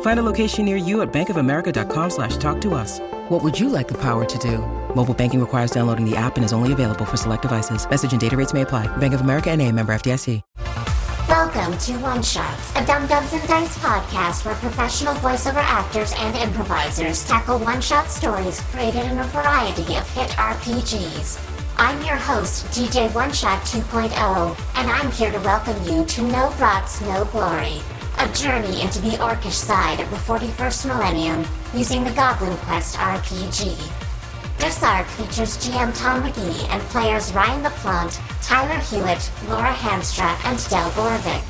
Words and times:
Find 0.00 0.18
a 0.18 0.22
location 0.22 0.64
near 0.64 0.76
you 0.76 1.02
at 1.02 1.12
bankofamerica.com 1.12 2.10
slash 2.10 2.36
talk 2.38 2.60
to 2.62 2.74
us. 2.74 3.00
What 3.28 3.42
would 3.42 3.58
you 3.58 3.68
like 3.68 3.86
the 3.86 3.98
power 4.00 4.24
to 4.24 4.38
do? 4.38 4.58
Mobile 4.94 5.14
banking 5.14 5.40
requires 5.40 5.70
downloading 5.70 6.08
the 6.08 6.16
app 6.16 6.36
and 6.36 6.44
is 6.44 6.52
only 6.54 6.72
available 6.72 7.04
for 7.04 7.16
select 7.18 7.42
devices. 7.42 7.88
Message 7.88 8.12
and 8.12 8.20
data 8.20 8.36
rates 8.36 8.54
may 8.54 8.62
apply. 8.62 8.94
Bank 8.96 9.14
of 9.14 9.20
America 9.20 9.50
and 9.50 9.60
a 9.60 9.70
member 9.70 9.94
FDIC. 9.94 10.40
Welcome 11.28 11.76
to 11.78 11.92
One 11.98 12.22
Shots, 12.22 12.70
a 12.76 12.86
Dumb 12.86 13.06
Dumbs 13.08 13.32
and 13.32 13.46
Dice 13.48 13.76
podcast 13.78 14.44
where 14.44 14.54
professional 14.56 15.14
voiceover 15.14 15.56
actors 15.56 16.12
and 16.16 16.36
improvisers 16.36 17.26
tackle 17.26 17.58
one-shot 17.58 18.08
stories 18.08 18.60
created 18.70 19.04
in 19.06 19.18
a 19.18 19.24
variety 19.24 19.96
of 19.96 20.08
hit 20.10 20.30
RPGs. 20.30 21.40
I'm 21.78 22.00
your 22.04 22.16
host, 22.16 22.66
DJ 22.66 23.12
One 23.12 23.32
Shot 23.32 23.60
2.0, 23.62 24.08
and 24.76 24.90
I'm 24.90 25.10
here 25.10 25.32
to 25.32 25.38
welcome 25.40 25.76
you 25.84 26.04
to 26.04 26.22
No 26.22 26.54
Brats, 26.58 27.00
No 27.02 27.24
Glory, 27.26 27.82
a 28.18 28.28
journey 28.32 28.80
into 28.80 29.00
the 29.00 29.16
orcish 29.18 29.52
side 29.52 30.00
of 30.00 30.08
the 30.10 30.16
41st 30.16 30.86
millennium 30.86 31.44
using 31.74 32.02
the 32.02 32.10
Goblin 32.12 32.56
Quest 32.58 32.96
RPG. 32.96 33.76
This 34.58 34.82
arc 34.82 35.06
features 35.06 35.58
GM 35.58 35.94
Tom 35.94 36.22
McGee 36.22 36.68
and 36.70 36.82
players 36.84 37.32
Ryan 37.34 37.62
LaPlante, 37.62 38.18
Tyler 38.42 38.80
Hewitt, 38.80 39.30
Laura 39.48 39.72
Hamstra, 39.72 40.34
and 40.46 40.58
Del 40.70 40.90
Borvik. 40.92 41.42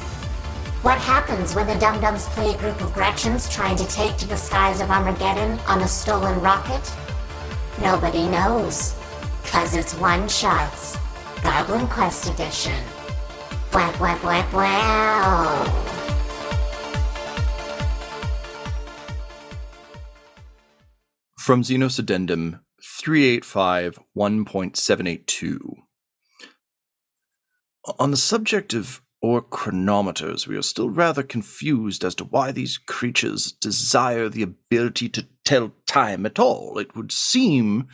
What 0.83 0.99
happens 0.99 1.55
when 1.55 1.69
the 1.69 1.77
Dumb 1.77 2.01
Dumbs 2.01 2.27
play 2.31 2.53
a 2.53 2.59
group 2.59 2.81
of 2.81 2.93
Gretchins 2.93 3.49
trying 3.49 3.77
to 3.77 3.87
take 3.87 4.17
to 4.17 4.27
the 4.27 4.37
skies 4.37 4.81
of 4.81 4.91
Armageddon 4.91 5.59
on 5.69 5.83
a 5.83 5.89
stolen 5.89 6.41
rocket? 6.41 6.93
Nobody 7.81 8.29
knows. 8.29 8.97
Cause 9.45 9.77
it's 9.77 9.95
one 9.95 10.29
shots. 10.29 10.99
Goblin 11.43 11.87
Quest 11.87 12.29
Edition. 12.29 12.83
Wah 13.73 13.93
wah 14.01 14.19
wah 14.25 14.45
wow. 14.53 15.96
From 21.47 21.63
Xenos 21.63 21.97
Addendum 22.01 22.59
385 22.83 24.01
1.782. 24.17 25.77
On 28.01 28.11
the 28.11 28.17
subject 28.17 28.75
of 28.75 29.01
ork 29.23 29.51
chronometers, 29.51 30.49
we 30.49 30.57
are 30.57 30.63
still 30.63 30.91
rather 30.91 31.23
confused 31.23 32.03
as 32.03 32.17
to 32.17 32.25
why 32.25 32.51
these 32.51 32.79
creatures 32.79 33.53
desire 33.53 34.29
the 34.29 34.43
ability 34.43 35.09
to 35.11 35.29
tell 35.45 35.71
time 35.87 36.27
at 36.27 36.41
all. 36.41 36.79
It 36.79 36.97
would 36.97 37.13
seem 37.13 37.87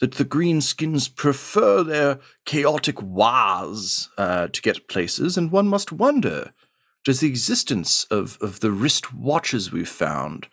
that 0.00 0.14
the 0.14 0.24
greenskins 0.24 1.14
prefer 1.14 1.84
their 1.84 2.18
chaotic 2.44 2.96
wahs 3.00 4.08
uh, 4.18 4.48
to 4.48 4.62
get 4.62 4.88
places, 4.88 5.38
and 5.38 5.52
one 5.52 5.68
must 5.68 5.92
wonder 5.92 6.52
does 7.04 7.20
the 7.20 7.28
existence 7.28 8.02
of, 8.10 8.36
of 8.40 8.58
the 8.58 8.72
wrist 8.72 9.14
watches 9.14 9.70
we've 9.70 9.88
found 9.88 10.48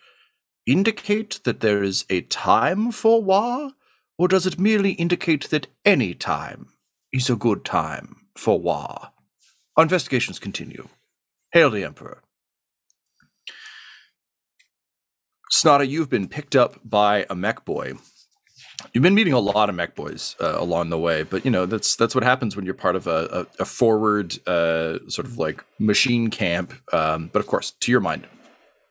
indicate 0.68 1.40
that 1.44 1.60
there 1.60 1.82
is 1.82 2.04
a 2.10 2.20
time 2.20 2.92
for 2.92 3.22
war, 3.22 3.72
or 4.18 4.28
does 4.28 4.46
it 4.46 4.58
merely 4.58 4.92
indicate 4.92 5.48
that 5.50 5.66
any 5.84 6.14
time 6.14 6.68
is 7.12 7.30
a 7.30 7.36
good 7.36 7.64
time 7.64 8.16
for 8.36 8.60
war? 8.60 9.10
Our 9.76 9.82
investigations 9.82 10.38
continue. 10.38 10.88
Hail 11.52 11.70
the 11.70 11.84
Emperor. 11.84 12.22
Snotta, 15.50 15.88
you've 15.88 16.10
been 16.10 16.28
picked 16.28 16.54
up 16.54 16.78
by 16.84 17.24
a 17.30 17.34
mech 17.34 17.64
boy. 17.64 17.94
You've 18.92 19.02
been 19.02 19.14
meeting 19.14 19.32
a 19.32 19.40
lot 19.40 19.70
of 19.70 19.74
mech 19.74 19.94
boys 19.94 20.36
uh, 20.40 20.56
along 20.58 20.90
the 20.90 20.98
way, 20.98 21.22
but 21.22 21.44
you 21.44 21.50
know 21.50 21.64
that's 21.64 21.96
that's 21.96 22.14
what 22.14 22.22
happens 22.22 22.54
when 22.54 22.64
you're 22.64 22.74
part 22.74 22.94
of 22.94 23.06
a, 23.06 23.46
a, 23.58 23.62
a 23.62 23.64
forward 23.64 24.38
uh, 24.46 24.98
sort 25.08 25.26
of 25.26 25.38
like 25.38 25.64
machine 25.78 26.28
camp. 26.28 26.74
Um, 26.92 27.30
but 27.32 27.40
of 27.40 27.46
course, 27.46 27.72
to 27.72 27.90
your 27.90 28.00
mind, 28.00 28.26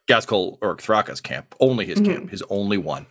Ghazghkull 0.07 0.57
or 0.61 0.75
Thraka's 0.77 1.21
camp, 1.21 1.53
only 1.59 1.85
his 1.85 1.99
Mm-hmm. 1.99 2.11
camp, 2.13 2.29
his 2.29 2.43
only 2.49 2.77
one. 2.77 3.05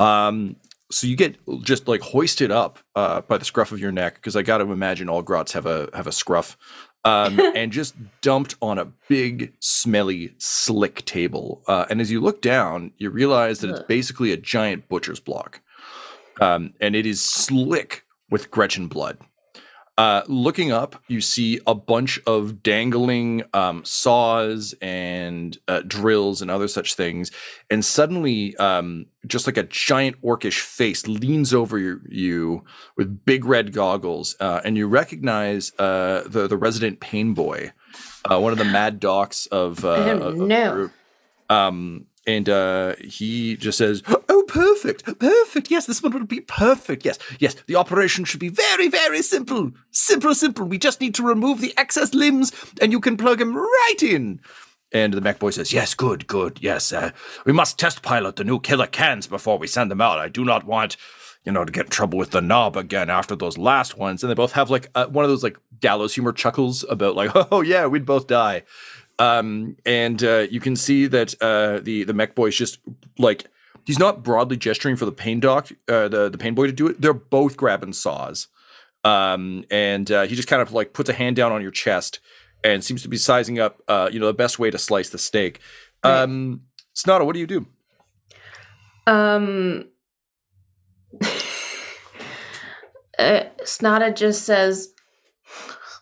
Um, 0.00 0.56
so 0.90 1.06
you 1.06 1.16
get 1.16 1.36
just 1.62 1.86
like 1.86 2.00
hoisted 2.00 2.50
up 2.50 2.78
uh, 2.94 3.20
by 3.22 3.36
the 3.36 3.44
scruff 3.44 3.72
of 3.72 3.78
your 3.80 3.92
neck 3.92 4.14
because 4.14 4.36
I 4.36 4.42
got 4.42 4.58
to 4.58 4.70
imagine 4.72 5.08
all 5.08 5.22
grots 5.22 5.52
have 5.52 5.66
a 5.66 5.90
have 5.92 6.06
a 6.06 6.12
scruff, 6.12 6.56
um, 7.04 7.38
and 7.54 7.70
just 7.72 7.94
dumped 8.22 8.54
on 8.62 8.78
a 8.78 8.86
big, 9.08 9.52
smelly, 9.60 10.34
slick 10.38 11.04
table. 11.04 11.62
Uh, 11.66 11.84
and 11.90 12.00
as 12.00 12.10
you 12.10 12.20
look 12.20 12.40
down, 12.40 12.92
you 12.96 13.10
realize 13.10 13.60
that 13.60 13.70
it's 13.70 13.82
basically 13.82 14.32
a 14.32 14.36
giant 14.38 14.88
butcher's 14.88 15.20
block, 15.20 15.60
um, 16.40 16.72
and 16.80 16.96
it 16.96 17.04
is 17.04 17.20
slick 17.20 18.04
with 18.30 18.50
Gretchin 18.50 18.88
blood. 18.88 19.18
Uh, 19.98 20.22
looking 20.28 20.70
up, 20.70 21.02
you 21.08 21.20
see 21.20 21.58
a 21.66 21.74
bunch 21.74 22.20
of 22.24 22.62
dangling 22.62 23.42
um, 23.52 23.84
saws 23.84 24.72
and 24.80 25.58
uh, 25.66 25.82
drills 25.84 26.40
and 26.40 26.52
other 26.52 26.68
such 26.68 26.94
things. 26.94 27.32
And 27.68 27.84
suddenly, 27.84 28.56
um, 28.58 29.06
just 29.26 29.48
like 29.48 29.56
a 29.56 29.64
giant 29.64 30.22
orcish 30.22 30.60
face 30.60 31.08
leans 31.08 31.52
over 31.52 31.80
your, 31.80 32.00
you 32.08 32.62
with 32.96 33.24
big 33.24 33.44
red 33.44 33.72
goggles, 33.72 34.36
uh, 34.38 34.60
and 34.64 34.76
you 34.76 34.86
recognize 34.86 35.72
uh, 35.80 36.22
the 36.26 36.46
the 36.46 36.56
resident 36.56 37.00
pain 37.00 37.34
boy, 37.34 37.72
uh, 38.30 38.38
one 38.38 38.52
of 38.52 38.58
the 38.58 38.64
mad 38.64 39.00
docs 39.00 39.46
of, 39.46 39.84
uh, 39.84 39.88
of- 39.88 40.22
of 40.22 40.38
the 40.38 40.46
no. 40.46 40.72
group. 40.74 40.92
Um, 41.50 42.06
and 42.28 42.46
uh, 42.46 42.94
he 43.00 43.56
just 43.56 43.78
says, 43.78 44.02
"Oh, 44.06 44.44
perfect, 44.46 45.18
perfect. 45.18 45.70
Yes, 45.70 45.86
this 45.86 46.02
one 46.02 46.12
would 46.12 46.28
be 46.28 46.40
perfect. 46.40 47.06
Yes, 47.06 47.18
yes. 47.38 47.56
The 47.66 47.76
operation 47.76 48.24
should 48.26 48.38
be 48.38 48.50
very, 48.50 48.88
very 48.88 49.22
simple, 49.22 49.72
simple, 49.92 50.34
simple. 50.34 50.66
We 50.66 50.76
just 50.76 51.00
need 51.00 51.14
to 51.14 51.22
remove 51.22 51.62
the 51.62 51.72
excess 51.78 52.12
limbs, 52.12 52.52
and 52.82 52.92
you 52.92 53.00
can 53.00 53.16
plug 53.16 53.38
them 53.38 53.56
right 53.56 54.02
in." 54.02 54.40
And 54.92 55.14
the 55.14 55.22
mech 55.22 55.38
boy 55.38 55.50
says, 55.50 55.72
"Yes, 55.72 55.94
good, 55.94 56.26
good. 56.26 56.58
Yes, 56.60 56.92
uh, 56.92 57.12
we 57.46 57.52
must 57.54 57.78
test 57.78 58.02
pilot 58.02 58.36
the 58.36 58.44
new 58.44 58.60
Killa 58.60 58.86
Kans 58.86 59.26
before 59.26 59.58
we 59.58 59.66
send 59.66 59.90
them 59.90 60.02
out. 60.02 60.18
I 60.18 60.28
do 60.28 60.44
not 60.44 60.64
want." 60.64 60.98
You 61.44 61.52
know, 61.52 61.64
to 61.64 61.72
get 61.72 61.86
in 61.86 61.90
trouble 61.90 62.18
with 62.18 62.32
the 62.32 62.42
Nob 62.42 62.76
again 62.76 63.08
after 63.08 63.34
those 63.34 63.56
last 63.56 63.96
ones, 63.96 64.22
and 64.22 64.28
they 64.28 64.34
both 64.34 64.52
have 64.52 64.68
like 64.68 64.90
uh, 64.94 65.06
one 65.06 65.24
of 65.24 65.30
those 65.30 65.44
like 65.44 65.56
gallows 65.80 66.12
humor 66.12 66.32
chuckles 66.32 66.84
about 66.90 67.16
like, 67.16 67.30
oh 67.34 67.62
yeah, 67.62 67.86
we'd 67.86 68.04
both 68.04 68.26
die 68.26 68.64
um, 69.18 69.76
and 69.84 70.22
uh, 70.22 70.46
you 70.50 70.60
can 70.60 70.76
see 70.76 71.06
that 71.06 71.34
uh, 71.42 71.80
the 71.80 72.04
the 72.04 72.14
mech 72.14 72.34
boy 72.34 72.46
is 72.46 72.56
just 72.56 72.78
like 73.18 73.46
he's 73.84 73.98
not 73.98 74.22
broadly 74.22 74.56
gesturing 74.56 74.96
for 74.96 75.04
the 75.04 75.12
pain 75.12 75.40
doc, 75.40 75.70
uh, 75.88 76.08
the 76.08 76.28
the 76.28 76.38
pain 76.38 76.54
boy 76.54 76.66
to 76.66 76.72
do 76.72 76.88
it. 76.88 77.00
They're 77.00 77.12
both 77.12 77.56
grabbing 77.56 77.92
saws, 77.92 78.48
um, 79.04 79.64
and 79.70 80.10
uh, 80.10 80.22
he 80.22 80.36
just 80.36 80.48
kind 80.48 80.62
of 80.62 80.72
like 80.72 80.92
puts 80.92 81.08
a 81.08 81.14
hand 81.14 81.36
down 81.36 81.52
on 81.52 81.62
your 81.62 81.70
chest 81.70 82.20
and 82.64 82.84
seems 82.84 83.02
to 83.02 83.08
be 83.08 83.16
sizing 83.16 83.58
up, 83.58 83.82
uh, 83.88 84.08
you 84.12 84.18
know, 84.18 84.26
the 84.26 84.34
best 84.34 84.58
way 84.58 84.70
to 84.70 84.78
slice 84.78 85.10
the 85.10 85.18
steak. 85.18 85.60
Um, 86.02 86.62
Snotta, 86.94 87.24
what 87.24 87.34
do 87.34 87.40
you 87.40 87.46
do? 87.46 87.66
Um, 89.06 89.88
uh, 93.18 93.44
Snada 93.62 94.14
just 94.14 94.42
says, 94.42 94.92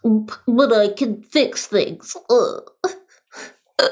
but 0.03 0.73
I 0.73 0.89
can 0.89 1.23
fix 1.23 1.67
things. 1.67 2.17
Ugh. 2.31 2.71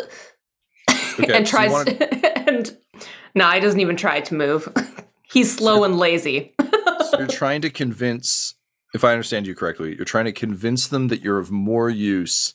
Okay, 1.21 1.33
and 1.33 1.47
so 1.47 1.51
tries 1.51 1.71
wanna- 1.71 1.91
and 2.49 2.77
no, 3.37 3.49
he 3.51 3.61
doesn't 3.61 3.79
even 3.81 3.97
try 3.97 4.21
to 4.21 4.35
move. 4.35 4.69
He's 5.33 5.55
slow 5.55 5.85
and 5.85 5.97
lazy. 5.99 6.55
So 6.61 7.19
you're 7.19 7.27
trying 7.29 7.61
to 7.63 7.71
convince, 7.71 8.55
if 8.95 9.05
I 9.05 9.13
understand 9.13 9.47
you 9.47 9.55
correctly, 9.55 9.95
you're 9.97 10.05
trying 10.05 10.25
to 10.27 10.33
convince 10.33 10.89
them 10.89 11.09
that 11.09 11.21
you're 11.23 11.39
of 11.39 11.51
more 11.53 11.89
use 11.91 12.55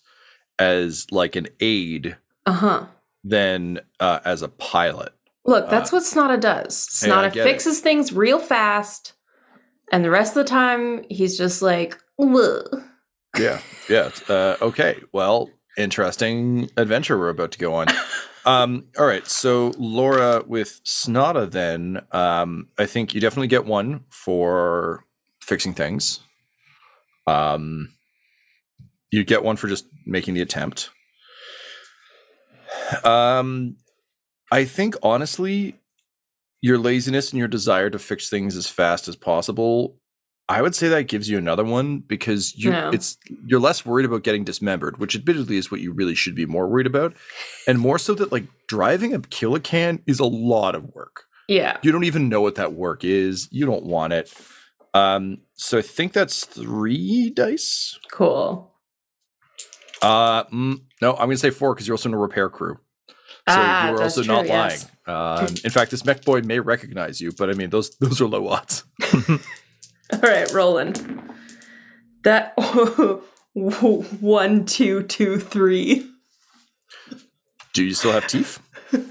as 0.60 1.08
like 1.12 1.36
an 1.38 1.48
aid 1.62 2.18
Uh 2.46 2.52
huh. 2.52 2.86
than 3.24 3.80
uh, 4.02 4.20
as 4.26 4.42
a 4.42 4.50
pilot. 4.50 5.14
Look, 5.46 5.70
that's 5.70 5.92
what 5.94 6.04
Snada 6.04 6.40
does. 6.40 6.76
Snada 6.90 7.28
it. 7.36 7.44
fixes 7.44 7.80
things 7.80 8.12
real 8.14 8.40
fast, 8.40 9.14
and 9.92 10.04
the 10.04 10.10
rest 10.12 10.36
of 10.36 10.44
the 10.46 10.50
time 10.50 11.04
he's 11.10 11.38
just 11.38 11.62
like, 11.62 11.98
"Ugh." 12.22 12.84
Yeah, 13.38 13.62
yeah. 13.90 14.10
Uh, 14.28 14.58
okay, 14.62 15.00
well, 15.14 15.50
interesting 15.78 16.70
adventure 16.78 17.18
we're 17.18 17.30
about 17.30 17.52
to 17.52 17.60
go 17.60 17.74
on. 17.76 17.88
Um, 18.46 18.86
all 18.98 19.06
right, 19.06 19.28
so 19.28 19.74
Laura 19.78 20.44
with 20.48 20.82
Snada, 20.84 21.50
then 21.52 22.02
um, 22.12 22.70
I 22.78 22.86
think 22.86 23.14
you 23.14 23.22
definitely 23.22 23.48
get 23.48 23.66
one 23.66 24.06
for 24.10 25.06
fixing 25.42 25.74
things. 25.74 26.22
Um, 27.28 27.94
you 29.12 29.24
get 29.24 29.44
one 29.44 29.58
for 29.58 29.68
just 29.68 29.86
making 30.06 30.34
the 30.34 30.42
attempt. 30.42 30.90
Um, 33.04 33.78
I 34.52 34.66
think 34.66 34.96
honestly, 35.04 35.76
your 36.62 36.78
laziness 36.78 37.32
and 37.32 37.40
your 37.40 37.48
desire 37.48 37.90
to 37.90 38.00
fix 38.00 38.30
things 38.30 38.56
as 38.56 38.68
fast 38.68 39.08
as 39.08 39.16
possible, 39.16 39.98
I 40.50 40.62
would 40.64 40.74
say 40.76 40.88
that 40.90 41.04
gives 41.04 41.30
you 41.30 41.38
another 41.38 41.64
one 41.64 42.00
because 42.00 42.56
you 42.58 42.72
Yeah. 42.72 42.90
it's 42.92 43.18
you're 43.46 43.60
less 43.60 43.86
worried 43.86 44.06
about 44.06 44.24
getting 44.24 44.44
dismembered, 44.44 44.98
which 44.98 45.16
admittedly 45.16 45.58
is 45.58 45.70
what 45.72 45.80
you 45.80 45.94
really 45.94 46.16
should 46.16 46.34
be 46.36 46.46
more 46.48 46.68
worried 46.68 46.88
about, 46.88 47.14
and 47.68 47.78
more 47.80 48.00
so 48.00 48.16
that 48.16 48.32
like 48.32 48.46
driving 48.68 49.14
a 49.14 49.20
Killa 49.20 49.60
Kan 49.60 50.02
is 50.08 50.20
a 50.20 50.26
lot 50.26 50.74
of 50.76 50.86
work. 50.96 51.24
yeah. 51.48 51.78
You 51.84 51.92
don't 51.92 52.04
even 52.04 52.30
know 52.30 52.42
what 52.42 52.56
that 52.56 52.74
work 52.74 53.04
is. 53.04 53.48
You 53.52 53.66
don't 53.68 53.86
want 53.86 54.12
it. 54.14 54.34
Um, 54.96 55.38
so 55.54 55.78
I 55.78 55.84
think 55.84 56.14
that's 56.14 56.46
three 56.46 57.30
dice. 57.30 58.00
Cool. 58.12 58.74
Uh, 60.02 60.46
mm, 60.46 60.82
no, 61.02 61.12
I'm 61.14 61.28
gonna 61.28 61.38
say 61.38 61.52
four 61.52 61.76
because 61.76 61.88
you're 61.88 61.94
also 61.94 62.10
in 62.10 62.16
a 62.16 62.18
repair 62.18 62.50
crew. 62.50 62.80
So 63.08 63.14
Ah, 63.56 63.90
you're 63.90 63.98
that's 64.00 64.18
also 64.18 64.28
not 64.32 64.42
true, 64.46 64.50
yes. 64.56 64.88
lying. 65.08 65.40
Um, 65.46 65.48
in 65.64 65.70
fact, 65.72 65.92
this 65.92 66.06
mech 66.06 66.24
boy 66.24 66.42
may 66.42 66.60
recognize 66.60 67.20
you, 67.22 67.32
but 67.38 67.50
I 67.50 67.54
mean, 67.54 67.70
those 67.70 67.96
those 67.98 68.20
are 68.22 68.26
low 68.28 68.48
odds. 68.48 68.84
All 70.12 70.20
right, 70.20 70.52
Roland. 70.54 71.22
That 72.24 72.54
one, 73.54 74.66
two, 74.66 75.04
two, 75.04 75.40
three. 75.40 76.10
Do 77.74 77.84
you 77.84 77.94
still 77.94 78.12
have 78.12 78.28
teeth, 78.28 78.60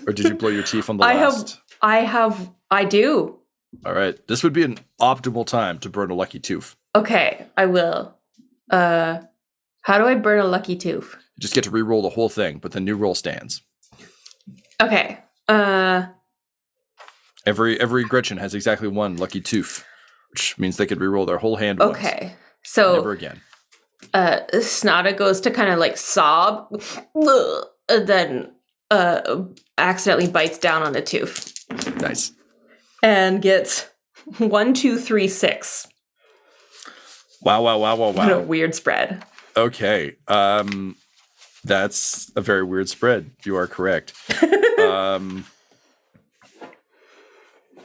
or 0.06 0.12
did 0.12 0.26
you 0.26 0.34
blow 0.34 0.48
your 0.50 0.62
teeth 0.64 0.90
on 0.90 0.96
the 0.96 1.04
I 1.06 1.14
have. 1.14 1.58
I 1.80 1.98
have, 1.98 2.50
I 2.70 2.84
do. 2.84 3.38
All 3.86 3.94
right, 3.94 4.18
this 4.26 4.42
would 4.42 4.52
be 4.52 4.64
an 4.64 4.78
optimal 5.00 5.46
time 5.46 5.78
to 5.80 5.88
burn 5.88 6.10
a 6.10 6.14
lucky 6.14 6.40
tooth. 6.40 6.74
Okay, 6.94 7.46
I 7.56 7.66
will. 7.66 8.16
Uh, 8.70 9.20
how 9.82 9.98
do 9.98 10.06
I 10.06 10.16
burn 10.16 10.40
a 10.40 10.44
lucky 10.44 10.76
tooth? 10.76 11.14
You 11.36 11.40
just 11.40 11.54
get 11.54 11.64
to 11.64 11.70
re-roll 11.70 12.02
the 12.02 12.10
whole 12.10 12.28
thing, 12.28 12.58
but 12.58 12.72
the 12.72 12.80
new 12.80 12.96
roll 12.96 13.14
stands. 13.14 13.62
Okay. 14.82 15.18
Uh, 15.46 16.06
Every 17.46 17.80
every 17.80 18.04
Gretchin 18.04 18.36
has 18.36 18.54
exactly 18.54 18.88
one 18.88 19.16
lucky 19.16 19.40
tooth, 19.40 19.82
which 20.30 20.58
means 20.58 20.76
they 20.76 20.86
could 20.86 21.00
re-roll 21.00 21.26
their 21.26 21.38
whole 21.38 21.56
hand 21.56 21.78
once. 21.78 21.96
okay. 21.96 22.32
So 22.64 22.94
Never 22.96 23.12
again. 23.12 23.40
uh 24.14 24.40
Snada 24.54 25.16
goes 25.16 25.40
to 25.42 25.50
kind 25.50 25.70
of 25.70 25.78
like 25.78 25.96
sob 25.96 26.68
and 27.14 28.06
then 28.06 28.52
uh 28.90 29.44
accidentally 29.78 30.30
bites 30.30 30.58
down 30.58 30.82
on 30.82 30.94
a 30.96 31.00
tooth 31.02 31.54
Nice. 32.00 32.32
and 33.02 33.40
gets 33.42 33.88
one, 34.38 34.74
two, 34.74 34.98
three, 34.98 35.28
six. 35.28 35.86
Wow! 37.42 37.62
Wow! 37.62 37.78
Wow! 37.78 37.94
Wow! 37.96 38.10
Wow! 38.10 38.12
What 38.12 38.32
a 38.32 38.40
weird 38.40 38.74
spread. 38.74 39.24
Okay. 39.56 40.16
Um, 40.26 40.96
that's 41.64 42.30
a 42.36 42.40
very 42.40 42.64
weird 42.64 42.88
spread. 42.88 43.30
You 43.44 43.56
are 43.56 43.66
correct. 43.66 44.12
um, 44.80 45.44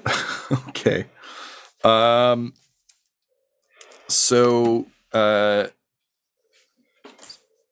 okay. 0.69 1.05
Um, 1.83 2.53
so, 4.07 4.87
uh, 5.11 5.67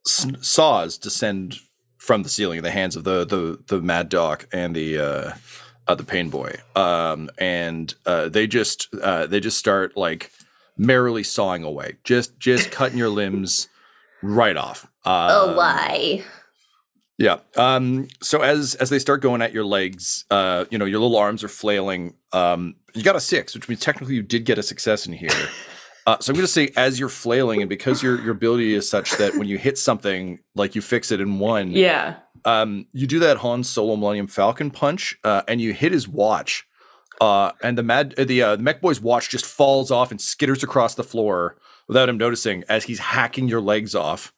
saws 0.04 0.98
descend 0.98 1.60
from 1.98 2.24
the 2.24 2.30
ceiling 2.30 2.58
in 2.58 2.64
the 2.64 2.72
hands 2.72 2.96
of 2.96 3.04
the 3.04 3.26
the 3.26 3.60
the 3.68 3.82
mad 3.82 4.10
Doc 4.10 4.48
and 4.52 4.76
the 4.76 4.98
uh, 4.98 5.32
uh 5.88 5.96
the 5.96 6.04
pain 6.04 6.30
boy. 6.30 6.56
Um, 6.76 7.30
and 7.38 7.94
uh, 8.06 8.30
they 8.30 8.48
just 8.48 8.88
uh 9.02 9.28
they 9.28 9.40
just 9.40 9.58
start 9.58 9.96
like 9.96 10.32
merrily 10.78 11.24
sawing 11.24 11.64
away, 11.64 11.98
just 12.04 12.38
just 12.40 12.72
cutting 12.72 12.98
your 12.98 13.10
limbs 13.10 13.70
right 14.22 14.58
off. 14.58 14.88
oh, 15.06 15.50
Um, 15.50 15.56
why? 15.56 16.24
Yeah. 17.22 17.38
Um, 17.56 18.08
so 18.22 18.42
as 18.42 18.76
as 18.76 18.90
they 18.90 19.00
start 19.00 19.22
going 19.22 19.42
at 19.42 19.54
your 19.54 19.64
legs, 19.66 20.26
uh, 20.32 20.66
you 20.72 20.78
know, 20.78 20.86
your 20.86 21.00
little 21.00 21.18
arms 21.18 21.44
are 21.44 21.48
flailing. 21.48 22.16
Um, 22.34 22.76
you 22.94 23.04
got 23.04 23.16
a 23.16 23.20
six, 23.22 23.54
which 23.54 23.70
means 23.70 23.80
technically 23.82 24.16
you 24.16 24.24
did 24.24 24.44
get 24.46 24.58
a 24.58 24.64
success 24.64 25.06
in 25.06 25.14
here. 25.14 25.30
Uh, 26.08 26.18
so 26.20 26.32
I'm 26.32 26.36
going 26.36 26.48
to 26.48 26.52
say, 26.52 26.72
as 26.76 27.00
you're 27.00 27.10
flailing, 27.10 27.62
and 27.62 27.70
because 27.70 28.02
your 28.02 28.20
your 28.24 28.32
ability 28.32 28.74
is 28.74 28.90
such 28.90 29.12
that 29.20 29.36
when 29.38 29.48
you 29.48 29.60
hit 29.60 29.78
something, 29.78 30.40
like 30.56 30.74
you 30.74 30.82
fix 30.82 31.12
it 31.12 31.22
in 31.22 31.38
one, 31.38 31.70
Yeah. 31.70 32.16
um, 32.44 32.88
you 32.92 33.06
do 33.06 33.20
that 33.20 33.38
Han 33.38 33.64
Solo 33.64 33.96
Millennium 33.96 34.26
Falcon 34.26 34.72
punch, 34.72 35.16
uh, 35.24 35.44
and 35.48 35.62
you 35.62 35.74
hit 35.74 35.92
his 35.92 36.08
watch, 36.08 36.66
uh, 37.22 37.52
and 37.62 37.78
the 37.78 37.84
mad 37.84 38.16
uh, 38.18 38.24
the 38.24 38.42
uh, 38.42 38.56
the 38.56 38.64
mech 38.64 38.82
boy's 38.82 39.00
watch 39.00 39.30
just 39.30 39.46
falls 39.46 39.92
off 39.92 40.10
and 40.10 40.20
skitters 40.20 40.64
across 40.64 40.96
the 40.96 41.04
floor 41.04 41.58
without 41.88 42.10
him 42.10 42.18
noticing 42.18 42.64
as 42.68 42.86
he's 42.86 42.98
hacking 42.98 43.48
your 43.48 43.62
legs 43.62 43.94
off. 43.94 44.34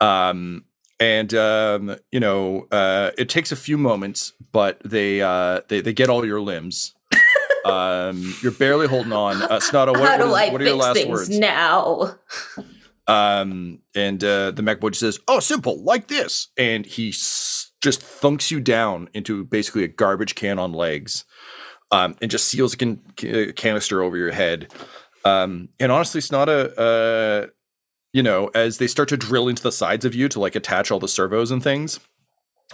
Um, 0.00 0.64
and 1.02 1.34
um, 1.34 1.96
you 2.12 2.20
know, 2.20 2.66
uh, 2.70 3.10
it 3.18 3.28
takes 3.28 3.50
a 3.52 3.56
few 3.56 3.76
moments, 3.76 4.32
but 4.52 4.80
they 4.84 5.20
uh, 5.20 5.60
they 5.68 5.80
they 5.80 5.92
get 5.92 6.08
all 6.08 6.24
your 6.24 6.40
limbs. 6.40 6.94
um, 7.64 8.34
you're 8.42 8.52
barely 8.52 8.86
holding 8.86 9.12
on. 9.12 9.42
Uh, 9.42 9.58
Snotto, 9.58 9.92
what, 9.92 10.00
what 10.00 10.18
do 10.18 10.26
is- 10.28 10.32
I 10.34 10.48
what 10.50 10.60
are 10.62 10.64
your 10.64 10.76
last 10.76 10.94
things 10.96 11.08
words? 11.10 11.38
now? 11.38 12.14
Um, 13.08 13.80
and 13.96 14.22
uh, 14.22 14.52
the 14.52 14.62
mech 14.62 14.80
boy 14.80 14.90
says, 14.92 15.18
"Oh, 15.26 15.40
simple, 15.40 15.82
like 15.82 16.06
this," 16.06 16.48
and 16.56 16.86
he 16.86 17.08
s- 17.08 17.72
just 17.80 18.00
thunks 18.00 18.50
you 18.52 18.60
down 18.60 19.08
into 19.12 19.44
basically 19.44 19.82
a 19.84 19.88
garbage 19.88 20.34
can 20.36 20.58
on 20.60 20.72
legs, 20.72 21.24
um, 21.90 22.14
and 22.22 22.30
just 22.30 22.46
seals 22.46 22.74
a 22.74 22.76
can- 22.76 23.02
canister 23.56 24.02
over 24.02 24.16
your 24.16 24.30
head. 24.30 24.72
Um, 25.24 25.68
and 25.80 25.90
honestly, 25.92 26.18
it's 26.18 26.32
not 26.32 26.48
a, 26.48 26.80
uh, 26.80 27.46
you 28.12 28.22
know, 28.22 28.50
as 28.54 28.78
they 28.78 28.86
start 28.86 29.08
to 29.08 29.16
drill 29.16 29.48
into 29.48 29.62
the 29.62 29.72
sides 29.72 30.04
of 30.04 30.14
you 30.14 30.28
to 30.28 30.40
like 30.40 30.54
attach 30.54 30.90
all 30.90 30.98
the 30.98 31.08
servos 31.08 31.50
and 31.50 31.62
things, 31.62 32.00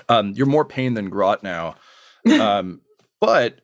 um, 0.09 0.33
you're 0.33 0.47
more 0.47 0.65
pain 0.65 0.95
than 0.95 1.11
grot 1.11 1.43
now. 1.43 1.77
Um, 2.29 2.83
but 3.21 3.63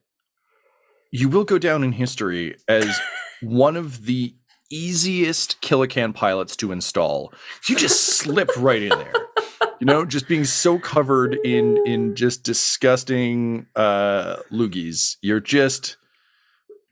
you 1.10 1.28
will 1.28 1.44
go 1.44 1.58
down 1.58 1.84
in 1.84 1.92
history 1.92 2.56
as 2.66 2.98
one 3.42 3.76
of 3.76 4.06
the 4.06 4.34
easiest 4.70 5.60
Killa 5.60 5.86
Kan 5.86 6.12
pilots 6.12 6.56
to 6.56 6.72
install. 6.72 7.32
You 7.68 7.76
just 7.76 8.04
slip 8.04 8.48
right 8.56 8.82
in 8.82 8.88
there. 8.88 9.12
You 9.80 9.86
know, 9.86 10.04
just 10.04 10.28
being 10.28 10.44
so 10.44 10.78
covered 10.78 11.34
in 11.44 11.78
in 11.86 12.14
just 12.14 12.42
disgusting 12.42 13.66
uh 13.76 14.36
loogies. 14.50 15.16
You're 15.20 15.40
just 15.40 15.96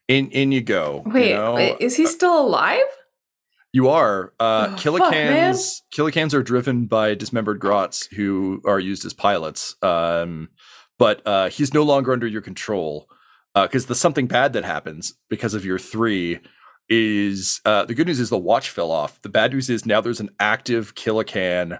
in 0.09 0.31
in 0.31 0.53
you 0.53 0.61
go. 0.61 1.03
Wait, 1.07 1.31
you 1.31 1.35
know? 1.35 1.55
wait, 1.55 1.77
is 1.81 1.97
he 1.97 2.07
still 2.07 2.39
alive? 2.39 2.83
You 3.73 3.89
are. 3.89 4.33
Uh, 4.39 4.69
Oh, 4.69 4.71
fuck, 4.71 4.77
man. 4.77 4.79
Killa 4.79 5.11
Kans. 5.11 5.83
Killicans 5.97 6.35
are 6.35 6.43
driven 6.43 6.87
by 6.87 7.15
dismembered 7.15 7.59
grots 7.59 8.07
who 8.07 8.61
are 8.67 8.79
used 8.79 9.05
as 9.05 9.15
pilots. 9.15 9.77
Um, 9.83 10.49
but 10.99 11.27
uh, 11.27 11.49
he's 11.49 11.73
no 11.75 11.83
longer 11.83 12.13
under 12.13 12.27
your 12.27 12.43
control 12.43 13.09
because 13.55 13.87
the 13.87 13.95
something 13.95 14.27
bad 14.27 14.53
that 14.53 14.65
happens 14.65 15.15
because 15.29 15.55
of 15.55 15.65
your 15.65 15.79
three 15.79 16.39
is 16.89 17.61
uh, 17.65 17.85
the 17.85 17.95
good 17.95 18.07
news 18.07 18.21
is 18.21 18.29
the 18.31 18.39
watch 18.39 18.69
fell 18.71 18.91
off. 18.91 19.21
The 19.23 19.29
bad 19.29 19.53
news 19.53 19.71
is 19.71 19.87
now 19.87 20.01
there's 20.01 20.21
an 20.21 20.31
active 20.39 20.95
Killa 20.95 21.25
Kan 21.25 21.79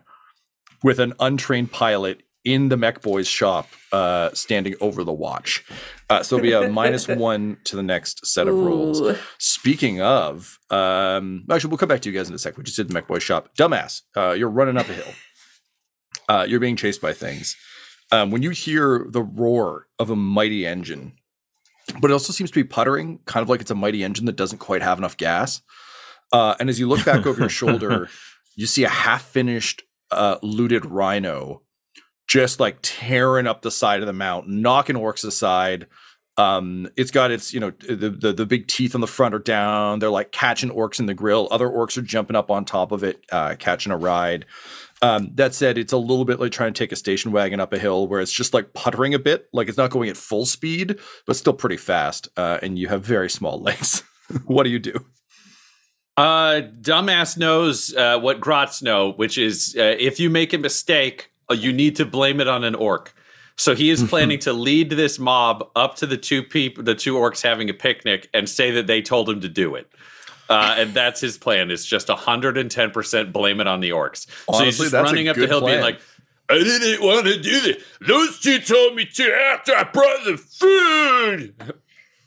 with 0.83 0.99
an 0.99 1.13
untrained 1.21 1.73
pilot 1.73 2.23
in 2.45 2.69
the 2.69 2.77
Mech 2.77 3.03
Boys 3.03 3.29
shop 3.29 3.69
uh, 3.93 4.31
standing 4.33 4.75
over 4.81 5.05
the 5.05 5.13
watch. 5.13 5.65
Uh, 6.11 6.23
so 6.23 6.37
it'll 6.37 6.43
be 6.43 6.53
a 6.53 6.69
minus 6.73 7.07
one 7.09 7.59
to 7.65 7.77
the 7.77 7.83
next 7.83 8.27
set 8.27 8.49
of. 8.49 8.55
Ooh. 8.55 9.17
Speaking 9.39 10.01
of, 10.01 10.59
um, 10.71 11.45
actually, 11.51 11.71
we'll 11.71 11.79
come 11.79 11.89
back 11.89 12.01
to 12.03 12.11
you 12.11 12.17
guys 12.17 12.29
in 12.29 12.35
a 12.35 12.39
sec. 12.39 12.57
We 12.57 12.65
just 12.65 12.77
did 12.77 12.89
the 12.89 12.95
Mech 12.95 13.07
Boy 13.07 13.19
shop. 13.19 13.51
Dumbass, 13.57 14.03
uh, 14.17 14.33
you're 14.33 14.49
running 14.49 14.77
up 14.77 14.89
a 14.89 14.93
hill. 14.93 15.15
Uh, 16.29 16.47
you're 16.49 16.61
being 16.61 16.77
chased 16.77 17.01
by 17.01 17.13
things. 17.13 17.57
Um, 18.11 18.31
when 18.31 18.43
you 18.43 18.51
hear 18.51 19.07
the 19.09 19.23
roar 19.23 19.87
of 19.99 20.11
a 20.11 20.17
mighty 20.17 20.67
engine, 20.67 21.15
but 22.01 22.11
it 22.11 22.13
also 22.13 22.33
seems 22.33 22.51
to 22.51 22.55
be 22.55 22.65
puttering, 22.65 23.21
kind 23.25 23.43
of 23.43 23.49
like 23.49 23.61
it's 23.61 23.71
a 23.71 23.75
mighty 23.75 24.05
engine 24.05 24.27
that 24.27 24.37
doesn't 24.37 24.59
quite 24.59 24.83
have 24.83 24.99
enough 24.99 25.17
gas. 25.17 25.63
Uh, 26.33 26.55
and 26.61 26.69
as 26.69 26.79
you 26.79 26.89
look 26.89 27.05
back 27.05 27.27
over 27.27 27.41
your 27.41 27.49
shoulder, 27.51 28.09
you 28.55 28.67
see 28.67 28.85
a 28.85 28.89
half-finished, 28.89 29.83
uh, 30.11 30.37
looted 30.43 30.85
rhino 30.85 31.63
just 32.27 32.61
like 32.61 32.79
tearing 32.83 33.47
up 33.47 33.63
the 33.63 33.71
side 33.71 34.01
of 34.01 34.07
the 34.07 34.13
mountain, 34.13 34.63
knocking 34.63 34.97
orcs 34.97 35.25
aside. 35.25 35.87
Um, 36.39 36.89
it's 36.97 37.11
got 37.11 37.31
its, 37.31 37.53
you 37.53 37.61
know, 37.61 37.71
the, 37.71 38.09
the 38.09 38.33
the 38.33 38.47
big 38.47 38.67
teeth 38.67 38.95
on 38.95 39.03
the 39.03 39.07
front 39.07 39.35
are 39.35 39.39
down. 39.39 39.99
They're 39.99 40.09
like 40.09 40.33
catching 40.33 40.71
orcs 40.71 40.99
in 40.99 41.07
the 41.07 41.15
grill. 41.15 41.47
Other 41.51 41.69
orcs 41.69 41.99
are 41.99 42.03
jumping 42.03 42.37
up 42.37 42.51
on 42.51 42.65
top 42.65 42.91
of 42.91 43.05
it, 43.05 43.25
uh, 43.31 43.57
catching 43.59 43.93
a 43.93 43.99
ride. 43.99 44.47
Um, 45.03 45.33
that 45.35 45.53
said, 45.53 45.79
it's 45.79 45.93
a 45.93 45.99
little 45.99 46.25
bit 46.25 46.39
like 46.39 46.53
trying 46.53 46.73
to 46.73 46.79
take 46.79 46.93
a 46.93 46.97
station 46.97 47.33
wagon 47.33 47.59
up 47.59 47.73
a 47.73 47.79
hill 47.79 48.07
where 48.07 48.21
it's 48.21 48.33
just 48.33 48.55
like 48.55 48.73
puttering 48.73 49.15
a 49.15 49.19
bit, 49.19 49.49
like 49.53 49.69
it's 49.69 49.77
not 49.77 49.91
going 49.91 50.09
at 50.09 50.17
full 50.17 50.47
speed, 50.47 50.99
but 51.27 51.35
still 51.35 51.53
pretty 51.53 51.77
fast. 51.77 52.29
Uh, 52.37 52.59
and 52.63 52.79
you 52.79 52.87
have 52.87 53.05
very 53.05 53.29
small 53.29 53.61
legs. 53.61 54.05
what 54.47 54.63
do 54.63 54.71
you 54.71 54.79
do? 54.79 55.05
Uh, 56.17 56.63
dumbass 56.81 57.37
knows 57.37 57.93
uh, 57.97 58.19
what 58.21 58.41
Grots 58.41 58.81
know, 58.81 59.13
which 59.13 59.39
is 59.39 59.75
uh, 59.77 59.97
if 59.99 60.21
you 60.21 60.31
make 60.31 60.53
a 60.53 60.59
mistake, 60.59 61.32
you 61.53 61.73
need 61.73 61.97
to 61.97 62.05
blame 62.05 62.41
it 62.41 62.49
on 62.49 62.65
an 62.65 62.75
orc. 62.75 63.15
So 63.57 63.75
he 63.75 63.91
is 63.91 64.03
planning 64.09 64.39
to 64.41 64.53
lead 64.53 64.91
this 64.91 65.19
mob 65.19 65.69
up 65.77 65.97
to 65.97 66.07
the 66.07 66.17
two 66.17 66.43
people, 66.43 66.83
the 66.85 66.95
two 66.95 67.15
orcs 67.15 67.43
having 67.43 67.71
a 67.71 67.75
picnic, 67.75 68.29
and 68.35 68.49
say 68.49 68.71
that 68.73 68.87
they 68.87 69.03
told 69.03 69.29
him 69.29 69.41
to 69.41 69.49
do 69.49 69.75
it. 69.75 69.91
Uh, 70.49 70.75
and 70.77 70.93
that's 70.93 71.21
his 71.21 71.39
plan. 71.39 71.71
It's 71.71 71.85
just 71.85 72.09
hundred 72.09 72.59
and 72.59 72.71
ten 72.71 72.91
percent 72.91 73.33
blame 73.33 73.61
it 73.61 73.67
on 73.67 73.81
the 73.81 73.91
orcs. 73.91 74.27
so 74.53 74.65
he's 74.65 74.79
just 74.79 74.93
running 74.93 75.29
up 75.29 75.37
the 75.37 75.47
hill, 75.47 75.65
being 75.65 75.81
like, 75.81 76.01
"I 76.51 76.59
didn't 76.59 77.03
want 77.03 77.27
to 77.27 77.41
do 77.41 77.61
this. 77.61 77.83
Those 78.07 78.39
two 78.41 78.59
told 78.59 78.95
me 78.95 79.07
to 79.07 79.35
after 79.35 79.75
I 79.75 79.85
brought 79.85 80.25
the 80.25 80.37
food." 80.37 81.55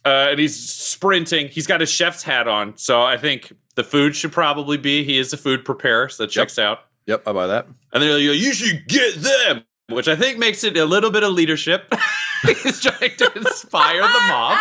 Uh, 0.05 0.27
and 0.29 0.39
he's 0.39 0.55
sprinting. 0.55 1.47
He's 1.47 1.65
got 1.65 1.79
his 1.81 1.89
chef's 1.89 2.21
hat 2.21 2.47
on, 2.47 2.77
so 2.77 3.01
I 3.01 3.17
think 3.17 3.51
the 3.73 3.83
food 3.83 4.15
should 4.15 4.31
probably 4.31 4.77
be. 4.77 5.03
He 5.03 5.17
is 5.17 5.33
a 5.33 5.37
food 5.37 5.65
preparer, 5.65 6.09
so 6.09 6.21
that 6.21 6.29
checks 6.29 6.59
out. 6.59 6.81
Yep, 7.07 7.27
I 7.27 7.33
buy 7.33 7.47
that. 7.47 7.67
And 7.93 8.01
they're 8.01 8.13
like, 8.13 8.39
"You 8.39 8.53
should 8.53 8.87
get 8.87 9.15
them," 9.15 9.63
which 9.89 10.07
I 10.07 10.15
think 10.15 10.37
makes 10.37 10.63
it 10.63 10.75
a 10.77 10.85
little 10.85 11.11
bit 11.11 11.23
of 11.23 11.31
leadership. 11.31 11.93
he's 12.45 12.81
trying 12.81 13.15
to 13.17 13.31
inspire 13.35 14.01
the 14.01 14.21
mob. 14.27 14.57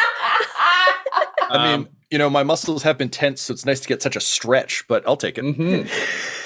I 1.50 1.76
mean, 1.76 1.88
you 2.10 2.18
know, 2.18 2.30
my 2.30 2.42
muscles 2.42 2.82
have 2.82 2.98
been 2.98 3.08
tense, 3.08 3.42
so 3.42 3.52
it's 3.52 3.64
nice 3.64 3.80
to 3.80 3.88
get 3.88 4.02
such 4.02 4.16
a 4.16 4.20
stretch, 4.20 4.84
but 4.88 5.06
I'll 5.06 5.16
take 5.16 5.38
it. 5.38 5.44
mhm. 5.44 5.88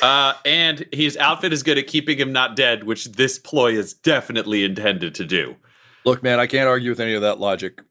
uh, 0.03 0.35
and 0.45 0.87
his 0.93 1.17
outfit 1.17 1.53
is 1.53 1.63
good 1.63 1.79
at 1.79 1.87
keeping 1.87 2.19
him 2.19 2.33
not 2.33 2.57
dead, 2.57 2.85
which 2.85 3.07
this 3.07 3.39
ploy 3.39 3.73
is 3.73 3.93
definitely 3.95 4.65
intended 4.65 5.15
to 5.17 5.25
do. 5.25 5.57
Look, 6.05 6.23
man, 6.23 6.41
I 6.41 6.47
can't 6.47 6.69
argue 6.69 6.91
with 6.91 7.01
any 7.01 7.15
of 7.15 7.23
that 7.23 7.39
logic. 7.39 7.83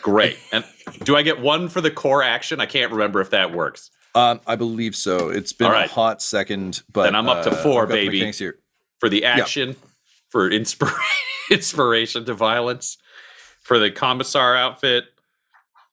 Great. 0.00 0.38
And 0.52 0.64
do 1.04 1.16
I 1.16 1.22
get 1.22 1.40
one 1.40 1.68
for 1.68 1.80
the 1.80 1.90
core 1.90 2.22
action? 2.22 2.60
I 2.60 2.66
can't 2.66 2.90
remember 2.90 3.20
if 3.20 3.30
that 3.30 3.52
works. 3.52 3.90
Um, 4.14 4.40
I 4.46 4.56
believe 4.56 4.94
so. 4.94 5.30
It's 5.30 5.52
been 5.52 5.68
All 5.68 5.72
right. 5.72 5.88
a 5.88 5.92
hot 5.92 6.20
second, 6.22 6.82
but 6.92 7.04
Then 7.04 7.14
I'm 7.14 7.28
up 7.28 7.44
to 7.44 7.50
uh, 7.50 7.54
four, 7.62 7.82
I've 7.84 7.88
got 7.88 7.94
the 7.94 8.00
baby. 8.06 8.16
mechanics 8.18 8.38
here. 8.38 8.58
for 9.00 9.08
the 9.08 9.24
action, 9.24 9.74
for 10.28 10.50
inspira- 10.50 10.92
inspiration 11.50 12.24
to 12.26 12.34
violence, 12.34 12.98
for 13.62 13.78
the 13.78 13.90
commissar 13.90 14.54
outfit, 14.56 15.04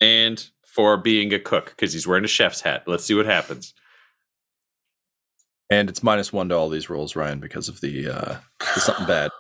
and 0.02 0.50
for 0.66 0.98
being 0.98 1.34
a 1.34 1.40
cook 1.40 1.68
because 1.70 1.94
he's 1.94 2.06
wearing 2.08 2.26
a 2.26 2.28
chef's 2.28 2.62
hat. 2.62 2.84
Let's 2.88 3.06
see 3.06 3.14
what 3.14 3.26
happens. 3.26 3.74
And 5.70 5.90
it's 5.90 6.02
minus 6.04 6.34
one 6.34 6.50
to 6.50 6.56
all 6.56 6.68
these 6.70 6.90
rolls, 6.90 7.16
Ryan, 7.16 7.40
because 7.40 7.70
of 7.70 7.80
the 7.80 8.10
uh, 8.10 8.36
there's 8.60 8.84
something 8.84 9.06
bad. 9.08 9.32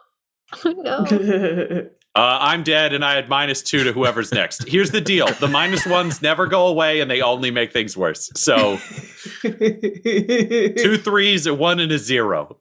Uh, 2.15 2.37
I'm 2.41 2.63
dead, 2.63 2.93
and 2.93 3.05
I 3.05 3.13
had 3.15 3.29
minus 3.29 3.61
two 3.61 3.83
to 3.83 3.93
whoever's 3.93 4.31
next. 4.31 4.67
Here's 4.67 4.89
the 4.91 4.99
deal: 4.99 5.27
the 5.33 5.47
minus 5.47 5.85
ones 5.85 6.21
never 6.21 6.47
go 6.47 6.67
away, 6.67 7.01
and 7.01 7.09
they 7.09 7.21
only 7.21 7.51
make 7.51 7.71
things 7.71 7.95
worse. 7.95 8.31
So 8.35 8.77
two 9.41 10.97
threes, 10.97 11.45
a 11.45 11.53
one, 11.53 11.79
and 11.79 11.91
a 11.91 11.99
zero. 11.99 12.57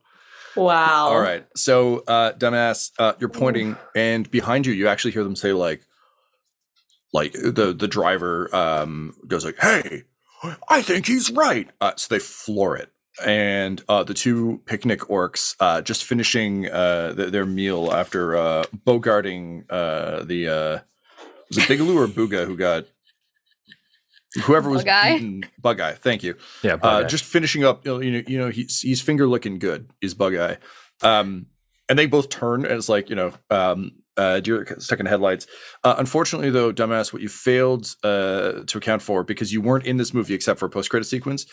wow. 0.55 1.09
All 1.09 1.21
right. 1.21 1.47
So, 1.57 2.05
uh, 2.07 2.33
dumbass, 2.33 2.93
uh, 2.99 3.15
you're 3.19 3.31
pointing, 3.31 3.77
and 3.97 4.31
behind 4.31 4.67
you, 4.67 4.75
you 4.75 4.87
actually 4.87 5.13
hear 5.13 5.25
them 5.25 5.37
say 5.37 5.53
like, 5.55 5.81
like 7.15 7.33
the 7.33 7.75
the 7.77 7.89
driver 7.89 8.55
um, 8.55 9.15
goes 9.27 9.47
like, 9.47 9.59
"Hey, 9.59 10.03
I 10.69 10.83
think 10.83 11.07
he's 11.07 11.31
right." 11.31 11.71
Uh, 11.81 11.93
so 11.97 12.15
they 12.15 12.19
floor 12.19 12.77
it, 12.77 12.93
and 13.25 13.83
uh, 13.89 14.05
the 14.05 14.15
two 14.15 14.61
picnic 14.67 15.01
orcs 15.01 15.55
uh, 15.61 15.81
just 15.81 16.05
finishing 16.05 16.69
uh, 16.69 17.15
th- 17.15 17.33
their 17.33 17.47
meal 17.47 17.93
after 17.93 18.37
uh, 18.37 18.65
bogarting 18.87 19.65
uh, 19.71 20.23
the 20.25 20.49
uh, 20.49 20.79
was 21.49 21.59
it 21.59 21.65
Bigaloo 21.65 21.97
or 21.97 22.07
Booga 22.07 22.47
who 22.47 22.57
got 22.57 22.85
whoever 24.45 24.71
was 24.71 24.83
Bug-eye? 24.85 25.13
beaten 25.13 25.45
Bug 25.59 25.81
Eye. 25.81 25.93
Thank 25.93 26.23
you 26.23 26.35
Yeah, 26.63 26.75
uh, 26.75 26.79
bug 26.79 27.09
just 27.09 27.25
finishing 27.25 27.65
up. 27.65 27.85
You 27.87 27.93
know, 27.93 28.01
you 28.01 28.11
know, 28.13 28.23
you 28.27 28.39
know, 28.39 28.49
he's 28.51 28.81
he's 28.81 29.01
finger 29.01 29.27
looking 29.27 29.59
good. 29.59 29.91
Is 30.01 30.15
Bug 30.15 30.35
Eye, 30.37 30.59
um, 31.03 31.47
and 31.89 31.99
they 31.99 32.07
both 32.07 32.29
turn 32.29 32.65
and 32.65 32.75
it's 32.75 32.89
like 32.89 33.11
you 33.11 33.17
know, 33.17 33.33
um, 33.51 33.93
uh, 34.17 34.41
deer 34.41 34.67
stuck 34.79 35.01
in 35.01 35.07
headlights. 35.07 35.47
Uh, 35.85 35.95
unfortunately, 35.99 36.51
though, 36.51 36.73
dumbass, 36.73 37.13
what 37.13 37.23
you 37.23 37.29
failed 37.29 37.95
uh, 38.05 38.65
to 38.67 38.79
account 38.79 39.03
for 39.03 39.25
because 39.25 39.53
you 39.53 39.61
weren't 39.61 39.87
in 39.87 39.97
this 39.97 40.13
movie 40.13 40.35
except 40.35 40.59
for 40.59 40.67
a 40.67 40.71
post 40.71 40.91
credit 40.91 41.07
sequence 41.07 41.47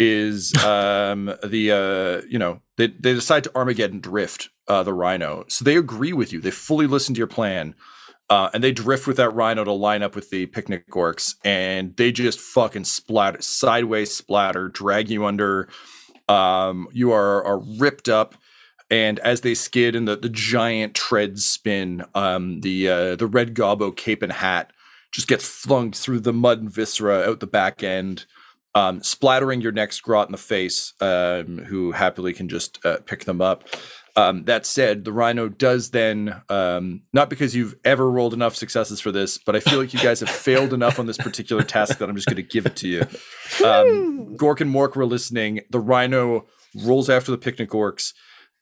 is 0.00 0.54
um, 0.64 1.26
the 1.44 1.70
uh, 1.70 2.26
you 2.28 2.38
know 2.38 2.60
they 2.76 2.88
they 2.88 3.14
decide 3.14 3.44
to 3.44 3.54
Armageddon 3.54 4.00
drift 4.00 4.48
uh, 4.66 4.82
the 4.82 4.94
Rhino. 4.94 5.44
So 5.48 5.64
they 5.64 5.76
agree 5.76 6.14
with 6.14 6.32
you. 6.32 6.40
They 6.40 6.50
fully 6.50 6.88
listen 6.88 7.14
to 7.14 7.18
your 7.18 7.28
plan. 7.28 7.76
Uh, 8.30 8.48
and 8.54 8.62
they 8.62 8.70
drift 8.70 9.08
with 9.08 9.16
that 9.16 9.34
rhino 9.34 9.64
to 9.64 9.72
line 9.72 10.04
up 10.04 10.14
with 10.14 10.30
the 10.30 10.46
picnic 10.46 10.88
orcs, 10.92 11.34
and 11.44 11.96
they 11.96 12.12
just 12.12 12.38
fucking 12.38 12.84
splatter, 12.84 13.42
sideways 13.42 14.14
splatter, 14.14 14.68
drag 14.68 15.10
you 15.10 15.24
under. 15.24 15.68
Um, 16.28 16.86
you 16.92 17.10
are 17.10 17.44
are 17.44 17.58
ripped 17.58 18.08
up, 18.08 18.36
and 18.88 19.18
as 19.18 19.40
they 19.40 19.54
skid 19.54 19.96
and 19.96 20.06
the, 20.06 20.14
the 20.14 20.28
giant 20.28 20.94
treads 20.94 21.44
spin, 21.44 22.04
um, 22.14 22.60
the 22.60 22.88
uh, 22.88 23.16
the 23.16 23.26
red 23.26 23.52
gobbo 23.52 23.96
cape 23.96 24.22
and 24.22 24.30
hat 24.30 24.72
just 25.10 25.26
gets 25.26 25.44
flung 25.44 25.90
through 25.90 26.20
the 26.20 26.32
mud 26.32 26.60
and 26.60 26.70
viscera 26.72 27.28
out 27.28 27.40
the 27.40 27.48
back 27.48 27.82
end, 27.82 28.26
um, 28.74 29.02
splattering 29.02 29.60
your 29.60 29.72
next 29.72 30.00
grot 30.00 30.28
in 30.28 30.32
the 30.32 30.38
face, 30.38 30.94
um, 31.00 31.58
who 31.66 31.92
happily 31.92 32.32
can 32.32 32.48
just 32.48 32.84
uh, 32.84 32.98
pick 33.04 33.24
them 33.24 33.40
up. 33.40 33.64
Um, 34.16 34.44
that 34.44 34.66
said, 34.66 35.04
the 35.04 35.12
rhino 35.12 35.48
does 35.48 35.90
then, 35.90 36.42
um, 36.48 37.02
not 37.12 37.30
because 37.30 37.54
you've 37.54 37.76
ever 37.84 38.10
rolled 38.10 38.34
enough 38.34 38.56
successes 38.56 39.00
for 39.00 39.12
this, 39.12 39.38
but 39.38 39.54
I 39.54 39.60
feel 39.60 39.78
like 39.78 39.94
you 39.94 40.00
guys 40.00 40.20
have 40.20 40.30
failed 40.30 40.72
enough 40.72 40.98
on 40.98 41.06
this 41.06 41.16
particular 41.16 41.62
task 41.62 41.98
that 41.98 42.08
I'm 42.08 42.16
just 42.16 42.26
going 42.26 42.36
to 42.36 42.42
give 42.42 42.66
it 42.66 42.76
to 42.76 42.88
you. 42.88 43.00
Um, 43.64 44.34
Gork 44.36 44.60
and 44.60 44.72
Mork 44.74 44.96
were 44.96 45.06
listening. 45.06 45.60
The 45.70 45.80
rhino 45.80 46.46
rolls 46.74 47.08
after 47.08 47.30
the 47.30 47.38
picnic 47.38 47.70
orcs, 47.70 48.12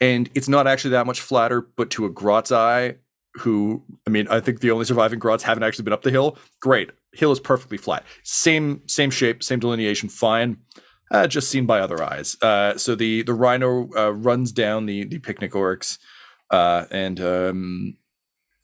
and 0.01 0.31
it's 0.35 0.49
not 0.49 0.67
actually 0.67 0.91
that 0.91 1.07
much 1.07 1.21
flatter, 1.21 1.63
but 1.77 1.91
to 1.91 2.05
a 2.05 2.11
Grot's 2.11 2.53
eye, 2.53 2.97
who, 3.39 3.83
I 4.07 4.11
mean, 4.11 4.29
I 4.29 4.41
think 4.41 4.61
the 4.61 4.71
only 4.71 4.85
surviving 4.85 5.19
Grots 5.19 5.43
haven't 5.43 5.63
actually 5.63 5.85
been 5.85 5.93
up 5.93 6.03
the 6.03 6.11
hill. 6.11 6.39
Great. 6.61 6.91
Hill 7.13 7.33
is 7.33 7.41
perfectly 7.41 7.79
flat. 7.79 8.05
Same, 8.23 8.83
same 8.87 9.11
shape, 9.11 9.43
same 9.43 9.59
delineation, 9.59 10.09
fine 10.09 10.59
uh, 11.11 11.27
just 11.27 11.51
seen 11.51 11.67
by 11.67 11.81
other 11.81 12.03
eyes. 12.03 12.37
Uh, 12.43 12.77
so 12.77 12.95
the 12.95 13.23
the 13.23 13.35
rhino 13.35 13.89
uh, 13.97 14.13
runs 14.13 14.53
down 14.53 14.87
the 14.87 15.05
the 15.05 15.19
picnic 15.19 15.53
orcs, 15.53 15.99
uh, 16.51 16.85
and 16.91 17.21
um, 17.21 17.97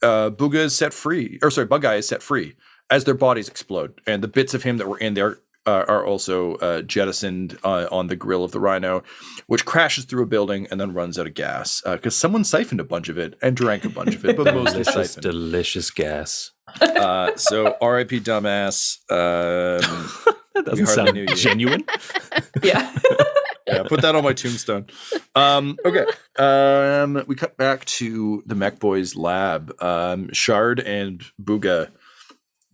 uh, 0.01 0.29
Booga 0.29 0.55
is 0.55 0.75
set 0.75 0.93
free, 0.93 1.39
or 1.41 1.51
sorry, 1.51 1.67
Bug 1.67 1.85
Eye 1.85 1.95
is 1.95 2.07
set 2.07 2.21
free 2.21 2.55
as 2.89 3.03
their 3.03 3.15
bodies 3.15 3.47
explode, 3.47 3.99
and 4.05 4.23
the 4.23 4.27
bits 4.27 4.53
of 4.53 4.63
him 4.63 4.77
that 4.77 4.87
were 4.87 4.99
in 4.99 5.13
there. 5.13 5.39
Uh, 5.67 5.83
are 5.87 6.05
also 6.05 6.53
uh, 6.57 6.81
jettisoned 6.83 7.57
uh, 7.63 7.87
on 7.91 8.05
the 8.05 8.15
grill 8.15 8.43
of 8.43 8.51
the 8.51 8.59
rhino, 8.59 9.01
which 9.47 9.65
crashes 9.65 10.05
through 10.05 10.21
a 10.21 10.27
building 10.27 10.67
and 10.69 10.79
then 10.79 10.93
runs 10.93 11.17
out 11.17 11.25
of 11.25 11.33
gas 11.33 11.81
because 11.83 12.15
someone 12.15 12.43
siphoned 12.43 12.79
a 12.79 12.83
bunch 12.83 13.09
of 13.09 13.17
it 13.17 13.35
and 13.41 13.57
drank 13.57 13.83
a 13.83 13.89
bunch 13.89 14.13
of 14.13 14.23
it, 14.25 14.37
but 14.37 14.45
mostly 14.53 14.83
delicious, 14.83 15.13
siphoned. 15.13 15.23
delicious 15.23 15.89
gas. 15.89 16.51
Uh, 16.79 17.35
so 17.35 17.75
R.I.P. 17.81 18.19
dumbass. 18.19 18.99
Um, 19.11 20.09
That 20.55 20.63
We 20.65 20.69
doesn't 20.71 20.85
sound 20.87 21.13
knew 21.15 21.23
you. 21.23 21.35
genuine. 21.35 21.83
Yeah. 22.63 22.89
yeah, 23.67 23.83
put 23.83 24.01
that 24.03 24.15
on 24.15 24.23
my 24.23 24.31
tombstone. 24.31 24.85
Um, 25.35 25.77
okay. 25.83 26.05
Um, 26.37 27.25
we 27.27 27.35
cut 27.35 27.57
back 27.57 27.83
to 27.85 28.41
the 28.45 28.55
Mech 28.55 28.79
Boys 28.79 29.17
lab. 29.17 29.73
Um, 29.83 30.31
Shard 30.31 30.79
and 30.79 31.21
Booga. 31.43 31.89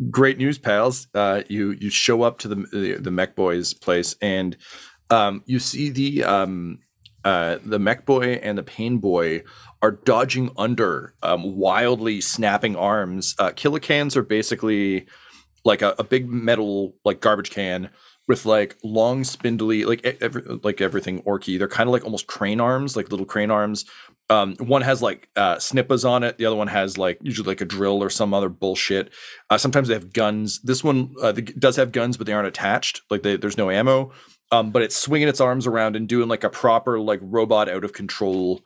Great 0.09 0.37
news, 0.37 0.57
pals. 0.57 1.07
Uh, 1.13 1.43
you 1.47 1.71
you 1.71 1.89
show 1.89 2.23
up 2.23 2.39
to 2.39 2.47
the 2.47 2.55
the, 2.55 2.97
the 2.99 3.11
Mech 3.11 3.35
Boys 3.35 3.73
place 3.73 4.15
and 4.21 4.57
um, 5.09 5.43
you 5.45 5.59
see 5.59 5.89
the 5.89 6.23
um, 6.23 6.79
uh, 7.23 7.57
the 7.63 7.77
Mech 7.77 8.05
Boy 8.05 8.33
and 8.41 8.57
the 8.57 8.63
Pain 8.63 8.97
Boy 8.97 9.43
are 9.81 9.91
dodging 9.91 10.49
under 10.57 11.13
um, 11.21 11.55
wildly 11.55 12.19
snapping 12.21 12.75
arms. 12.75 13.35
Uh, 13.37 13.51
Killa 13.51 13.79
Kans 13.79 14.17
are 14.17 14.23
basically 14.23 15.07
like 15.63 15.81
a, 15.81 15.93
a 15.99 16.03
big 16.03 16.27
metal 16.27 16.95
like 17.05 17.21
garbage 17.21 17.51
can 17.51 17.89
with 18.27 18.45
like 18.45 18.77
long 18.83 19.23
spindly 19.23 19.83
like 19.85 20.03
every, 20.21 20.41
like 20.63 20.81
everything 20.81 21.21
orky 21.23 21.57
they're 21.57 21.67
kind 21.67 21.87
of 21.87 21.93
like 21.93 22.03
almost 22.05 22.27
crane 22.27 22.59
arms 22.59 22.95
like 22.95 23.11
little 23.11 23.25
crane 23.25 23.51
arms 23.51 23.85
um, 24.31 24.55
one 24.59 24.81
has 24.81 25.01
like 25.01 25.27
uh, 25.35 25.59
on 26.05 26.23
it. 26.23 26.37
The 26.37 26.45
other 26.45 26.55
one 26.55 26.69
has 26.69 26.97
like 26.97 27.19
usually 27.21 27.49
like 27.49 27.59
a 27.59 27.65
drill 27.65 28.01
or 28.01 28.09
some 28.09 28.33
other 28.33 28.47
bullshit. 28.47 29.11
Uh, 29.49 29.57
sometimes 29.57 29.89
they 29.89 29.93
have 29.93 30.13
guns. 30.13 30.61
This 30.61 30.85
one 30.85 31.13
uh, 31.21 31.33
does 31.33 31.75
have 31.75 31.91
guns 31.91 32.15
but 32.15 32.27
they 32.27 32.33
aren't 32.33 32.47
attached. 32.47 33.01
Like 33.09 33.23
they, 33.23 33.35
there's 33.35 33.57
no 33.57 33.69
ammo. 33.69 34.13
Um, 34.49 34.71
but 34.71 34.83
it's 34.83 34.95
swinging 34.95 35.27
its 35.27 35.41
arms 35.41 35.67
around 35.67 35.97
and 35.97 36.07
doing 36.07 36.29
like 36.29 36.45
a 36.45 36.49
proper 36.49 36.97
like 36.97 37.19
robot 37.21 37.67
out 37.67 37.83
of 37.83 37.91
control 37.91 38.61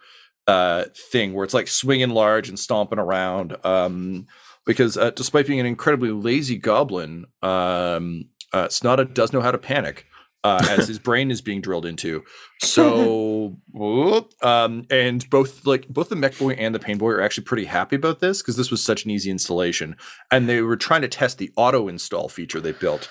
uh, 0.45 0.85
thing 1.11 1.33
where 1.33 1.43
it's 1.43 1.53
like 1.55 1.67
swinging 1.67 2.11
large 2.11 2.47
and 2.47 2.59
stomping 2.59 2.99
around. 2.99 3.57
Um, 3.65 4.27
because 4.67 4.97
uh, 4.97 5.11
despite 5.11 5.47
being 5.47 5.59
an 5.59 5.65
incredibly 5.65 6.11
lazy 6.11 6.57
goblin, 6.57 7.25
um, 7.41 8.25
uh, 8.53 8.67
Snada 8.67 9.11
does 9.11 9.33
know 9.33 9.41
how 9.41 9.51
to 9.51 9.57
panic. 9.57 10.05
Uh, 10.45 10.63
as 10.69 10.87
his 10.87 10.99
brain 11.07 11.31
is 11.31 11.41
being 11.41 11.59
drilled 11.59 11.87
into, 11.87 12.23
so 12.61 13.57
um, 14.43 14.85
and 14.91 15.27
both 15.31 15.65
like 15.65 15.87
both 15.87 16.09
the 16.09 16.15
mech 16.15 16.37
boy 16.37 16.51
and 16.51 16.75
the 16.75 16.79
pain 16.79 16.99
boy 16.99 17.09
are 17.09 17.21
actually 17.21 17.43
pretty 17.43 17.65
happy 17.65 17.95
about 17.95 18.19
this 18.19 18.43
because 18.43 18.55
this 18.55 18.69
was 18.69 18.83
such 18.83 19.05
an 19.05 19.09
easy 19.09 19.31
installation, 19.31 19.95
and 20.29 20.47
they 20.47 20.61
were 20.61 20.77
trying 20.77 21.01
to 21.01 21.07
test 21.07 21.39
the 21.39 21.51
auto 21.55 21.87
install 21.87 22.29
feature 22.29 22.61
they 22.61 22.73
built. 22.73 23.09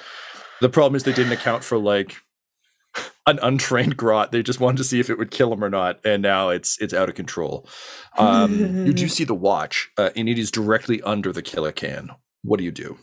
The 0.61 0.69
problem 0.69 0.95
is 0.95 1.03
they 1.03 1.13
didn't 1.13 1.33
account 1.33 1.65
for 1.65 1.77
like 1.77 2.19
an 3.27 3.41
untrained 3.43 3.97
grot. 3.97 4.31
They 4.31 4.45
just 4.45 4.61
wanted 4.61 4.77
to 4.77 4.85
see 4.85 5.01
if 5.01 5.11
it 5.11 5.19
would 5.19 5.33
kill 5.33 5.53
him 5.53 5.65
or 5.65 5.71
not, 5.71 5.99
and 6.05 6.23
now 6.23 6.51
it's 6.51 6.81
it's 6.81 6.95
out 6.95 7.09
of 7.09 7.17
control. 7.17 7.69
Um, 8.17 8.87
you 8.87 8.93
do 8.93 9.09
see 9.09 9.25
the 9.25 9.35
watch, 9.35 9.91
uh, 9.99 10.11
and 10.15 10.29
it 10.29 10.39
is 10.39 10.53
directly 10.53 11.03
under 11.03 11.33
the 11.33 11.43
Killa 11.43 11.73
Kan. 11.73 12.11
What 12.43 12.59
do 12.59 12.65
you 12.65 12.71
do? 12.71 12.97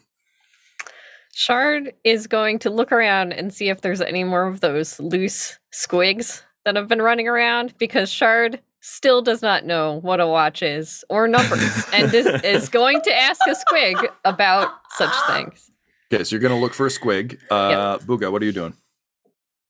Shard 1.41 1.95
is 2.03 2.27
going 2.27 2.60
to 2.60 2.69
look 2.69 2.91
around 2.91 3.33
and 3.33 3.51
see 3.51 3.69
if 3.69 3.81
there's 3.81 4.00
any 4.00 4.24
more 4.24 4.45
of 4.45 4.60
those 4.60 5.00
loose 5.00 5.57
squigs 5.74 6.43
that 6.65 6.75
have 6.75 6.88
been 6.88 7.01
running 7.01 7.27
around 7.27 7.74
because 7.79 8.12
Shard 8.12 8.62
still 8.81 9.24
does 9.24 9.41
not 9.41 9.65
know 9.65 10.00
what 10.01 10.19
a 10.19 10.27
watch 10.27 10.62
is 10.62 11.03
or 11.10 11.27
numbers 11.27 11.83
and 11.93 12.13
is, 12.13 12.27
is 12.43 12.69
going 12.79 13.01
to 13.01 13.12
ask 13.12 13.41
a 13.48 13.55
squig 13.55 14.07
about 14.24 14.69
such 14.91 15.13
things. 15.25 15.71
Okay, 16.13 16.24
so 16.24 16.36
you're 16.36 16.41
gonna 16.41 16.60
look 16.60 16.75
for 16.75 16.86
a 16.86 16.89
squig. 16.89 17.39
Uh, 17.50 17.98
Booga, 17.98 18.31
what 18.31 18.43
are 18.43 18.45
you 18.45 18.51
doing? 18.51 18.75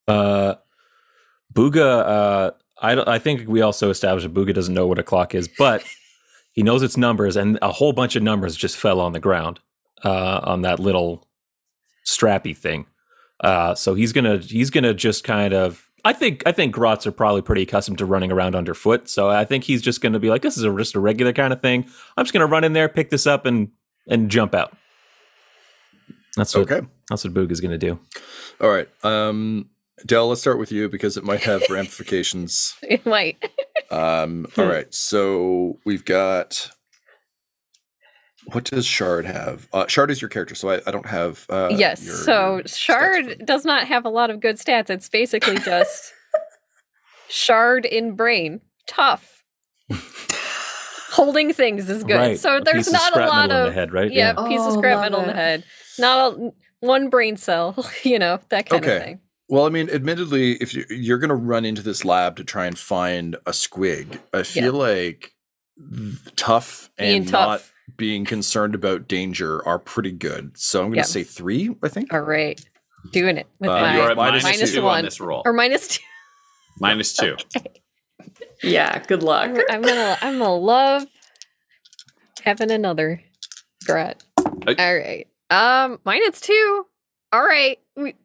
Uh, 0.10 0.56
Booga, 1.54 2.02
uh, 2.06 2.52
I, 2.82 3.14
I 3.16 3.20
think 3.20 3.48
we 3.48 3.62
also 3.62 3.90
established 3.90 4.26
that 4.26 4.34
Booga 4.34 4.54
doesn't 4.54 4.74
know 4.74 4.88
what 4.88 5.00
a 5.00 5.04
clock 5.04 5.34
is, 5.34 5.48
but 5.48 5.86
he 6.52 6.64
knows 6.64 6.84
its 6.84 6.98
numbers, 6.98 7.38
and 7.38 7.58
a 7.62 7.72
whole 7.72 7.94
bunch 7.94 8.18
of 8.18 8.24
numbers 8.24 8.58
just 8.58 8.76
fell 8.76 9.00
on 9.00 9.14
the 9.14 9.22
ground 9.22 9.62
uh, 10.04 10.42
on 10.44 10.64
that 10.64 10.78
little 10.78 11.26
strappy 12.08 12.56
thing. 12.56 12.86
Uh, 13.44 13.74
so 13.76 13.94
he's 13.96 14.14
gonna 14.14 14.38
he's 14.38 14.70
gonna 14.70 14.94
just 14.94 15.24
kind 15.24 15.54
of. 15.54 15.88
I 16.04 16.14
think 16.14 16.42
I 16.48 16.52
think 16.52 16.74
grots 16.74 17.06
are 17.06 17.12
probably 17.12 17.42
pretty 17.44 17.62
accustomed 17.62 17.98
to 18.00 18.06
running 18.06 18.32
around 18.32 18.56
underfoot, 18.56 19.08
so 19.10 19.30
I 19.30 19.46
think 19.46 19.64
he's 19.64 19.82
just 19.82 20.02
gonna 20.02 20.20
be 20.20 20.30
like, 20.30 20.42
"This 20.42 20.58
is 20.58 20.64
a, 20.64 20.76
just 20.76 20.96
a 20.96 21.00
regular 21.00 21.34
kind 21.34 21.54
of 21.54 21.62
thing." 21.62 21.86
I'm 22.18 22.26
just 22.26 22.34
gonna 22.34 22.48
run 22.48 22.64
in 22.64 22.74
there, 22.74 22.90
pick 22.90 23.10
this 23.12 23.28
up, 23.28 23.46
and 23.46 23.70
and 24.08 24.30
jump 24.32 24.56
out. 24.56 24.76
That's 26.38 26.56
what 26.56 26.72
Okay. 26.72 26.86
that's 27.10 27.24
what 27.24 27.34
Boog 27.34 27.52
is 27.52 27.62
gonna 27.62 27.78
do. 27.78 28.00
All 28.60 28.70
right. 28.70 28.88
Um, 29.04 29.70
Del, 30.06 30.28
let's 30.30 30.42
start 30.42 30.58
with 30.58 30.72
you 30.72 30.90
because 30.90 31.18
it 31.18 31.24
might 31.24 31.42
have 31.44 31.62
ramifications. 31.70 32.74
It 32.84 33.06
might. 33.06 33.38
Um, 33.92 34.48
all 34.58 34.66
right. 34.66 34.92
So 34.94 35.80
we've 35.86 36.06
got. 36.06 36.72
What 38.48 38.64
does 38.66 38.86
Shard 38.86 39.26
have? 39.26 39.68
Uh, 39.72 39.86
Shard 39.88 40.10
is 40.12 40.22
your 40.22 40.30
character, 40.30 40.56
so 40.56 40.70
I, 40.70 40.82
I 40.88 40.92
don't 40.92 41.06
have. 41.06 41.46
Uh, 41.50 41.70
yes. 41.72 42.04
your- 42.06 42.16
so 42.16 42.56
your 42.56 42.64
stats 42.64 42.70
for 42.72 42.76
Shard 42.78 43.46
does 43.46 43.66
not 43.66 43.88
have 43.88 44.06
a 44.06 44.10
lot 44.10 44.30
of 44.30 44.40
good 44.40 44.56
stats. 44.58 44.90
It's 44.90 45.10
basically 45.10 45.58
just 45.66 46.14
Shard 47.30 47.86
in 47.86 48.16
brain. 48.16 48.62
Tough. 48.88 49.44
Holding 51.12 51.52
things 51.54 51.90
is 51.90 52.04
good. 52.04 52.16
Right. 52.16 52.40
So 52.40 52.58
A 52.58 52.62
there's 52.62 52.78
piece 52.78 52.88
of 52.88 52.94
not 52.94 53.10
a 53.10 53.14
scrap 53.16 53.30
lot 53.30 53.36
metal 53.50 53.58
in 53.62 53.68
of 53.68 53.74
the 53.74 53.80
head, 53.80 53.92
right? 53.94 54.12
Yeah, 54.12 54.34
Yeah. 54.38 54.48
piece 54.48 54.62
of 54.62 54.68
Oh, 54.68 54.78
scrap 54.78 55.02
metal 55.02 55.20
in 55.22 55.28
the 55.28 55.34
head. 55.34 55.64
Not 56.00 56.34
a, 56.40 56.52
one 56.80 57.10
brain 57.10 57.36
cell. 57.38 57.86
You 58.04 58.18
know 58.18 58.40
that 58.50 58.70
kind 58.70 58.84
Okay. 58.84 58.98
of 58.98 59.04
thing. 59.04 59.20
Well, 59.50 59.66
I 59.66 59.70
mean, 59.70 59.90
admittedly, 59.90 60.54
if 60.54 60.74
you, 60.74 60.86
you're 60.90 61.18
going 61.18 61.30
to 61.30 61.36
run 61.36 61.66
into 61.66 61.82
this 61.82 62.06
lab 62.06 62.38
to 62.38 62.44
try 62.46 62.66
and 62.68 62.80
find 62.80 63.36
a 63.46 63.52
squig, 63.52 64.20
I 64.34 64.44
feel 64.44 64.72
like 64.74 65.34
th- 65.94 66.36
tough 66.38 66.90
Being 66.98 67.24
and 67.24 67.28
tough. 67.28 67.74
Not 67.92 67.98
being 67.98 68.26
concerned 68.26 68.76
about 68.76 69.08
danger 69.08 69.66
are 69.68 69.80
pretty 69.80 70.12
good. 70.12 70.58
So 70.58 70.80
I'm 70.82 70.88
going 70.88 70.94
to 70.94 71.00
Yeah. 71.00 71.04
say 71.04 71.24
three. 71.24 71.76
I 71.84 71.88
think. 71.88 72.14
All 72.14 72.22
right, 72.22 72.60
doing 73.12 73.38
it 73.38 73.48
with 73.60 73.70
Uh, 73.70 73.82
my 73.82 73.96
You're 73.96 74.12
at 74.12 74.18
minus 74.18 74.44
minus, 74.44 74.60
minus 74.60 74.74
two 74.74 74.82
one. 74.84 74.98
on 75.00 75.04
this 75.06 75.20
roll. 75.20 75.42
or 75.46 75.54
minus 75.54 75.88
two. 75.88 76.04
Minus 76.80 77.14
two. 77.18 77.36
Yeah, 78.64 79.00
good 79.08 79.24
luck. 79.24 79.50
I'm, 79.50 79.58
I'm 79.70 79.82
gonna 79.82 80.18
I'm 80.22 80.38
gonna 80.40 80.56
love 80.56 81.06
having 82.44 82.72
another 82.72 83.22
grat. 83.86 84.24
Uh, 84.38 84.76
All 84.78 84.98
right. 84.98 85.28
Um, 85.50 86.00
minus 86.06 86.40
two. 86.42 86.86
All 87.34 87.44
right. 87.44 87.78
We, 87.96 88.16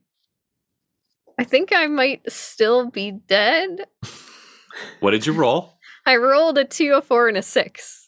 I 1.39 1.45
think 1.45 1.73
I 1.75 1.87
might 1.87 2.31
still 2.31 2.91
be 2.91 3.11
dead. 3.13 3.87
What 5.01 5.11
did 5.13 5.27
you 5.27 5.33
roll? 5.33 5.73
I 6.07 6.17
rolled 6.17 6.57
a 6.59 6.65
two, 6.65 6.95
a 6.95 7.03
four, 7.03 7.29
and 7.29 7.37
a 7.37 7.43
six. 7.43 8.06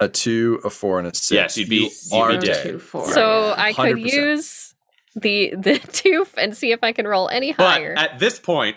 A 0.00 0.08
two, 0.08 0.60
a 0.64 0.70
four, 0.70 0.98
and 0.98 1.06
a 1.06 1.14
six. 1.14 1.30
Yes, 1.30 1.56
you'd 1.58 1.68
be- 1.68 1.76
You 1.76 1.90
you'd 2.10 2.14
are 2.14 2.28
be 2.32 2.38
Two, 2.38 2.46
dead. 2.46 2.64
dead. 2.64 2.82
four. 2.82 3.12
So 3.12 3.54
I 3.56 3.72
could 3.74 3.96
100%. 3.96 4.12
use 4.12 4.74
the 5.14 5.54
the 5.56 5.78
tooth 5.92 6.34
and 6.38 6.56
see 6.56 6.72
if 6.72 6.82
I 6.82 6.92
can 6.92 7.06
roll 7.06 7.28
any 7.28 7.50
higher. 7.50 7.94
But 7.94 7.98
higher. 7.98 8.12
at 8.12 8.18
this 8.18 8.38
point, 8.38 8.76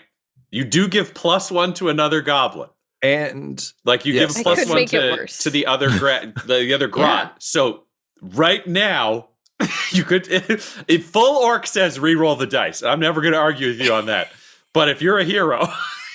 you 0.50 0.64
do 0.64 0.86
give 0.88 1.14
plus 1.14 1.50
one 1.50 1.72
to 1.74 1.88
another 1.88 2.20
goblin. 2.20 2.68
And 3.02 3.62
Like 3.84 4.04
you 4.06 4.14
Yes. 4.14 4.34
give 4.34 4.40
I 4.40 4.42
plus 4.42 4.58
could 4.60 4.68
one 4.68 4.86
to, 4.86 5.26
to 5.26 5.50
the 5.50 5.66
other 5.66 5.90
gra- 5.98 6.32
the 6.46 6.74
other 6.74 6.88
grot. 6.88 7.24
Yeah. 7.24 7.30
So 7.38 7.84
right 8.20 8.66
now, 8.66 9.28
you 9.92 10.04
could 10.04 10.26
if 10.30 11.06
full 11.06 11.36
orc 11.42 11.66
says 11.66 11.98
re-roll 11.98 12.36
the 12.36 12.46
dice. 12.46 12.82
I'm 12.82 13.00
never 13.00 13.20
going 13.22 13.32
to 13.32 13.38
argue 13.38 13.68
with 13.68 13.80
you 13.80 13.92
on 13.94 14.06
that. 14.06 14.30
But 14.74 14.88
if 14.90 15.00
you're 15.00 15.18
a 15.18 15.24
hero, 15.24 15.68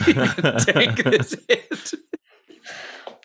you 0.06 0.14
take 0.60 1.04
this 1.04 1.36
hit. 1.48 1.94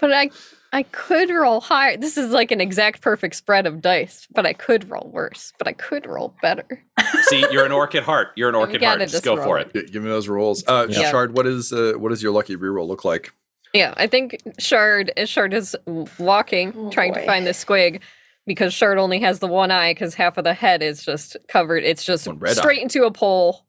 But 0.00 0.12
I 0.12 0.30
I 0.74 0.82
could 0.82 1.30
roll 1.30 1.60
higher. 1.60 1.96
This 1.96 2.18
is 2.18 2.30
like 2.32 2.50
an 2.50 2.60
exact 2.60 3.00
perfect 3.00 3.36
spread 3.36 3.64
of 3.66 3.80
dice, 3.80 4.26
but 4.34 4.44
I 4.44 4.52
could 4.52 4.90
roll 4.90 5.08
worse. 5.12 5.52
But 5.56 5.68
I 5.68 5.72
could 5.72 6.04
roll 6.04 6.34
better. 6.42 6.82
See, 7.22 7.46
you're 7.52 7.64
an 7.64 7.70
orc 7.72 7.94
at 7.94 8.02
heart. 8.02 8.28
You're 8.34 8.48
an 8.48 8.56
orc 8.56 8.70
at 8.74 8.82
heart. 8.82 8.98
gotta 8.98 9.04
Just 9.04 9.12
just 9.12 9.24
go 9.24 9.36
roll 9.36 9.44
for 9.44 9.58
it. 9.60 9.70
it. 9.74 9.92
give 9.92 10.02
me 10.02 10.08
those 10.08 10.26
rolls. 10.28 10.64
Uh, 10.66 10.86
Yeah. 10.90 11.10
Shard, 11.12 11.36
what 11.36 11.46
is 11.46 11.72
uh, 11.72 11.92
what 11.96 12.08
does 12.08 12.22
your 12.22 12.32
lucky 12.32 12.56
reroll 12.56 12.88
look 12.88 13.04
like? 13.04 13.32
Yeah, 13.72 13.94
I 13.96 14.08
think 14.08 14.36
Shard 14.58 15.12
is 15.16 15.28
Shard 15.30 15.54
is 15.54 15.76
walking, 16.18 16.72
Oh, 16.76 16.90
trying 16.90 17.14
to 17.14 17.24
find 17.24 17.46
the 17.46 17.50
squig 17.52 18.00
because 18.46 18.74
Shard 18.74 18.98
only 18.98 19.20
has 19.20 19.38
the 19.38 19.46
one 19.46 19.70
eye 19.70 19.92
because 19.94 20.14
half 20.14 20.36
of 20.38 20.44
the 20.44 20.54
head 20.54 20.82
is 20.82 21.04
just 21.04 21.36
covered. 21.48 21.84
It's 21.84 22.04
just 22.04 22.24
straight 22.24 22.78
eye. 22.78 22.82
into 22.82 23.04
a 23.04 23.10
pole. 23.12 23.64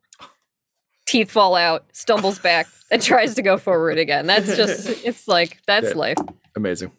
Teeth 1.07 1.29
fall 1.29 1.55
out, 1.55 1.85
stumbles 1.93 2.39
back, 2.39 2.65
and 2.89 2.99
tries 3.01 3.35
to 3.35 3.43
go 3.43 3.57
forward 3.59 3.99
again. 3.99 4.25
That's 4.25 4.55
just 4.57 4.89
it's 5.05 5.27
like 5.27 5.59
that's 5.67 5.89
Yeah. 5.89 5.93
life. 5.93 6.17
Amazing. 6.55 6.91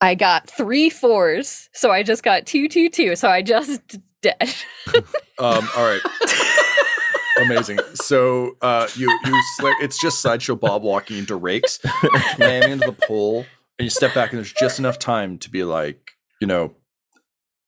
I 0.00 0.14
got 0.14 0.48
three 0.48 0.90
fours, 0.90 1.68
so 1.72 1.90
I 1.90 2.02
just 2.02 2.22
got 2.22 2.46
two, 2.46 2.68
two, 2.68 2.88
two. 2.88 3.16
So 3.16 3.28
I 3.28 3.42
just 3.42 3.98
dead. 4.22 4.54
Um, 5.38 5.68
all 5.76 5.84
right. 5.84 6.00
Amazing. 7.42 7.78
So 7.92 8.56
uh, 8.62 8.88
you 8.94 9.10
you 9.10 9.42
sla- 9.60 9.74
it's 9.82 10.00
just 10.00 10.20
sideshow 10.20 10.56
Bob 10.56 10.82
walking 10.82 11.18
into 11.18 11.36
rakes, 11.36 11.78
slamming 12.36 12.72
into 12.72 12.86
the 12.86 13.06
pole, 13.06 13.44
and 13.78 13.84
you 13.84 13.90
step 13.90 14.14
back, 14.14 14.30
and 14.30 14.38
there's 14.38 14.54
just 14.54 14.78
enough 14.78 14.98
time 14.98 15.36
to 15.36 15.50
be 15.50 15.62
like, 15.62 16.12
you 16.40 16.46
know, 16.46 16.74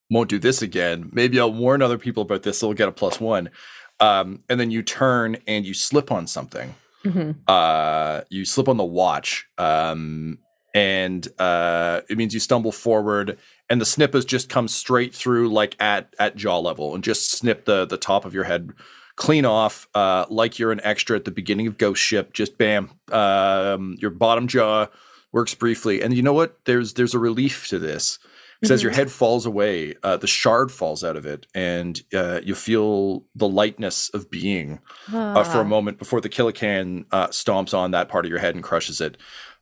won't 0.09 0.29
do 0.29 0.39
this 0.39 0.63
again. 0.63 1.11
Maybe 1.13 1.39
I'll 1.39 1.53
warn 1.53 1.83
other 1.83 1.99
people 1.99 2.23
about 2.23 2.41
this. 2.41 2.59
They'll 2.59 2.73
get 2.73 2.87
a 2.87 2.91
plus 2.91 3.19
one. 3.19 3.51
Um, 3.99 4.43
and 4.49 4.59
then 4.59 4.71
you 4.71 4.81
turn 4.81 5.37
and 5.45 5.67
you 5.67 5.75
slip 5.75 6.11
on 6.11 6.25
something. 6.25 6.73
Mhm. 7.05 7.35
Uh, 7.47 8.21
you 8.29 8.45
slip 8.45 8.67
on 8.67 8.77
the 8.77 8.83
watch. 8.83 9.47
Um, 9.57 10.39
and 10.73 11.27
uh, 11.39 12.01
it 12.09 12.17
means 12.17 12.33
you 12.33 12.39
stumble 12.39 12.71
forward, 12.71 13.37
and 13.69 13.81
the 13.81 13.85
snip 13.85 14.13
has 14.13 14.23
just 14.25 14.49
come 14.49 14.67
straight 14.67 15.15
through, 15.15 15.49
like 15.49 15.75
at 15.79 16.13
at 16.19 16.35
jaw 16.35 16.59
level, 16.59 16.93
and 16.93 17.03
just 17.03 17.31
snip 17.31 17.65
the 17.65 17.85
the 17.85 17.97
top 17.97 18.23
of 18.23 18.33
your 18.35 18.43
head 18.43 18.71
clean 19.15 19.45
off, 19.45 19.87
uh, 19.95 20.25
like 20.29 20.59
you're 20.59 20.71
an 20.71 20.79
extra 20.83 21.15
at 21.15 21.25
the 21.25 21.31
beginning 21.31 21.65
of 21.67 21.77
Ghost 21.77 22.01
Ship. 22.01 22.31
Just 22.33 22.57
bam, 22.57 22.91
um, 23.11 23.95
your 23.99 24.11
bottom 24.11 24.47
jaw 24.47 24.87
works 25.31 25.55
briefly, 25.55 26.01
and 26.01 26.13
you 26.13 26.21
know 26.21 26.33
what? 26.33 26.59
There's 26.65 26.93
there's 26.93 27.15
a 27.15 27.19
relief 27.19 27.67
to 27.69 27.79
this. 27.79 28.19
Because 28.59 28.71
as 28.71 28.83
your 28.83 28.91
head 28.91 29.09
falls 29.09 29.45
away, 29.45 29.95
uh, 30.03 30.17
the 30.17 30.27
shard 30.27 30.69
falls 30.69 31.01
out 31.01 31.15
of 31.15 31.25
it, 31.25 31.47
and 31.55 32.01
uh, 32.13 32.41
you 32.43 32.55
feel 32.55 33.23
the 33.33 33.47
lightness 33.47 34.09
of 34.09 34.29
being 34.29 34.79
uh, 35.13 35.43
for 35.45 35.61
a 35.61 35.65
moment 35.65 35.97
before 35.97 36.19
the 36.19 36.27
Killa 36.27 36.51
Kan 36.51 37.05
uh, 37.11 37.27
stomps 37.27 37.73
on 37.73 37.91
that 37.91 38.09
part 38.09 38.25
of 38.25 38.29
your 38.29 38.39
head 38.39 38.55
and 38.55 38.63
crushes 38.63 38.99
it. 38.99 39.17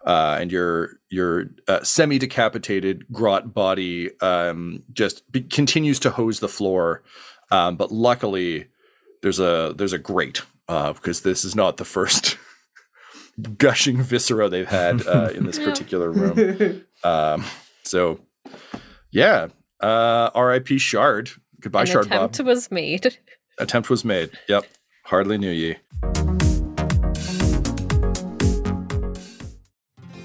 Uh, 0.05 0.38
and 0.39 0.51
your 0.51 0.99
your 1.10 1.47
uh, 1.67 1.83
semi 1.83 2.17
decapitated 2.17 3.05
grot 3.12 3.53
body 3.53 4.10
um, 4.21 4.83
just 4.93 5.29
be- 5.31 5.41
continues 5.41 5.99
to 5.99 6.10
hose 6.10 6.39
the 6.39 6.47
floor, 6.47 7.03
um, 7.51 7.75
but 7.75 7.91
luckily 7.91 8.67
there's 9.21 9.39
a 9.39 9.73
there's 9.77 9.93
a 9.93 9.99
grate 9.99 10.41
uh, 10.69 10.93
because 10.93 11.21
this 11.21 11.43
is 11.43 11.55
not 11.55 11.77
the 11.77 11.86
first 11.86 12.38
gushing 13.57 14.01
viscera 14.01 14.49
they've 14.49 14.67
had 14.67 15.05
uh, 15.07 15.29
in 15.36 15.45
this 15.45 15.60
particular 15.63 16.12
room. 16.12 16.83
Um, 17.03 17.45
so 17.83 18.19
yeah, 19.12 19.48
uh, 19.82 20.30
R.I.P. 20.36 20.78
Shard. 20.78 21.32
Goodbye, 21.60 21.82
An 21.82 21.88
Shard 21.88 22.10
Bob. 22.10 22.30
attempt 22.32 22.48
was 22.48 22.72
made. 22.72 23.17
Attempt 23.60 23.89
was 23.89 24.06
made. 24.06 24.30
Yep. 24.48 24.67
Hardly 25.04 25.39
knew 25.39 25.50
ye. 25.50 25.78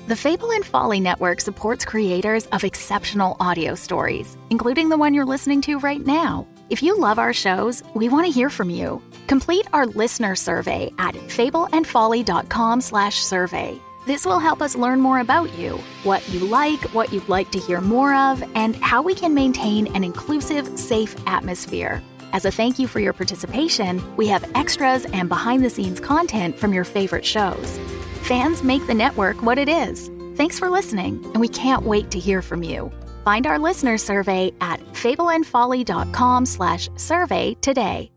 The 0.09 0.17
Fable 0.17 0.51
and 0.53 0.67
Folly 0.67 1.01
Network 1.01 1.41
supports 1.41 1.87
creators 1.87 2.45
of 2.47 2.65
exceptional 2.65 3.37
audio 3.41 3.75
stories, 3.75 4.37
including 4.51 4.91
the 4.91 4.99
one 4.99 5.15
you're 5.15 5.25
listening 5.25 5.63
to 5.63 5.79
right 5.79 6.05
now. 6.05 6.47
If 6.69 6.83
you 6.83 6.99
love 6.99 7.19
our 7.19 7.33
shows, 7.33 7.83
we 7.95 8.11
want 8.11 8.27
to 8.27 8.33
hear 8.33 8.51
from 8.51 8.69
you. 8.69 9.01
Complete 9.29 9.67
our 9.73 9.87
listener 9.87 10.35
survey 10.35 10.93
at 10.99 11.15
fableandfolly.com/survey. 11.15 13.81
This 14.05 14.27
will 14.27 14.41
help 14.41 14.61
us 14.61 14.75
learn 14.75 15.01
more 15.01 15.21
about 15.21 15.57
you, 15.57 15.79
what 16.03 16.29
you 16.29 16.41
like, 16.41 16.81
what 16.93 17.13
you'd 17.13 17.29
like 17.29 17.53
to 17.53 17.61
hear 17.61 17.81
more 17.81 18.15
of, 18.15 18.43
and 18.57 18.75
how 18.77 19.01
we 19.01 19.15
can 19.15 19.33
maintain 19.33 19.87
an 19.95 20.03
inclusive, 20.03 20.77
safe 20.77 21.15
atmosphere. 21.27 22.03
As 22.33 22.45
a 22.45 22.51
thank 22.51 22.81
you 22.81 22.89
for 22.89 22.99
your 22.99 23.13
participation, 23.13 24.03
we 24.17 24.27
have 24.27 24.51
extras 24.57 25.05
and 25.05 25.29
behind 25.29 25.65
the 25.65 25.71
scenes 25.71 26.01
content 26.01 26.59
from 26.59 26.73
your 26.73 26.83
favorite 26.83 27.25
shows. 27.25 27.79
Fans 28.23 28.65
make 28.65 28.85
the 28.89 28.95
network 28.95 29.41
what 29.41 29.59
it 29.59 29.69
is. 29.69 30.11
Thanks 30.35 30.59
for 30.59 30.69
listening, 30.69 31.25
and 31.27 31.41
we 31.41 31.49
can't 31.49 31.85
wait 31.85 32.11
to 32.11 32.19
hear 32.19 32.43
from 32.43 32.65
you. 32.65 32.91
Find 33.25 33.47
our 33.47 33.59
listener 33.59 33.99
survey 33.99 34.53
at 34.61 34.81
fableandfolly.com 34.95 36.47
slash 36.47 36.89
survey 36.97 37.55
today. 37.61 38.11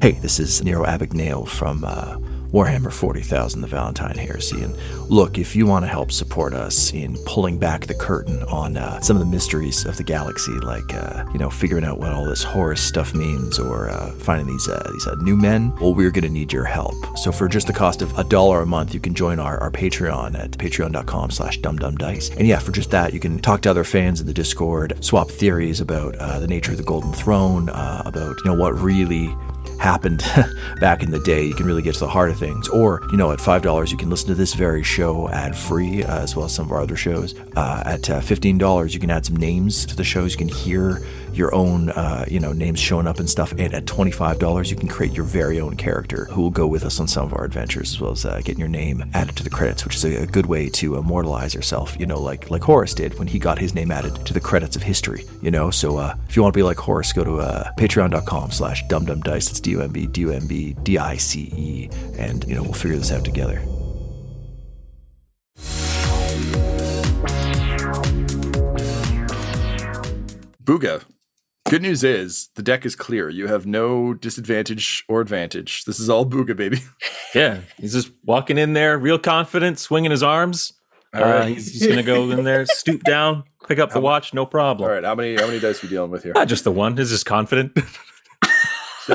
Hey, 0.00 0.12
this 0.12 0.38
is 0.38 0.62
Nero 0.62 0.84
Abagnale 0.84 1.48
from 1.48 1.82
uh, 1.82 2.18
Warhammer 2.54 2.92
40,000, 2.92 3.62
the 3.62 3.66
Valentine 3.66 4.16
Heresy. 4.16 4.62
And 4.62 4.76
look, 5.10 5.38
if 5.38 5.56
you 5.56 5.66
want 5.66 5.84
to 5.84 5.88
help 5.88 6.12
support 6.12 6.54
us 6.54 6.92
in 6.92 7.16
pulling 7.26 7.58
back 7.58 7.86
the 7.86 7.94
curtain 7.94 8.44
on 8.44 8.76
uh, 8.76 9.00
some 9.00 9.16
of 9.16 9.20
the 9.20 9.28
mysteries 9.28 9.84
of 9.84 9.96
the 9.96 10.04
galaxy, 10.04 10.52
like, 10.60 10.94
uh, 10.94 11.24
you 11.32 11.40
know, 11.40 11.50
figuring 11.50 11.84
out 11.84 11.98
what 11.98 12.12
all 12.12 12.24
this 12.24 12.44
Horus 12.44 12.80
stuff 12.80 13.12
means 13.12 13.58
or 13.58 13.90
uh, 13.90 14.12
finding 14.12 14.46
these, 14.46 14.68
uh, 14.68 14.88
these 14.92 15.04
uh, 15.04 15.16
new 15.16 15.36
men, 15.36 15.74
well, 15.80 15.94
we're 15.94 16.12
going 16.12 16.22
to 16.22 16.30
need 16.30 16.52
your 16.52 16.62
help. 16.62 16.94
So 17.18 17.32
for 17.32 17.48
just 17.48 17.66
the 17.66 17.72
cost 17.72 18.02
of 18.02 18.16
a 18.16 18.22
dollar 18.22 18.60
a 18.60 18.66
month, 18.66 18.94
you 18.94 19.00
can 19.00 19.14
join 19.14 19.40
our, 19.40 19.58
our 19.58 19.72
Patreon 19.72 20.38
at 20.38 20.52
patreon.com 20.52 21.32
slash 21.32 21.58
dumbdumbdice. 21.58 22.36
And 22.36 22.46
yeah, 22.46 22.60
for 22.60 22.70
just 22.70 22.92
that, 22.92 23.12
you 23.12 23.18
can 23.18 23.40
talk 23.40 23.62
to 23.62 23.70
other 23.70 23.82
fans 23.82 24.20
in 24.20 24.28
the 24.28 24.32
Discord, 24.32 25.04
swap 25.04 25.28
theories 25.28 25.80
about 25.80 26.14
uh, 26.18 26.38
the 26.38 26.46
nature 26.46 26.70
of 26.70 26.78
the 26.78 26.84
Golden 26.84 27.12
Throne, 27.12 27.68
about, 27.70 28.36
you 28.44 28.44
know, 28.44 28.54
what 28.54 28.78
really 28.78 29.34
happened 29.84 30.24
back 30.80 31.02
in 31.02 31.10
the 31.10 31.20
day. 31.20 31.44
You 31.44 31.54
can 31.54 31.66
really 31.66 31.82
get 31.82 31.94
to 31.94 32.00
the 32.00 32.08
heart 32.08 32.30
of 32.30 32.38
things. 32.38 32.68
Or, 32.68 33.02
you 33.10 33.18
know, 33.18 33.30
at 33.32 33.38
$5, 33.38 33.90
you 33.90 33.96
can 33.98 34.08
listen 34.08 34.28
to 34.28 34.34
this 34.34 34.54
very 34.54 34.82
show 34.82 35.28
ad 35.28 35.56
free, 35.56 36.02
uh, 36.02 36.22
as 36.22 36.34
well 36.34 36.46
as 36.46 36.54
some 36.54 36.64
of 36.66 36.72
our 36.72 36.80
other 36.80 36.96
shows. 36.96 37.34
Uh, 37.54 37.82
at 37.84 38.08
uh, 38.08 38.20
$15, 38.20 38.94
you 38.94 38.98
can 38.98 39.10
add 39.10 39.26
some 39.26 39.36
names 39.36 39.84
to 39.86 39.94
the 39.94 40.02
shows. 40.02 40.32
You 40.32 40.38
can 40.38 40.48
hear 40.48 41.02
your 41.36 41.54
own, 41.54 41.90
uh, 41.90 42.24
you 42.28 42.40
know, 42.40 42.52
names 42.52 42.78
showing 42.78 43.06
up 43.06 43.18
and 43.18 43.28
stuff. 43.28 43.52
And 43.52 43.74
at 43.74 43.86
$25, 43.86 44.70
you 44.70 44.76
can 44.76 44.88
create 44.88 45.12
your 45.12 45.24
very 45.24 45.60
own 45.60 45.76
character 45.76 46.26
who 46.26 46.42
will 46.42 46.50
go 46.50 46.66
with 46.66 46.84
us 46.84 47.00
on 47.00 47.08
some 47.08 47.26
of 47.26 47.34
our 47.34 47.44
adventures, 47.44 47.92
as 47.92 48.00
well 48.00 48.12
as 48.12 48.24
uh, 48.24 48.40
getting 48.44 48.60
your 48.60 48.68
name 48.68 49.04
added 49.14 49.36
to 49.36 49.44
the 49.44 49.50
credits, 49.50 49.84
which 49.84 49.96
is 49.96 50.04
a, 50.04 50.22
a, 50.22 50.26
good 50.26 50.46
way 50.46 50.68
to 50.68 50.96
immortalize 50.96 51.54
yourself, 51.54 51.96
you 51.98 52.06
know, 52.06 52.20
like, 52.20 52.50
like 52.50 52.62
Horus 52.62 52.94
did 52.94 53.18
when 53.18 53.28
he 53.28 53.38
got 53.38 53.58
his 53.58 53.74
name 53.74 53.90
added 53.90 54.14
to 54.26 54.32
the 54.32 54.40
credits 54.40 54.74
of 54.74 54.82
history, 54.82 55.24
you 55.42 55.50
know? 55.50 55.70
So 55.70 55.98
uh, 55.98 56.14
if 56.28 56.36
you 56.36 56.42
want 56.42 56.54
to 56.54 56.58
be 56.58 56.62
like 56.62 56.78
Horus, 56.78 57.12
go 57.12 57.24
to 57.24 57.72
patreon.com 57.78 58.50
slash 58.50 58.84
dumbdumbdice. 58.86 59.50
It's 59.50 59.60
D-U-M-B, 59.60 60.06
D-U-M-B, 60.06 60.76
D-I-C-E, 60.82 61.90
and, 62.18 62.44
you 62.44 62.54
know, 62.54 62.62
we'll 62.62 62.72
figure 62.72 62.96
this 62.96 63.12
out 63.12 63.24
together. 63.24 63.62
Booga. 70.64 71.04
Good 71.74 71.82
news 71.82 72.04
is 72.04 72.50
the 72.54 72.62
deck 72.62 72.86
is 72.86 72.94
clear. 72.94 73.28
You 73.28 73.48
have 73.48 73.66
no 73.66 74.14
disadvantage 74.14 75.04
or 75.08 75.20
advantage. 75.20 75.82
This 75.86 75.98
is 75.98 76.08
all 76.08 76.24
Booga, 76.24 76.54
baby. 76.54 76.78
Yeah, 77.34 77.62
he's 77.78 77.94
just 77.94 78.12
walking 78.24 78.58
in 78.58 78.74
there, 78.74 78.96
real 78.96 79.18
confident, 79.18 79.80
swinging 79.80 80.12
his 80.12 80.22
arms. 80.22 80.72
All 81.12 81.20
right, 81.20 81.34
uh, 81.34 81.46
he's, 81.46 81.72
he's, 81.72 81.88
gonna 81.88 82.04
go 82.04 82.30
in 82.30 82.44
there, 82.44 82.64
stoop 82.70 83.02
down, 83.02 83.42
pick 83.66 83.80
up 83.80 83.90
the 83.90 83.98
watch, 83.98 84.32
no 84.32 84.46
problem. 84.46 84.88
All 84.88 84.94
right, 84.94 85.02
how 85.02 85.16
many 85.16 85.34
how 85.34 85.48
many 85.48 85.58
dice 85.58 85.82
are 85.82 85.88
we 85.88 85.90
dealing 85.90 86.12
with 86.12 86.22
here? 86.22 86.32
Not 86.32 86.46
just 86.46 86.62
the 86.62 86.70
one. 86.70 86.96
Is 86.96 87.10
just 87.10 87.26
confident. 87.26 87.76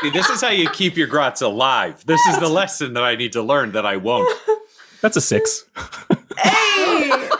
See, 0.00 0.10
this 0.10 0.30
is 0.30 0.40
how 0.40 0.50
you 0.50 0.70
keep 0.70 0.96
your 0.96 1.08
grots 1.08 1.42
alive. 1.42 2.06
This 2.06 2.24
is 2.28 2.38
the 2.38 2.48
lesson 2.48 2.92
that 2.92 3.02
I 3.02 3.16
need 3.16 3.32
to 3.32 3.42
learn 3.42 3.72
that 3.72 3.84
I 3.84 3.96
won't. 3.96 4.32
That's 5.00 5.16
a 5.16 5.20
six. 5.20 5.64
Hey! 6.38 7.30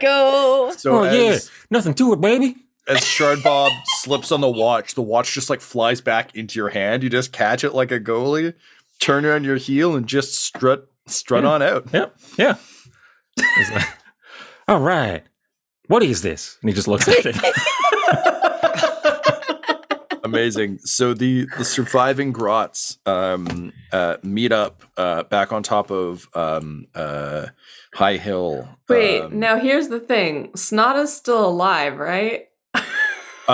There 0.00 0.10
we 0.10 0.70
go. 0.70 0.72
So 0.76 0.98
oh 0.98 1.04
as, 1.04 1.46
yeah, 1.46 1.52
nothing 1.70 1.94
to 1.94 2.12
it, 2.12 2.20
baby. 2.20 2.56
As 2.86 3.04
Shard 3.04 3.42
Bob 3.42 3.72
slips 3.84 4.32
on 4.32 4.40
the 4.40 4.50
watch, 4.50 4.94
the 4.94 5.02
watch 5.02 5.34
just 5.34 5.50
like 5.50 5.60
flies 5.60 6.00
back 6.00 6.34
into 6.34 6.58
your 6.58 6.70
hand. 6.70 7.02
You 7.02 7.10
just 7.10 7.32
catch 7.32 7.64
it 7.64 7.74
like 7.74 7.92
a 7.92 8.00
goalie, 8.00 8.54
turn 9.00 9.24
it 9.24 9.30
on 9.30 9.44
your 9.44 9.56
heel, 9.56 9.94
and 9.94 10.06
just 10.06 10.34
strut 10.34 10.88
strut 11.06 11.44
yeah. 11.44 11.50
on 11.50 11.62
out. 11.62 11.86
Yeah, 11.92 12.06
yeah. 12.38 12.56
like, 13.74 13.88
All 14.66 14.80
right, 14.80 15.22
what 15.88 16.02
is 16.02 16.22
this? 16.22 16.58
And 16.62 16.70
he 16.70 16.74
just 16.74 16.88
looks 16.88 17.08
at 17.08 17.26
it. 17.26 17.36
Amazing. 20.28 20.78
So 20.78 21.14
the 21.14 21.46
the 21.56 21.64
surviving 21.64 22.32
grots 22.32 22.98
um, 23.06 23.72
uh, 23.92 24.16
meet 24.22 24.52
up 24.52 24.82
uh, 24.96 25.24
back 25.24 25.52
on 25.52 25.62
top 25.62 25.90
of 25.90 26.28
um, 26.34 26.86
uh, 26.94 27.46
High 27.94 28.16
Hill. 28.16 28.68
Wait, 28.88 29.20
um, 29.22 29.38
now 29.38 29.56
here's 29.56 29.88
the 29.88 30.00
thing: 30.00 30.50
Snada's 30.52 31.14
still 31.14 31.48
alive, 31.48 31.98
right? 31.98 32.48
uh, 32.74 32.82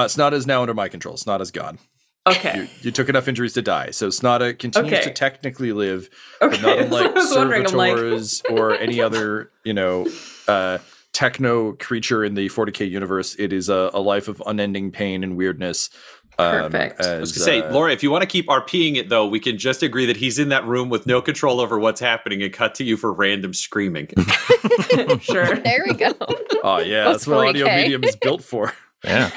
Snada's 0.07 0.47
now 0.47 0.63
under 0.63 0.75
my 0.75 0.89
control. 0.89 1.17
Snada's 1.17 1.51
gone. 1.51 1.79
Okay. 2.27 2.57
You, 2.57 2.69
you, 2.81 2.91
took 2.91 3.11
enough 3.11 3.29
injuries 3.29 3.53
to 3.53 3.63
die. 3.63 3.91
So 3.91 4.09
Snada 4.09 4.59
continues 4.59 4.95
okay. 4.95 5.03
to 5.03 5.11
technically 5.11 5.73
live, 5.73 6.09
okay. 6.41 6.57
but 6.57 6.63
not 6.63 6.79
unlike 7.05 7.19
servitors 7.19 8.43
like... 8.49 8.59
or 8.59 8.75
any 8.75 9.01
other, 9.01 9.51
you 9.63 9.75
know, 9.75 10.07
uh, 10.49 10.79
techno 11.13 11.73
creature 11.73 12.25
in 12.25 12.35
the 12.35 12.49
40k 12.49 12.91
universe. 12.91 13.37
It 13.39 13.53
is 13.53 13.69
a, 13.69 13.91
a 13.95 14.01
life 14.01 14.29
of 14.29 14.43
unending 14.47 14.91
pain 14.91 15.23
and 15.23 15.37
weirdness. 15.37 15.91
Um, 16.39 16.73
Perfect. 16.73 17.01
As, 17.01 17.07
I 17.07 17.19
was 17.19 17.33
gonna 17.33 17.45
say, 17.45 17.63
uh, 17.63 17.73
Laura, 17.73 17.93
if 17.93 18.03
you 18.03 18.11
want 18.11 18.23
to 18.23 18.27
keep 18.27 18.47
RPing 18.49 18.97
it 18.97 19.09
though, 19.09 19.27
we 19.27 19.39
can 19.39 19.57
just 19.59 19.83
agree 19.83 20.07
that 20.07 20.17
he's 20.17 20.39
in 20.39 20.49
that 20.49 20.67
room 20.67 20.89
with 20.89 21.07
no 21.07 21.23
control 21.23 21.61
over 21.61 21.79
what's 21.79 22.01
happening 22.01 22.43
and 22.43 22.53
cut 22.53 22.75
to 22.77 22.85
you 22.85 22.97
for 22.97 23.13
random 23.13 23.55
screaming. 23.55 24.09
sure. 25.21 25.57
There 25.57 25.85
we 25.87 25.95
go. 25.95 26.13
Oh 26.67 26.79
yeah, 26.79 27.05
that's, 27.05 27.19
that's 27.19 27.27
what 27.27 27.49
audio 27.49 27.67
medium 27.67 28.05
is 28.05 28.17
built 28.17 28.43
for. 28.43 28.73
Yeah. 29.05 29.29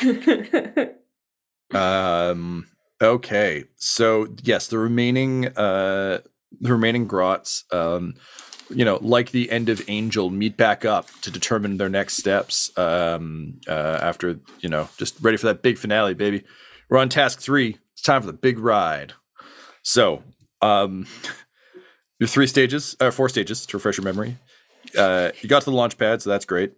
um 1.74 2.68
okay. 3.02 3.66
So 3.76 4.28
yes, 4.44 4.68
the 4.68 4.78
remaining 4.78 5.48
uh 5.48 6.20
the 6.62 6.72
remaining 6.72 7.06
grots 7.06 7.66
um 7.74 8.14
you 8.70 8.86
know, 8.86 8.98
like 9.02 9.32
the 9.32 9.52
end 9.52 9.70
of 9.70 9.82
Angel, 9.88 10.30
meet 10.30 10.58
back 10.58 10.86
up 10.86 11.10
to 11.22 11.32
determine 11.32 11.78
their 11.78 11.90
next 11.90 12.18
steps 12.18 12.76
um, 12.78 13.60
uh, 13.68 14.00
after, 14.02 14.40
you 14.60 14.70
know, 14.70 14.90
just 14.98 15.18
ready 15.22 15.38
for 15.38 15.48
that 15.48 15.62
big 15.62 15.78
finale, 15.78 16.14
baby. 16.14 16.44
We're 16.90 17.00
on 17.00 17.10
task 17.10 17.40
three. 17.40 17.78
It's 17.94 18.02
time 18.02 18.22
for 18.22 18.28
the 18.28 18.34
big 18.34 18.60
ride. 18.60 19.14
So, 19.84 20.24
um, 20.62 21.06
your 22.20 22.28
three 22.28 22.48
stages, 22.48 22.96
or 23.02 23.08
uh, 23.08 23.12
four 23.12 23.30
stages 23.30 23.66
to 23.66 23.78
refresh 23.78 23.98
your 23.98 24.06
memory. 24.06 24.38
Uh, 24.98 25.32
you 25.42 25.50
got 25.50 25.60
to 25.64 25.70
the 25.70 25.76
launch 25.76 25.98
pad, 25.98 26.22
so 26.22 26.30
that's 26.30 26.46
great. 26.46 26.74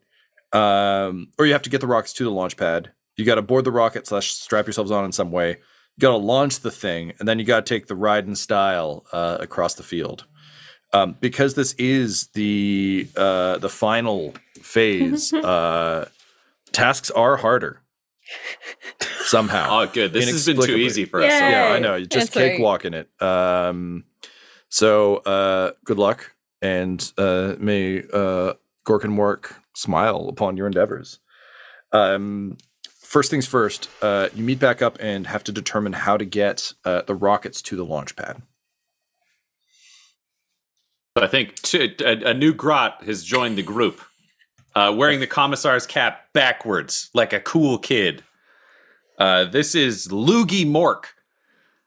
Um, 0.52 1.28
or 1.38 1.46
you 1.46 1.54
have 1.54 1.62
to 1.62 1.70
get 1.70 1.82
the 1.82 1.88
rockets 1.88 2.14
to 2.14 2.24
the 2.24 2.32
launch 2.32 2.58
pad. 2.58 2.92
You 3.18 3.26
got 3.26 3.36
to 3.36 3.42
board 3.42 3.66
the 3.66 3.72
rocket 3.72 4.08
slash 4.08 4.32
strap 4.32 4.66
yourselves 4.66 4.92
on 4.92 5.06
in 5.06 5.12
some 5.12 5.32
way. 5.32 5.50
You 5.50 6.02
got 6.02 6.12
to 6.12 6.18
launch 6.18 6.62
the 6.62 6.72
thing, 6.72 7.14
and 7.20 7.28
then 7.28 7.38
you 7.38 7.46
got 7.46 7.66
to 7.66 7.74
take 7.74 7.88
the 7.88 7.96
ride 7.96 8.26
in 8.26 8.36
style 8.36 9.06
uh, 9.12 9.38
across 9.40 9.76
the 9.76 9.84
field. 9.84 10.26
Um, 10.92 11.18
because 11.20 11.54
this 11.54 11.74
is 11.74 12.28
the 12.34 13.08
uh, 13.16 13.60
the 13.60 13.70
final 13.70 14.34
phase, 14.62 15.32
uh, 15.34 16.10
tasks 16.72 17.12
are 17.12 17.38
harder 17.38 17.82
somehow. 19.30 19.82
Oh, 19.82 19.88
good. 19.88 20.14
This 20.14 20.30
has 20.30 20.46
been 20.46 20.62
too 20.62 20.78
easy 20.78 21.06
for 21.06 21.22
us. 21.22 21.32
Yeah, 21.32 21.72
I 21.74 21.80
know. 21.80 21.96
You're 21.96 22.08
just 22.08 22.34
cakewalking 22.34 22.94
right. 22.94 23.08
it. 23.20 23.24
Um, 23.24 24.06
so 24.70 25.18
uh, 25.18 25.72
good 25.86 25.98
luck, 25.98 26.36
and 26.62 27.12
uh, 27.18 27.56
may 27.60 28.00
uh, 28.14 28.54
Gork 28.86 29.54
smile 29.76 30.28
upon 30.30 30.58
your 30.58 30.68
endeavors. 30.68 31.20
Um, 31.92 32.58
first 33.10 33.32
things 33.32 33.48
first, 33.48 33.90
uh, 34.02 34.30
you 34.36 34.44
meet 34.44 34.60
back 34.60 34.82
up 34.82 34.98
and 35.00 35.26
have 35.28 35.44
to 35.46 35.52
determine 35.52 35.94
how 35.94 36.18
to 36.18 36.26
get 36.26 36.74
uh, 36.86 37.02
the 37.04 37.16
rockets 37.16 37.62
to 37.64 37.76
the 37.76 37.86
launch 37.86 38.16
pad. 38.16 38.42
I 41.16 41.28
think 41.28 41.56
t- 41.56 41.96
a, 42.00 42.30
a, 42.30 42.34
new 42.34 42.54
grot 42.54 43.04
has 43.04 43.26
joined 43.26 43.58
the 43.58 43.64
group, 43.64 44.00
uh, 44.76 44.94
wearing 44.96 45.20
the 45.20 45.28
commissar's 45.28 45.86
cap 45.86 46.28
backwards 46.34 47.10
like 47.14 47.34
a 47.34 47.42
cool 47.42 47.78
kid. 47.78 48.24
Uh, 49.20 49.44
this 49.44 49.76
is 49.76 50.08
Loogie 50.08 50.66
Mork. 50.66 51.06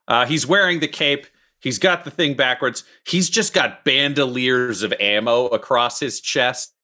Uh, 0.06 0.26
he's 0.26 0.46
wearing 0.46 0.80
the 0.80 0.88
cape. 0.88 1.26
He's 1.60 1.78
got 1.78 2.04
the 2.04 2.10
thing 2.10 2.34
backwards. 2.34 2.84
He's 3.06 3.30
just 3.30 3.54
got 3.54 3.84
bandoliers 3.84 4.82
of 4.82 4.92
ammo 5.00 5.46
across 5.46 5.98
his 5.98 6.20
chest. 6.20 6.74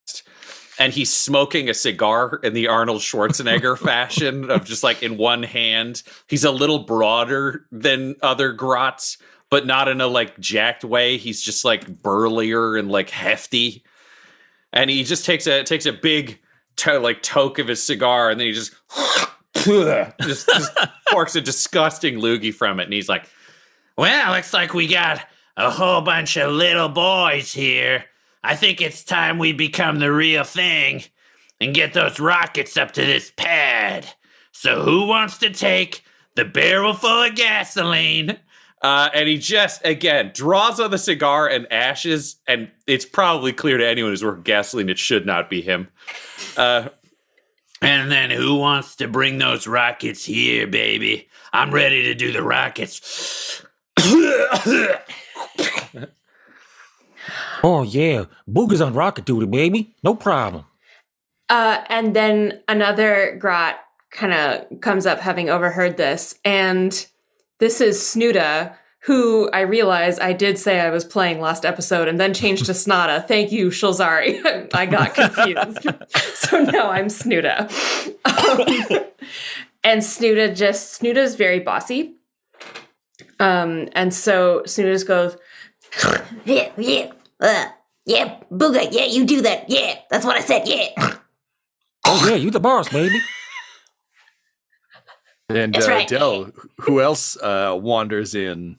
And 0.79 0.93
he's 0.93 1.13
smoking 1.13 1.69
a 1.69 1.75
cigar 1.75 2.39
in 2.45 2.55
the 2.55 2.69
Arnold 2.69 3.01
Schwarzenegger 3.01 3.77
fashion 3.85 4.49
of 4.51 4.65
just 4.65 4.85
like 4.85 5.03
in 5.03 5.19
one 5.19 5.43
hand. 5.43 6.03
He's 6.29 6.45
a 6.45 6.53
little 6.53 6.79
broader 6.79 7.67
than 7.73 8.15
other 8.23 8.53
grots, 8.53 9.19
but 9.51 9.67
not 9.67 9.89
in 9.89 10.01
a 10.01 10.07
like 10.07 10.39
jacked 10.39 10.85
way. 10.85 11.17
He's 11.17 11.43
just 11.43 11.65
like 11.65 12.01
burlier 12.01 12.77
and 12.77 12.91
like 12.93 13.11
hefty, 13.11 13.83
and 14.73 14.89
he 14.89 15.03
just 15.03 15.25
takes 15.25 15.49
a 15.49 15.65
takes 15.65 15.85
a 15.85 15.93
big 15.93 16.39
to, 16.77 17.01
like 17.01 17.23
toke 17.23 17.59
of 17.59 17.67
his 17.67 17.83
cigar, 17.83 18.31
and 18.31 18.39
then 18.39 18.47
he 18.47 18.53
just 18.53 18.73
just, 20.23 20.49
just 20.49 20.73
forks 21.11 21.37
a 21.37 21.41
disgusting 21.41 22.17
loogie 22.17 22.55
from 22.55 22.81
it, 22.81 22.85
and 22.85 22.93
he's 22.93 23.09
like, 23.09 23.29
"Well, 23.97 24.33
looks 24.33 24.53
like 24.53 24.75
we 24.75 24.87
got 24.87 25.25
a 25.57 25.71
whole 25.71 26.01
bunch 26.01 26.37
of 26.37 26.53
little 26.53 26.89
boys 26.89 27.53
here. 27.53 28.05
I 28.43 28.57
think 28.57 28.81
it's 28.81 29.05
time 29.05 29.39
we 29.39 29.53
become 29.53 29.99
the 29.99 30.13
real 30.13 30.45
thing 30.45 31.03
and 31.61 31.75
get 31.75 31.93
those 31.93 32.21
rockets 32.21 32.77
up 32.77 32.93
to 32.93 33.01
this 33.01 33.33
pad. 33.37 34.07
So 34.53 34.83
who 34.83 35.07
wants 35.07 35.39
to 35.39 35.51
take 35.51 36.05
the 36.37 36.45
barrel 36.45 36.95
full 36.95 37.25
of 37.25 37.35
gasoline?" 37.35 38.39
Uh, 38.81 39.09
and 39.13 39.29
he 39.29 39.39
just 39.39 39.85
again 39.85 40.31
draws 40.35 40.79
on 40.79 40.91
the 40.91 40.99
cigar 40.99 41.49
and 41.49 41.71
ashes, 41.73 42.37
and 42.47 42.71
it's 42.87 43.05
probably 43.05 43.53
clear 43.53 43.77
to 43.77 43.87
anyone 43.87 44.13
who's 44.13 44.25
worked 44.25 44.45
gasoline 44.45 44.89
it 44.89 44.99
should 44.99 45.27
not 45.27 45.51
be 45.51 45.61
him. 45.61 45.89
Uh, 46.57 46.89
and 47.81 48.11
then 48.11 48.31
who 48.31 48.57
wants 48.57 48.97
to 48.97 49.09
bring 49.09 49.39
those 49.39 49.67
rockets 49.67 50.25
here, 50.25 50.67
baby? 50.67 51.29
I'm 51.53 51.73
ready 51.73 52.05
to 52.05 52.15
do 52.15 52.33
the 52.33 52.43
rockets. 52.43 53.65
Oh 57.63 57.83
yeah, 57.83 58.25
Booger's 58.49 58.81
on 58.81 58.95
rocket 58.95 59.25
duty, 59.25 59.47
baby. 59.47 59.95
No 60.03 60.15
problem. 60.15 60.65
Uh, 61.49 61.83
and 61.89 62.15
then 62.15 62.61
another 62.69 63.37
grot 63.39 63.77
kind 64.11 64.33
of 64.33 64.81
comes 64.81 65.07
up 65.07 65.19
having 65.19 65.51
overheard 65.51 65.97
this. 65.97 66.39
And 66.45 67.07
this 67.59 67.81
is 67.81 67.99
Snuda, 67.99 68.75
who 69.09 69.49
I 69.55 69.61
realize 69.61 70.21
I 70.21 70.35
did 70.35 70.59
say 70.59 70.81
I 70.81 70.91
was 70.91 71.03
playing 71.03 71.41
last 71.41 71.65
episode 71.65 72.09
and 72.09 72.21
then 72.21 72.35
changed 72.35 72.67
to 72.67 72.73
Snada. 72.73 73.25
Thank 73.27 73.51
you, 73.51 73.69
Shulzari. 73.69 74.69
I 74.75 74.85
got 74.85 75.15
confused. 75.15 75.87
so 76.35 76.63
now 76.63 76.91
I'm 76.91 77.07
Snuda. 77.07 77.71
Um, 78.27 79.01
and 79.83 80.03
Snuda 80.03 80.55
just, 80.55 81.01
Snuda 81.01 81.17
is 81.17 81.37
very 81.37 81.59
bossy. 81.59 82.17
Um, 83.41 83.89
and 83.93 84.13
so 84.13 84.61
Snuda 84.67 84.93
just 84.93 85.09
goes, 85.09 85.39
Yeah, 86.45 86.71
yeah, 86.77 87.11
uh, 87.41 87.69
yeah, 88.05 88.37
Booga, 88.53 88.89
yeah, 88.91 89.07
you 89.07 89.25
do 89.25 89.41
that. 89.41 89.71
Yeah, 89.71 89.95
that's 90.11 90.27
what 90.27 90.37
I 90.37 90.41
said. 90.41 90.69
Yeah. 90.69 91.17
Oh 92.05 92.27
yeah, 92.29 92.35
you 92.35 92.51
the 92.51 92.61
boss, 92.61 92.91
baby. 92.91 93.19
And 95.49 95.73
That's 95.73 95.89
uh, 95.89 95.93
right. 95.93 96.07
Del, 96.07 96.53
who 96.83 97.01
else 97.01 97.39
uh, 97.39 97.75
wanders 97.81 98.35
in? 98.35 98.77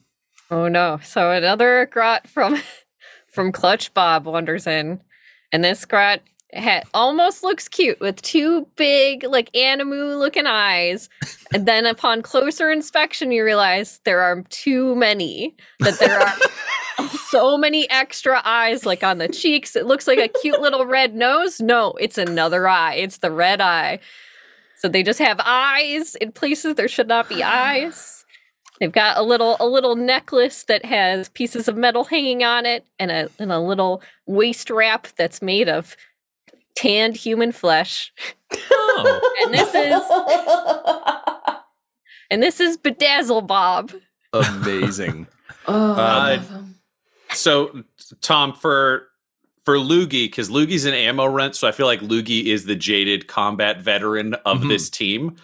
Oh 0.51 0.67
no. 0.67 0.99
So 1.03 1.31
another 1.31 1.85
grot 1.91 2.27
from 2.27 2.61
from 3.27 3.51
Clutch 3.51 3.93
Bob 3.93 4.25
wanders 4.25 4.65
in. 4.67 5.01
And 5.51 5.63
this 5.63 5.85
grot 5.85 6.21
ha- 6.55 6.83
almost 6.93 7.43
looks 7.43 7.67
cute 7.67 7.99
with 7.99 8.21
two 8.21 8.67
big, 8.75 9.23
like 9.23 9.51
animu 9.53 10.17
looking 10.17 10.47
eyes. 10.47 11.09
And 11.53 11.65
then 11.67 11.85
upon 11.85 12.21
closer 12.21 12.71
inspection, 12.71 13.31
you 13.31 13.43
realize 13.43 13.99
there 14.05 14.21
are 14.21 14.43
too 14.49 14.95
many. 14.95 15.55
That 15.79 15.99
there 15.99 16.19
are 16.19 17.07
so 17.29 17.57
many 17.57 17.89
extra 17.89 18.41
eyes, 18.43 18.85
like 18.85 19.03
on 19.03 19.17
the 19.19 19.27
cheeks. 19.27 19.75
It 19.75 19.85
looks 19.85 20.07
like 20.07 20.19
a 20.19 20.27
cute 20.27 20.61
little 20.61 20.85
red 20.85 21.15
nose. 21.15 21.59
No, 21.59 21.93
it's 21.93 22.17
another 22.17 22.67
eye. 22.67 22.95
It's 22.95 23.17
the 23.17 23.31
red 23.31 23.61
eye. 23.61 23.99
So 24.77 24.87
they 24.87 25.03
just 25.03 25.19
have 25.19 25.39
eyes 25.43 26.15
in 26.15 26.31
places 26.31 26.75
there 26.75 26.87
should 26.87 27.07
not 27.07 27.27
be 27.27 27.43
eyes. 27.43 28.18
They've 28.79 28.91
got 28.91 29.17
a 29.17 29.21
little 29.23 29.57
a 29.59 29.67
little 29.67 29.95
necklace 29.95 30.63
that 30.63 30.85
has 30.85 31.29
pieces 31.29 31.67
of 31.67 31.75
metal 31.75 32.05
hanging 32.05 32.43
on 32.43 32.65
it 32.65 32.85
and 32.97 33.11
a 33.11 33.29
and 33.37 33.51
a 33.51 33.59
little 33.59 34.01
waist 34.25 34.69
wrap 34.69 35.07
that's 35.17 35.41
made 35.41 35.67
of 35.67 35.97
tanned 36.75 37.17
human 37.17 37.51
flesh. 37.51 38.13
Oh. 38.71 39.35
And 39.43 39.53
this 39.53 39.75
is 39.75 40.01
and 42.31 42.41
this 42.43 42.59
is 42.59 42.77
Bedazzle 42.77 43.45
Bob. 43.47 43.91
Amazing. 44.33 45.27
oh, 45.67 45.93
I 45.93 46.35
love 46.35 46.49
him. 46.49 46.75
So, 47.31 47.83
Tom, 48.21 48.53
for 48.53 49.07
for 49.65 49.75
Loogie, 49.75 50.25
because 50.25 50.49
Loogie's 50.49 50.85
an 50.85 50.93
ammo 50.93 51.25
runt, 51.25 51.55
so 51.55 51.67
I 51.67 51.71
feel 51.71 51.85
like 51.85 51.99
Loogie 51.99 52.45
is 52.45 52.65
the 52.65 52.75
jaded 52.75 53.27
combat 53.27 53.81
veteran 53.81 54.33
of 54.45 54.61
Mhm. 54.61 54.69
this 54.69 54.89
team. 54.89 55.35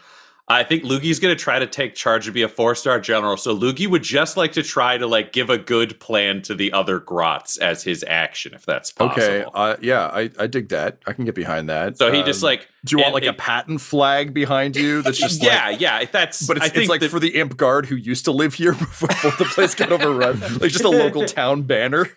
I 0.48 0.64
think 0.64 0.84
Loogie's 0.84 1.20
going 1.20 1.36
to 1.36 1.44
try 1.44 1.58
to 1.58 1.66
take 1.66 1.96
charge 1.96 2.28
and 2.28 2.34
be 2.34 2.44
a 2.44 2.48
four 2.48 2.76
star 2.76 3.00
general. 3.00 3.36
So 3.36 3.58
Loogie 3.58 3.88
would 3.88 4.04
just 4.04 4.38
like 4.38 4.52
to 4.52 4.62
try 4.62 4.96
to 4.96 5.08
like 5.08 5.32
give 5.32 5.50
a 5.50 5.58
good 5.58 6.00
plan 6.00 6.44
to 6.44 6.54
the 6.54 6.72
other 6.72 7.00
grots 7.00 7.58
as 7.58 7.82
his 7.82 8.06
action, 8.08 8.54
if 8.54 8.64
that's 8.64 8.92
possible. 8.92 9.24
Okay, 9.24 9.46
uh, 9.56 9.76
yeah, 9.82 10.06
I, 10.06 10.30
I 10.38 10.46
dig 10.46 10.70
that. 10.70 11.00
I 11.08 11.14
can 11.14 11.26
get 11.26 11.34
behind 11.34 11.70
that. 11.70 11.98
so 11.98 12.12
he 12.12 12.22
just 12.22 12.44
Um, 12.44 12.48
like 12.48 12.68
do 12.84 12.96
you 12.96 13.02
want 13.02 13.16
like 13.16 13.26
a 13.26 13.34
Patton 13.34 13.80
flag 13.80 14.36
behind 14.36 14.76
you? 14.76 15.02
That's 15.02 15.18
just 15.18 15.44
yeah, 15.44 15.70
like, 15.70 15.82
yeah. 15.82 16.00
Yeah, 16.02 16.08
that's 16.12 16.46
but 16.46 16.58
it's, 16.58 16.66
I 16.68 16.70
think 16.70 16.84
it's 16.84 16.90
like 16.90 17.10
for 17.10 17.20
the 17.20 17.36
imp 17.40 17.58
guard 17.58 17.88
who 17.88 17.96
used 17.96 18.26
to 18.26 18.32
live 18.32 18.54
here 18.54 18.74
before, 18.74 19.10
the 19.40 19.46
place 19.46 19.74
got 19.74 19.92
overrun, 19.92 20.40
like 20.60 20.72
just 20.72 20.84
a 20.84 20.90
local 20.90 21.26
town 21.26 21.64
banner. 21.64 22.08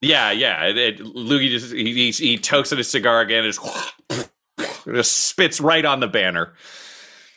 Yeah, 0.00 0.32
yeah. 0.32 0.64
It, 0.64 0.76
it, 0.76 0.98
Loogie 0.98 1.50
just 1.50 1.72
he, 1.72 1.92
he 1.94 2.10
he 2.10 2.36
tokes 2.38 2.72
at 2.72 2.78
his 2.78 2.90
cigar 2.90 3.20
again, 3.20 3.44
and 3.44 3.54
just, 3.54 4.30
just 4.86 5.26
spits 5.28 5.60
right 5.60 5.84
on 5.84 6.00
the 6.00 6.08
banner. 6.08 6.54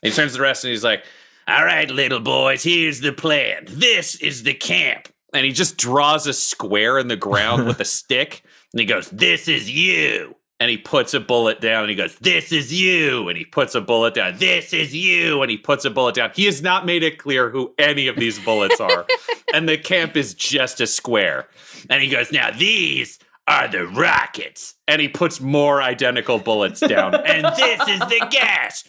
He 0.02 0.12
turns 0.12 0.32
to 0.32 0.38
the 0.38 0.44
rest 0.44 0.64
and 0.64 0.72
he's 0.72 0.84
like, 0.84 1.04
"All 1.48 1.64
right, 1.66 1.90
little 1.90 2.20
boys, 2.20 2.64
here's 2.64 3.02
the 3.02 3.12
plan. 3.12 3.66
This 3.68 4.16
is 4.16 4.44
the 4.44 4.54
camp." 4.54 5.10
And 5.34 5.46
he 5.46 5.52
just 5.52 5.78
draws 5.78 6.26
a 6.26 6.34
square 6.34 6.98
in 6.98 7.08
the 7.08 7.16
ground 7.16 7.68
with 7.68 7.80
a 7.80 7.86
stick, 8.00 8.44
and 8.74 8.80
he 8.80 8.86
goes, 8.86 9.10
"This 9.10 9.48
is 9.48 9.70
you." 9.70 10.36
And 10.62 10.70
he 10.70 10.78
puts 10.78 11.14
a 11.14 11.22
bullet 11.22 11.62
down, 11.62 11.84
and 11.84 11.90
he 11.90 11.96
goes, 11.96 12.16
"This 12.16 12.52
is 12.52 12.74
you." 12.74 13.30
And 13.30 13.38
he 13.38 13.46
puts 13.46 13.76
a 13.76 13.82
bullet 13.82 14.14
down. 14.14 14.38
This 14.38 14.74
is 14.74 14.94
you. 14.94 15.42
And 15.42 15.50
he 15.50 15.58
puts 15.58 15.86
a 15.86 15.90
bullet 15.90 16.16
down. 16.16 16.32
He 16.36 16.46
has 16.46 16.62
not 16.62 16.86
made 16.86 17.02
it 17.02 17.18
clear 17.18 17.50
who 17.50 17.74
any 17.78 18.08
of 18.08 18.18
these 18.18 18.40
bullets 18.40 18.80
are, 18.82 19.06
and 19.54 19.70
the 19.70 19.78
camp 19.78 20.18
is 20.18 20.34
just 20.34 20.82
a 20.82 20.88
square. 20.88 21.48
And 21.90 22.04
he 22.04 22.10
goes, 22.10 22.32
Now 22.32 22.52
these 22.52 23.20
are 23.48 23.68
the 23.68 23.88
rockets. 23.88 24.76
And 24.88 25.02
he 25.02 25.10
puts 25.10 25.42
more 25.42 25.82
identical 25.82 26.38
bullets 26.40 26.80
down. 26.80 27.16
and 27.26 27.46
this 27.56 27.88
is 27.88 28.00
the 28.00 28.28
gas. 28.30 28.84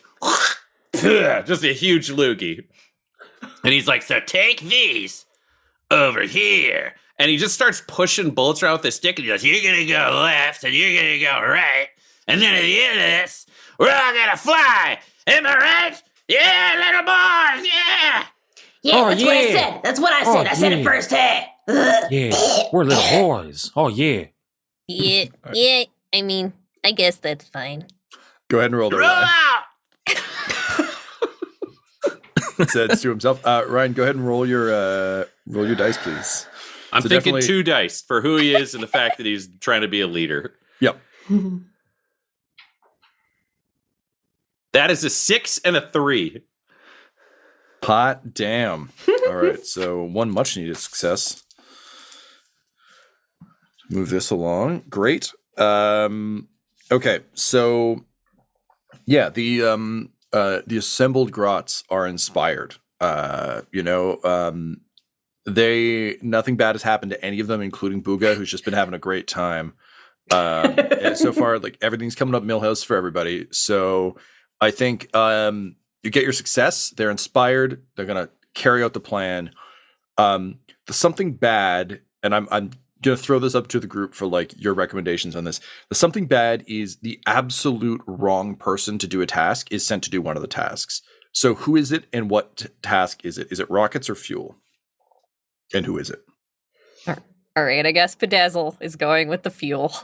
Just 0.94 1.64
a 1.64 1.72
huge 1.72 2.10
loogie. 2.10 2.64
And 3.64 3.72
he's 3.72 3.88
like, 3.88 4.02
So 4.02 4.20
take 4.20 4.60
these 4.60 5.26
over 5.90 6.22
here. 6.22 6.94
And 7.18 7.30
he 7.30 7.36
just 7.36 7.54
starts 7.54 7.82
pushing 7.86 8.30
bullets 8.30 8.62
around 8.62 8.74
with 8.78 8.84
his 8.84 8.94
stick. 8.96 9.18
And 9.18 9.24
he 9.26 9.30
goes, 9.32 9.44
You're 9.44 9.62
going 9.62 9.86
to 9.86 9.92
go 9.92 10.20
left 10.22 10.64
and 10.64 10.74
you're 10.74 11.00
going 11.00 11.18
to 11.18 11.24
go 11.24 11.32
right. 11.40 11.88
And 12.26 12.40
then 12.40 12.54
at 12.54 12.62
the 12.62 12.80
end 12.82 12.98
of 12.98 13.04
this, 13.04 13.46
we're 13.78 13.90
all 13.90 14.12
going 14.12 14.30
to 14.30 14.36
fly. 14.36 14.98
Am 15.26 15.46
I 15.46 15.54
right? 15.56 16.02
Yeah, 16.28 16.74
little 16.76 17.02
boys. 17.02 17.66
Yeah. 17.66 18.24
Yeah, 18.82 18.94
Oh, 18.94 19.08
that's 19.10 19.22
what 19.22 19.32
I 19.36 19.50
said. 19.52 19.80
That's 19.84 20.00
what 20.00 20.12
I 20.12 20.22
Oh, 20.24 20.34
said. 20.34 20.46
I 20.46 20.54
said 20.54 20.72
yeah. 20.72 20.78
it 20.78 20.84
first. 20.84 21.10
Hey. 21.10 21.46
Yeah, 21.68 22.62
we're 22.72 22.84
little 22.84 23.20
boys. 23.28 23.70
Oh 23.76 23.88
yeah. 23.88 24.24
Yeah, 24.88 25.24
yeah. 25.52 25.84
I 26.14 26.22
mean, 26.22 26.52
I 26.82 26.92
guess 26.92 27.16
that's 27.16 27.44
fine. 27.48 27.86
Go 28.48 28.58
ahead 28.58 28.70
and 28.70 28.78
roll 28.78 28.90
the 28.90 28.96
Roll 28.96 29.06
out. 29.06 29.62
Says 32.68 33.00
to 33.02 33.08
himself. 33.10 33.44
Uh, 33.46 33.64
Ryan, 33.68 33.92
go 33.92 34.02
ahead 34.02 34.16
and 34.16 34.26
roll 34.26 34.46
your 34.46 34.72
uh, 34.72 35.24
roll 35.46 35.66
your 35.66 35.76
dice, 35.76 35.96
please. 35.98 36.46
I'm 36.92 37.02
So 37.02 37.08
thinking 37.08 37.34
definitely- 37.34 37.42
two 37.46 37.62
dice 37.62 38.02
for 38.02 38.20
who 38.20 38.36
he 38.36 38.54
is 38.54 38.74
and 38.74 38.82
the 38.82 38.86
fact 38.88 39.16
that 39.18 39.26
he's 39.26 39.48
trying 39.60 39.82
to 39.82 39.88
be 39.88 40.00
a 40.00 40.06
leader. 40.06 40.54
Yep. 40.80 41.00
That 44.72 44.90
is 44.90 45.02
a 45.04 45.10
six 45.10 45.58
and 45.64 45.76
a 45.76 45.90
three. 45.90 46.42
Hot 47.82 48.34
damn. 48.34 48.90
All 49.26 49.34
right, 49.34 49.58
so 49.66 50.02
one 50.04 50.30
much 50.30 50.56
needed 50.56 50.76
success. 50.76 51.42
Move 53.88 54.10
this 54.10 54.30
along. 54.30 54.84
Great. 54.88 55.32
Um, 55.58 56.48
okay, 56.92 57.20
so 57.34 58.04
yeah, 59.06 59.28
the 59.30 59.64
um, 59.64 60.10
uh, 60.32 60.60
the 60.66 60.76
assembled 60.76 61.32
grots 61.32 61.84
are 61.90 62.06
inspired. 62.06 62.76
Uh, 63.00 63.62
you 63.72 63.82
know, 63.82 64.18
um, 64.24 64.80
they 65.46 66.18
nothing 66.22 66.56
bad 66.56 66.74
has 66.74 66.82
happened 66.82 67.10
to 67.10 67.24
any 67.24 67.40
of 67.40 67.46
them, 67.46 67.60
including 67.60 68.02
Booga, 68.02 68.34
who's 68.34 68.50
just 68.50 68.64
been 68.64 68.74
having 68.74 68.94
a 68.94 68.98
great 68.98 69.26
time. 69.26 69.74
Um, 70.30 70.76
so 71.14 71.32
far, 71.32 71.58
like 71.58 71.78
everything's 71.80 72.14
coming 72.14 72.34
up 72.34 72.42
Milhouse 72.42 72.84
for 72.84 72.96
everybody. 72.96 73.48
So 73.50 74.16
I 74.60 74.70
think 74.70 75.14
um, 75.16 75.76
you 76.02 76.10
get 76.10 76.22
your 76.22 76.32
success. 76.32 76.90
They're 76.90 77.10
inspired. 77.10 77.82
They're 77.96 78.06
gonna 78.06 78.28
carry 78.54 78.82
out 78.82 78.92
the 78.92 79.00
plan. 79.00 79.50
Um, 80.18 80.60
the 80.86 80.92
something 80.92 81.32
bad, 81.32 82.00
and 82.22 82.34
I'm 82.34 82.48
I'm 82.50 82.70
gonna 83.02 83.16
throw 83.16 83.38
this 83.38 83.54
up 83.54 83.68
to 83.68 83.80
the 83.80 83.86
group 83.86 84.14
for 84.14 84.26
like 84.26 84.54
your 84.60 84.74
recommendations 84.74 85.34
on 85.34 85.44
this. 85.44 85.60
The 85.88 85.94
something 85.94 86.26
bad 86.26 86.64
is 86.66 86.96
the 86.96 87.20
absolute 87.26 88.02
wrong 88.06 88.56
person 88.56 88.98
to 88.98 89.06
do 89.06 89.20
a 89.20 89.26
task 89.26 89.72
is 89.72 89.86
sent 89.86 90.02
to 90.04 90.10
do 90.10 90.20
one 90.22 90.36
of 90.36 90.42
the 90.42 90.48
tasks. 90.48 91.02
So 91.32 91.54
who 91.54 91.76
is 91.76 91.92
it, 91.92 92.06
and 92.12 92.28
what 92.28 92.56
t- 92.56 92.68
task 92.82 93.24
is 93.24 93.38
it? 93.38 93.48
Is 93.50 93.60
it 93.60 93.70
rockets 93.70 94.10
or 94.10 94.14
fuel? 94.14 94.56
And 95.72 95.86
who 95.86 95.96
is 95.98 96.10
it? 96.10 96.20
All 97.56 97.64
right, 97.64 97.84
I 97.84 97.92
guess 97.92 98.14
Bedazzle 98.14 98.76
is 98.80 98.96
going 98.96 99.28
with 99.28 99.42
the 99.42 99.50
fuel. 99.50 99.92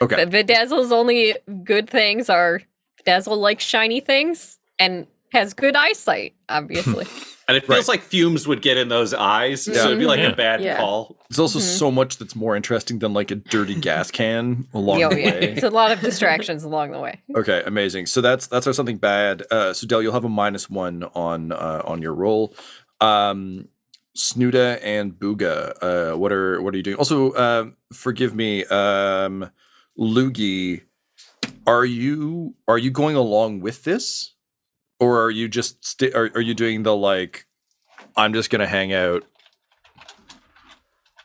Okay. 0.00 0.24
But 0.24 0.30
Bedazzle's 0.30 0.92
only 0.92 1.36
good 1.62 1.88
things 1.88 2.28
are 2.28 2.60
Bedazzle 3.00 3.38
likes 3.38 3.64
shiny 3.64 4.00
things 4.00 4.58
and 4.78 5.06
has 5.32 5.54
good 5.54 5.76
eyesight, 5.76 6.34
obviously. 6.48 7.06
And 7.48 7.56
it 7.56 7.66
feels 7.66 7.88
like 7.88 8.02
fumes 8.02 8.46
would 8.46 8.60
get 8.60 8.76
in 8.76 8.88
those 8.88 9.14
eyes, 9.14 9.64
so 9.64 9.72
it'd 9.72 9.98
be 9.98 10.04
like 10.04 10.20
Yeah. 10.20 10.28
a 10.32 10.36
bad 10.36 10.60
Yeah. 10.62 10.76
call. 10.76 11.16
There's 11.30 11.38
also 11.38 11.58
Mhm. 11.58 11.78
so 11.78 11.90
much 11.90 12.18
that's 12.18 12.36
more 12.36 12.54
interesting 12.54 12.98
than 12.98 13.14
like 13.14 13.30
a 13.30 13.36
dirty 13.36 13.74
gas 13.74 14.10
can 14.10 14.66
along 14.74 15.02
Oh, 15.02 15.08
the 15.08 15.18
yeah. 15.20 15.30
way. 15.32 15.52
It's 15.56 15.62
a 15.62 15.70
lot 15.70 15.90
of 15.90 16.00
distractions 16.00 16.62
along 16.62 16.90
the 16.90 17.00
way. 17.00 17.22
Okay, 17.34 17.62
amazing. 17.64 18.04
So 18.04 18.20
that's 18.20 18.46
that's 18.48 18.66
our 18.66 18.74
something 18.74 18.98
bad. 18.98 19.44
Uh, 19.50 19.72
so 19.72 19.86
Del, 19.86 20.02
you'll 20.02 20.12
have 20.12 20.26
a 20.26 20.28
minus 20.28 20.68
one 20.68 21.04
on 21.14 21.52
uh, 21.52 21.80
on 21.86 22.02
your 22.02 22.12
roll. 22.14 22.54
Um, 23.00 23.68
Snuda 24.16 24.78
and 24.82 25.12
Booga, 25.12 25.72
uh, 25.80 26.16
what 26.18 26.32
are 26.32 26.60
what 26.60 26.74
are 26.74 26.76
you 26.76 26.82
doing? 26.82 26.96
Also, 26.96 27.34
um, 27.36 27.76
forgive 27.92 28.34
me, 28.34 28.64
um, 28.66 29.50
Loogie, 29.98 30.82
are 31.66 31.84
you 31.84 32.54
are 32.66 32.78
you 32.78 32.90
going 32.90 33.16
along 33.16 33.60
with 33.60 33.84
this, 33.84 34.34
or 35.00 35.22
are 35.22 35.30
you 35.30 35.48
just 35.48 35.84
sti- 35.84 36.12
are, 36.14 36.30
are 36.34 36.40
you 36.40 36.54
doing 36.54 36.82
the 36.82 36.94
like? 36.94 37.46
I'm 38.16 38.32
just 38.32 38.50
gonna 38.50 38.66
hang 38.66 38.92
out. 38.92 39.24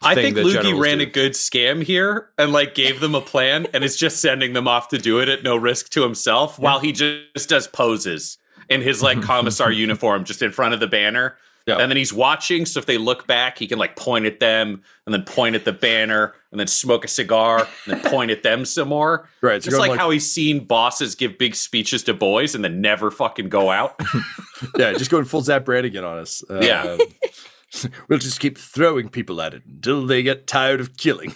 I 0.06 0.16
think 0.16 0.36
Lukey 0.36 0.78
ran 0.80 0.98
do? 0.98 1.04
a 1.04 1.08
good 1.08 1.32
scam 1.32 1.82
here 1.82 2.30
and 2.38 2.52
like 2.52 2.76
gave 2.76 3.00
them 3.00 3.16
a 3.16 3.22
plan 3.22 3.68
and 3.74 3.84
is 3.84 3.96
just 3.96 4.22
sending 4.22 4.54
them 4.54 4.68
off 4.68 4.90
to 4.90 4.98
do 4.98 5.20
it 5.20 5.30
at 5.30 5.44
no 5.44 5.56
risk 5.56 5.90
to 5.92 6.04
himself 6.04 6.60
while 6.60 6.80
he 6.80 6.92
just 6.92 7.48
does 7.48 7.68
poses 7.68 8.38
in 8.70 8.82
his 8.82 9.02
like 9.02 9.22
commissar 9.22 9.72
uniform 9.72 10.26
just 10.26 10.42
in 10.42 10.52
front 10.52 10.74
of 10.74 10.80
the 10.80 10.88
banner. 10.88 11.38
Yeah. 11.66 11.78
And 11.78 11.90
then 11.90 11.96
he's 11.96 12.12
watching, 12.12 12.66
so 12.66 12.78
if 12.80 12.86
they 12.86 12.98
look 12.98 13.26
back, 13.26 13.58
he 13.58 13.68
can 13.68 13.80
like 13.80 13.96
point 13.96 14.26
at 14.26 14.42
them 14.42 14.82
and 15.06 15.14
then 15.14 15.24
point 15.24 15.56
at 15.56 15.64
the 15.64 15.72
banner 15.72 16.34
and 16.52 16.60
then 16.60 16.68
smoke 16.68 17.06
a 17.06 17.08
cigar 17.08 17.60
and 17.86 17.94
then 18.04 18.12
point 18.12 18.32
at 18.32 18.44
them 18.44 18.66
some 18.66 18.90
more. 18.90 19.30
Right, 19.42 19.64
so 19.64 19.70
Just 19.72 19.80
like, 19.80 19.92
like- 19.92 20.00
how 20.00 20.10
he's 20.10 20.30
seen 20.30 20.66
bosses 20.66 21.16
give 21.16 21.38
big 21.38 21.56
speeches 21.56 22.04
to 22.04 22.14
boys 22.14 22.54
and 22.56 22.64
then 22.66 22.82
never 22.82 23.10
fucking 23.12 23.48
go 23.50 23.70
out. 23.72 23.96
yeah, 24.78 24.92
just 24.94 25.10
going 25.10 25.24
full 25.26 25.42
Zapp 25.42 25.64
Brannigan 25.66 26.04
on 26.04 26.18
us. 26.18 26.44
Uh, 26.50 26.60
Yeah. 26.62 26.98
we'll 28.10 28.20
just 28.20 28.40
keep 28.40 28.58
throwing 28.58 29.10
people 29.10 29.42
at 29.42 29.54
it 29.54 29.64
until 29.66 30.06
they 30.06 30.22
get 30.24 30.48
tired 30.48 30.80
of 30.82 30.98
killing. 30.98 31.34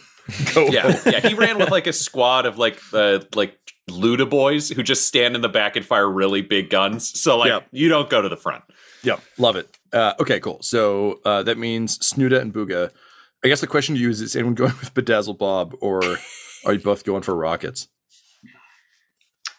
Go 0.54 0.68
yeah, 0.68 0.92
home. 0.92 1.14
yeah. 1.14 1.20
He 1.22 1.34
ran 1.36 1.58
with 1.58 1.72
like 1.72 1.88
a 1.88 1.94
squad 1.94 2.46
of 2.46 2.58
like 2.58 2.80
the 2.92 3.26
like 3.34 3.58
Loota 3.90 4.30
boys 4.30 4.68
who 4.70 4.84
just 4.84 5.08
stand 5.08 5.36
in 5.36 5.42
the 5.42 5.48
back 5.48 5.78
and 5.78 5.86
fire 5.86 6.10
really 6.10 6.42
big 6.42 6.70
guns. 6.70 7.18
So 7.18 7.38
like 7.38 7.48
Yeah. 7.50 7.60
you 7.72 7.88
don't 7.88 8.10
go 8.10 8.22
to 8.22 8.28
the 8.28 8.36
front. 8.36 8.66
Yeah, 9.04 9.20
love 9.38 9.56
it. 9.56 9.70
Uh, 9.94 10.14
okay, 10.20 10.40
cool. 10.40 10.62
So 10.62 11.20
uh, 11.26 11.44
that 11.44 11.58
means 11.58 11.98
Snuda 12.00 12.40
and 12.42 12.54
Booga. 12.54 12.92
I 13.44 13.48
guess 13.48 13.62
the 13.62 13.68
question 13.68 13.96
to 13.96 14.02
you 14.02 14.10
is: 14.10 14.22
Is 14.22 14.36
anyone 14.36 14.56
going 14.56 14.74
with 14.80 14.94
Bedazzle 14.94 15.38
Bob, 15.38 15.76
or 15.80 16.02
are 16.66 16.74
you 16.74 16.80
both 16.80 17.04
going 17.04 17.22
for 17.22 17.36
rockets? 17.36 17.88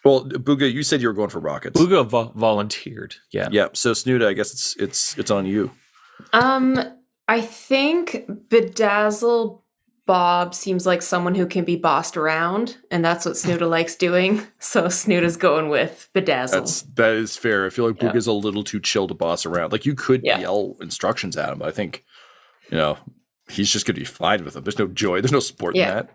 Well, 0.05 0.25
Booga, 0.25 0.73
you 0.73 0.83
said 0.83 1.03
you 1.03 1.09
were 1.09 1.15
going 1.15 1.31
for 1.31 1.41
rockets. 1.41 1.81
Booga 1.81 2.07
vo- 2.07 2.33
volunteered. 2.35 3.17
Yeah. 3.33 3.49
Yeah. 3.51 3.69
So 3.73 3.93
Snuda, 3.93 4.27
I 4.27 4.33
guess 4.33 4.53
it's 4.53 4.77
it's 4.77 5.19
it's 5.19 5.31
on 5.31 5.47
you. 5.47 5.71
Um, 6.33 6.79
I 7.27 7.41
think 7.41 8.25
Bedazzle 8.49 9.63
Bob 10.09 10.55
seems 10.55 10.87
like 10.87 11.03
someone 11.03 11.35
who 11.37 11.47
can 11.47 11.65
be 11.65 11.77
bossed 11.77 12.17
around, 12.17 12.79
and 12.91 13.05
that's 13.05 13.25
what 13.27 13.35
Snuda 13.37 13.69
likes 13.77 13.95
doing. 13.95 14.43
So 14.59 14.85
Snuda's 14.87 15.37
going 15.37 15.69
with 15.69 16.09
Bedazzle. 16.15 16.51
That's 16.53 16.83
that 16.97 17.13
is 17.13 17.37
fair. 17.37 17.67
I 17.67 17.71
feel 17.71 17.87
like 17.87 18.03
Yeah. 18.03 18.15
is 18.17 18.27
a 18.27 18.33
little 18.33 18.65
too 18.65 18.81
chill 18.81 19.07
to 19.07 19.15
boss 19.15 19.47
around. 19.47 19.71
Like 19.71 19.87
you 19.87 19.95
could 19.95 20.23
Yeah. 20.25 20.41
yell 20.41 20.77
instructions 20.81 21.37
at 21.37 21.51
him, 21.53 21.59
but 21.61 21.69
I 21.69 21.73
think 21.73 22.05
you 22.71 22.79
know 22.79 22.99
he's 23.51 23.71
just 23.71 23.87
going 23.87 23.95
to 23.95 24.01
be 24.01 24.05
fine 24.07 24.45
with 24.45 24.55
them. 24.55 24.65
There's 24.65 24.79
no 24.79 24.89
joy. 24.89 25.21
There's 25.21 25.31
no 25.33 25.41
sport 25.41 25.77
Yeah. 25.77 25.89
in 26.01 26.07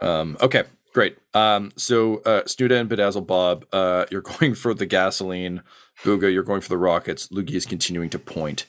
that. 0.00 0.06
Um, 0.08 0.36
okay, 0.42 0.64
great. 0.92 1.16
Um, 1.34 1.70
so 1.76 2.16
uh, 2.26 2.42
Snuda 2.42 2.80
and 2.80 2.90
Bedazzle 2.90 3.26
Bob, 3.26 3.64
uh, 3.72 4.04
you're 4.10 4.20
going 4.38 4.54
for 4.54 4.74
the 4.74 4.86
gasoline. 4.86 5.62
Booga, 6.02 6.32
you're 6.32 6.42
going 6.42 6.60
for 6.60 6.68
the 6.68 6.76
rockets. 6.78 7.28
Lugi 7.28 7.54
is 7.54 7.64
continuing 7.64 8.10
to 8.10 8.18
point. 8.18 8.66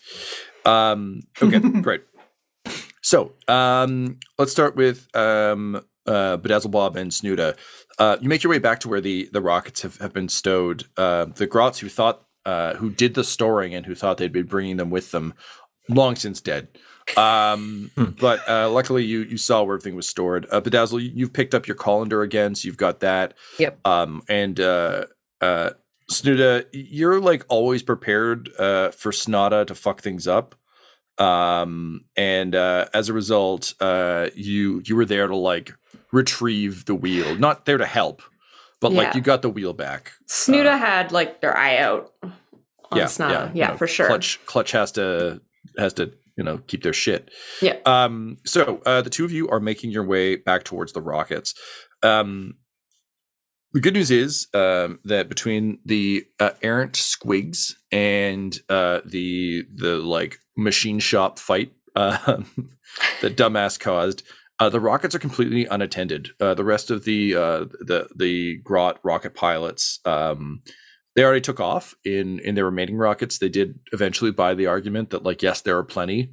Um, 0.66 1.22
okay, 1.42 1.60
great. 1.82 2.04
So 3.06 3.34
um, 3.48 4.18
let's 4.40 4.52
start 4.52 4.76
with 4.76 5.16
um, 5.16 5.76
uh, 6.08 6.38
Bedazzle 6.38 6.72
Bob 6.72 6.96
and 6.96 7.12
Snuda. 7.12 7.56
Uh, 8.00 8.18
you 8.20 8.28
make 8.28 8.42
your 8.42 8.50
way 8.50 8.58
back 8.58 8.80
to 8.80 8.90
where 8.90 9.00
the 9.00 9.30
the 9.32 9.42
rockets 9.42 9.84
have, 9.84 9.98
have 9.98 10.12
been 10.12 10.28
stowed. 10.28 10.86
Uh, 10.98 11.26
the 11.26 11.46
Grots 11.46 11.78
who 11.78 11.88
thought 11.88 12.26
uh, 12.48 12.74
who 12.74 12.90
did 12.90 13.14
the 13.14 13.24
storing 13.24 13.76
and 13.76 13.86
who 13.86 13.94
thought 13.94 14.18
they'd 14.18 14.32
be 14.32 14.42
bringing 14.42 14.78
them 14.78 14.90
with 14.90 15.12
them, 15.12 15.36
long 15.88 16.16
since 16.16 16.42
dead. 16.42 16.68
Um, 17.16 17.92
but 18.20 18.42
uh, 18.50 18.72
luckily 18.72 19.06
you 19.06 19.20
you 19.20 19.38
saw 19.38 19.62
where 19.62 19.76
everything 19.76 19.96
was 19.96 20.08
stored. 20.08 20.48
Uh, 20.50 20.60
Bedazzle, 20.60 21.00
you, 21.00 21.12
you've 21.14 21.34
picked 21.34 21.54
up 21.54 21.68
your 21.68 21.76
colander 21.76 22.24
again, 22.24 22.56
so 22.56 22.66
you've 22.66 22.76
got 22.76 23.02
that. 23.02 23.36
Yep. 23.60 23.86
Um, 23.86 24.24
and 24.28 24.60
uh, 24.60 25.06
uh, 25.42 25.70
Snuda, 26.10 26.66
you're 26.74 27.20
like 27.20 27.46
always 27.50 27.84
prepared 27.84 28.50
uh, 28.58 28.90
for 28.90 29.12
Snada 29.12 29.68
to 29.68 29.76
fuck 29.76 30.02
things 30.02 30.28
up. 30.28 30.56
Um, 31.18 32.02
and 32.16 32.56
uh, 32.56 32.88
as 32.94 33.10
a 33.10 33.14
result, 33.14 33.74
uh, 33.80 34.30
you 34.36 34.82
you 34.86 34.96
were 34.96 35.06
there 35.06 35.28
to 35.28 35.36
like 35.36 35.74
retrieve 36.12 36.86
the 36.86 36.96
wheel, 36.96 37.36
not 37.36 37.66
there 37.66 37.78
to 37.78 37.86
help, 37.86 38.22
but 38.82 38.92
like 38.92 39.16
you 39.16 39.22
got 39.22 39.42
the 39.42 39.50
wheel 39.50 39.74
back. 39.74 40.12
Snuda 40.28 40.78
had 40.78 41.12
like 41.12 41.42
their 41.42 41.56
eye 41.56 41.78
out 41.78 42.14
on 42.24 42.98
yeah, 42.98 43.06
Snada. 43.06 43.32
yeah, 43.32 43.52
Yeah, 43.54 43.68
know, 43.72 43.78
for 43.78 43.88
sure. 43.88 44.08
Clutch 44.08 44.40
Clutch 44.46 44.72
has 44.72 44.92
to 44.94 45.42
has 45.78 45.94
to 45.94 46.12
you 46.38 46.44
know 46.44 46.60
keep 46.68 46.84
their 46.84 46.94
shit. 46.94 47.32
Yeah. 47.62 47.78
Um. 47.86 48.38
So 48.46 48.82
uh, 48.86 49.02
the 49.02 49.10
two 49.10 49.26
of 49.26 49.32
you 49.32 49.50
are 49.50 49.60
making 49.60 49.92
your 49.92 50.04
way 50.04 50.36
back 50.36 50.64
towards 50.64 50.94
the 50.94 51.02
rockets. 51.02 51.54
Um. 52.04 52.56
The 53.76 53.82
good 53.82 53.96
news 53.96 54.10
is 54.10 54.48
um, 54.54 55.00
that 55.04 55.28
between 55.28 55.80
the 55.84 56.26
uh, 56.40 56.52
errant 56.62 56.94
squigs 56.94 57.74
and 57.92 58.58
uh, 58.70 59.02
the 59.04 59.66
the 59.76 59.98
like 59.98 60.40
machine 60.56 61.00
shop 61.00 61.40
fight 61.40 61.74
uh, 61.94 62.42
that 63.22 63.36
dumbass 63.36 63.78
caused, 63.78 64.24
uh, 64.60 64.70
the 64.70 64.80
rockets 64.80 65.14
are 65.14 65.20
completely 65.20 65.66
unattended. 65.66 66.30
Uh, 66.40 66.54
the 66.54 66.64
rest 66.64 66.90
of 66.90 67.04
the 67.04 67.36
uh, 67.36 67.66
the 67.82 68.08
the 68.16 68.60
Grot 68.64 69.02
rocket 69.04 69.36
pilots, 69.36 70.00
um, 70.06 70.62
they 71.18 71.26
already 71.26 71.42
took 71.42 71.60
off 71.60 71.96
in 72.06 72.40
in 72.40 72.56
their 72.56 72.64
remaining 72.64 72.96
rockets. 72.96 73.40
They 73.40 73.50
did 73.50 73.78
eventually 73.92 74.32
buy 74.32 74.54
the 74.54 74.68
argument 74.68 75.10
that 75.10 75.24
like 75.24 75.44
yes, 75.44 75.60
there 75.60 75.78
are 75.78 75.84
plenty 75.84 76.32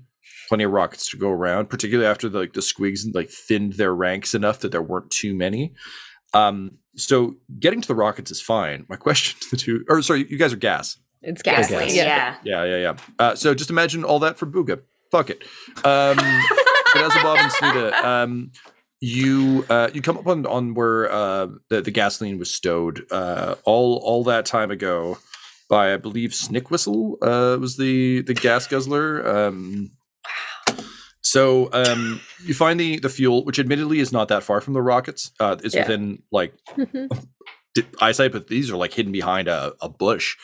plenty 0.49 0.63
of 0.63 0.71
rockets 0.71 1.11
to 1.11 1.17
go 1.17 1.31
around, 1.31 1.71
particularly 1.71 2.09
after 2.09 2.29
the, 2.29 2.39
like 2.39 2.53
the 2.53 2.61
squigs 2.61 3.01
like 3.15 3.31
thinned 3.31 3.73
their 3.73 3.95
ranks 3.95 4.33
enough 4.33 4.61
that 4.61 4.71
there 4.71 4.81
weren't 4.81 5.11
too 5.11 5.35
many. 5.35 5.75
Um, 6.35 6.79
so 6.97 7.37
getting 7.59 7.81
to 7.81 7.89
the 7.89 7.95
rockets 7.95 8.31
is 8.31 8.41
fine. 8.41 8.87
My 8.89 8.97
question 8.97 9.39
to 9.41 9.51
the 9.51 9.57
two, 9.57 9.85
or 9.89 10.03
sorry, 10.03 10.27
you 10.29 10.39
guys 10.39 10.53
are 10.53 10.57
gas. 10.57 10.99
It's 11.23 11.43
Gasoline, 11.43 11.87
gas. 11.89 11.97
yeah. 11.97 12.37
Yeah, 12.43 12.65
yeah, 12.65 12.77
yeah. 12.77 12.97
Uh, 13.19 13.35
so 13.37 13.55
just 13.55 13.71
imagine 13.71 14.03
all 14.05 14.19
that 14.21 14.39
for 14.39 14.47
Booga. 14.47 14.81
Fuck 15.11 15.31
it. 15.31 15.43
Um, 15.85 16.17
Beelzebub 16.95 17.39
and 17.39 17.53
Snuda, 17.53 18.05
um, 18.05 18.51
you 19.01 19.65
uh, 19.69 19.91
you 19.93 20.03
come 20.03 20.19
up 20.19 20.27
on 20.27 20.47
on 20.47 20.75
where 20.75 21.11
uh, 21.11 21.49
the 21.71 21.81
the 21.81 21.91
gasoline 21.91 22.39
was 22.39 22.53
stowed 22.53 23.05
uh, 23.11 23.55
all 23.65 24.01
all 24.05 24.25
that 24.25 24.47
time 24.47 24.71
ago 24.71 25.19
by 25.69 25.95
I 25.95 25.97
believe 25.97 26.31
Snickwhistle 26.31 27.15
uh, 27.23 27.59
was 27.59 27.77
the 27.77 28.23
the 28.23 28.35
gas 28.35 28.67
guzzler. 28.67 29.27
Um, 29.27 29.93
so 31.33 31.69
um, 31.73 32.21
you 32.45 32.55
find 32.55 32.79
the 32.79 32.99
the 32.99 33.09
fuel, 33.09 33.45
which 33.45 33.59
admittedly 33.59 33.99
is 34.01 34.13
not 34.13 34.29
that 34.29 34.43
far 34.43 34.61
from 34.61 34.75
the 34.75 34.83
rockets. 34.83 35.31
Uh, 35.41 35.57
it's 35.65 35.75
Yeah. 35.75 35.83
within 35.83 36.23
like 36.31 36.53
Mhm. 36.77 37.09
di- 37.75 37.85
eyesight, 38.01 38.33
but 38.33 38.49
these 38.49 38.71
are 38.71 38.77
like 38.77 38.93
hidden 38.93 39.13
behind 39.13 39.49
a, 39.49 39.73
a 39.81 39.89
bush. 39.89 40.37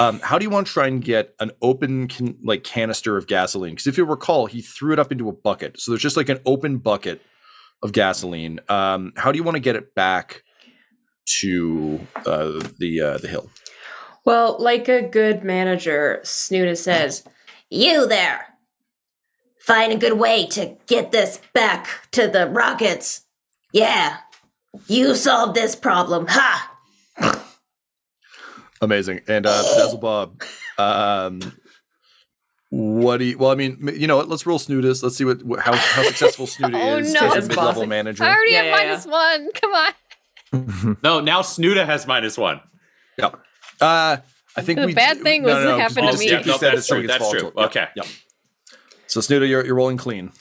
Um, 0.00 0.20
how 0.20 0.38
do 0.38 0.44
you 0.44 0.50
want 0.50 0.66
to 0.66 0.72
try 0.72 0.86
and 0.88 1.02
get 1.04 1.34
an 1.38 1.50
open 1.60 2.08
can, 2.08 2.36
like 2.44 2.64
canister 2.64 3.16
of 3.16 3.26
gasoline? 3.26 3.72
Because 3.74 3.86
if 3.86 3.96
you 3.98 4.04
recall, 4.04 4.46
he 4.46 4.60
threw 4.62 4.92
it 4.92 4.98
up 4.98 5.12
into 5.12 5.28
a 5.28 5.32
bucket, 5.32 5.80
so 5.80 5.90
there's 5.92 6.02
just 6.02 6.16
like 6.16 6.28
an 6.28 6.40
open 6.44 6.78
bucket 6.78 7.20
of 7.82 7.92
gasoline. 7.92 8.58
Um, 8.68 9.12
how 9.16 9.30
do 9.32 9.36
you 9.38 9.42
want 9.44 9.56
to 9.56 9.60
get 9.68 9.76
it 9.76 9.94
back 9.94 10.42
to 11.40 12.00
uh, 12.26 12.60
the 12.78 13.00
uh, 13.00 13.18
the 13.18 13.28
hill? 13.28 13.48
Well, 14.24 14.56
like 14.60 14.88
a 14.88 15.02
good 15.02 15.42
manager, 15.42 16.20
Snuda 16.24 16.76
says, 16.76 17.24
You 17.70 18.06
there! 18.06 18.46
Find 19.66 19.92
a 19.92 19.96
good 19.96 20.14
way 20.18 20.46
to 20.48 20.76
get 20.86 21.12
this 21.12 21.40
back 21.54 21.86
to 22.12 22.26
the 22.28 22.48
rockets. 22.48 23.22
Yeah, 23.72 24.18
you 24.88 25.14
solved 25.14 25.54
this 25.54 25.74
problem. 25.76 26.26
Ha! 26.28 26.68
Amazing. 28.80 29.20
And 29.28 29.46
uh, 29.46 29.62
Bedazzle 29.62 30.00
Bob, 30.00 30.42
um, 30.78 31.40
what 32.70 33.18
do 33.18 33.24
you? 33.24 33.38
Well, 33.38 33.50
I 33.50 33.54
mean, 33.54 33.78
you 33.94 34.06
know, 34.08 34.16
what, 34.16 34.28
let's 34.28 34.44
roll 34.46 34.58
Snudis. 34.58 35.02
Let's 35.02 35.16
see 35.16 35.24
what, 35.24 35.42
what 35.44 35.60
how 35.60 35.74
how 35.76 36.02
successful 36.02 36.46
Snuda 36.48 36.74
Oh, 36.74 36.98
is 36.98 37.12
no. 37.12 37.32
as 37.32 37.44
a 37.44 37.48
mid 37.48 37.56
level 37.56 37.86
manager. 37.86 38.24
I 38.24 38.30
already 38.34 38.52
Yeah, 38.52 38.62
have 38.62 38.66
yeah, 38.66 38.76
yeah. 38.82 38.88
minus 38.88 39.06
one. 39.06 39.50
Come 39.60 39.74
on. 39.74 39.92
No, 41.02 41.20
now 41.20 41.40
Snuda 41.42 41.86
has 41.86 42.06
minus 42.06 42.36
one. 42.36 42.60
Yeah. 43.16 43.30
Uh, 43.80 44.18
I 44.56 44.60
think 44.60 44.80
The 44.80 44.86
we 44.86 44.94
bad 44.94 45.20
thing 45.22 45.44
was 45.44 45.52
it 45.52 45.64
'cause 45.66 45.78
happened 45.94 45.94
to 45.96 46.02
me. 46.18 46.26
distinctly 46.26 46.50
Yeah, 46.50 46.52
no, 46.52 46.58
said 46.58 46.68
that's 46.72 46.78
it's 46.80 46.88
true, 46.88 47.06
that's 47.06 47.24
volatile. 47.24 47.50
true. 47.52 47.62
Okay. 47.64 47.86
Yeah. 47.96 48.02
So 49.12 49.20
Snuda, 49.20 49.46
you're 49.46 49.62
you're 49.62 49.74
rolling 49.74 49.98
clean. 49.98 50.32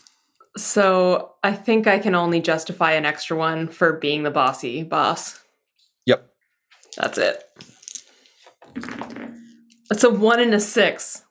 So 0.55 1.33
I 1.43 1.51
think 1.51 1.87
I 1.87 1.99
can 1.99 2.15
only 2.15 2.39
justify 2.39 2.93
an 2.93 3.03
extra 3.03 3.35
one 3.35 3.67
for 3.67 3.91
being 3.91 4.23
the 4.23 4.31
bossy 4.31 4.83
boss. 4.83 5.41
Yep. 6.05 6.25
That's 6.95 7.17
it. 7.17 7.43
It's 9.91 10.05
a 10.05 10.09
one 10.09 10.39
and 10.39 10.53
a 10.53 10.59
six. 10.61 11.25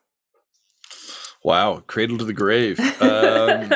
Wow, 1.43 1.81
cradle 1.87 2.19
to 2.19 2.25
the 2.25 2.33
grave. 2.33 2.79
Um, 3.01 3.71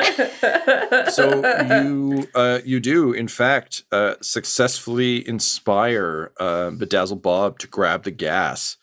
so 1.10 1.42
you 1.80 2.28
uh, 2.36 2.60
you 2.64 2.78
do 2.78 3.12
in 3.12 3.26
fact 3.26 3.82
uh, 3.90 4.14
successfully 4.20 5.26
inspire 5.26 6.30
uh, 6.38 6.70
Bedazzle 6.70 7.20
Bob 7.20 7.58
to 7.58 7.66
grab 7.66 8.04
the 8.04 8.12
gas. 8.12 8.76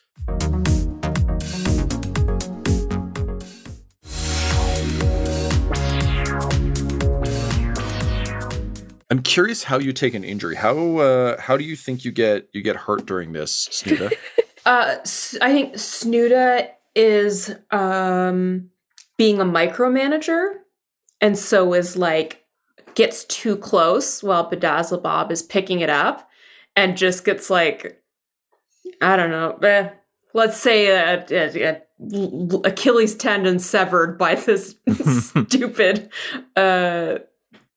I'm 9.13 9.21
curious 9.21 9.63
how 9.63 9.77
you 9.77 9.93
take 9.93 10.15
an 10.15 10.23
injury. 10.23 10.55
How 10.55 10.97
uh, 10.97 11.39
how 11.39 11.55
do 11.55 11.63
you 11.63 11.75
think 11.75 12.03
you 12.03 12.11
get 12.11 12.49
you 12.51 12.63
get 12.63 12.75
hurt 12.75 13.05
during 13.05 13.33
this, 13.33 13.69
Snuda? 13.69 14.11
Uh, 14.65 14.95
I 15.41 15.51
think 15.51 15.73
Snuda 15.73 16.69
is 16.95 17.53
um 17.71 18.69
being 19.17 19.41
a 19.41 19.45
micromanager, 19.45 20.53
and 21.19 21.37
so 21.37 21.73
is 21.73 21.97
like 21.97 22.45
gets 22.95 23.25
too 23.25 23.57
close 23.57 24.23
while 24.23 24.49
Bedazzle 24.49 25.03
Bob 25.03 25.33
is 25.33 25.43
picking 25.43 25.81
it 25.81 25.89
up, 25.89 26.29
and 26.77 26.95
just 26.95 27.25
gets 27.25 27.49
like 27.49 28.01
I 29.01 29.17
don't 29.17 29.31
know. 29.31 29.57
Eh, 29.57 29.89
let's 30.33 30.57
say 30.57 30.87
a, 30.87 31.25
a, 31.29 31.81
a 32.01 32.57
Achilles 32.63 33.15
tendon 33.15 33.59
severed 33.59 34.17
by 34.17 34.35
this 34.35 34.75
stupid. 35.49 36.09
Uh, 36.55 37.17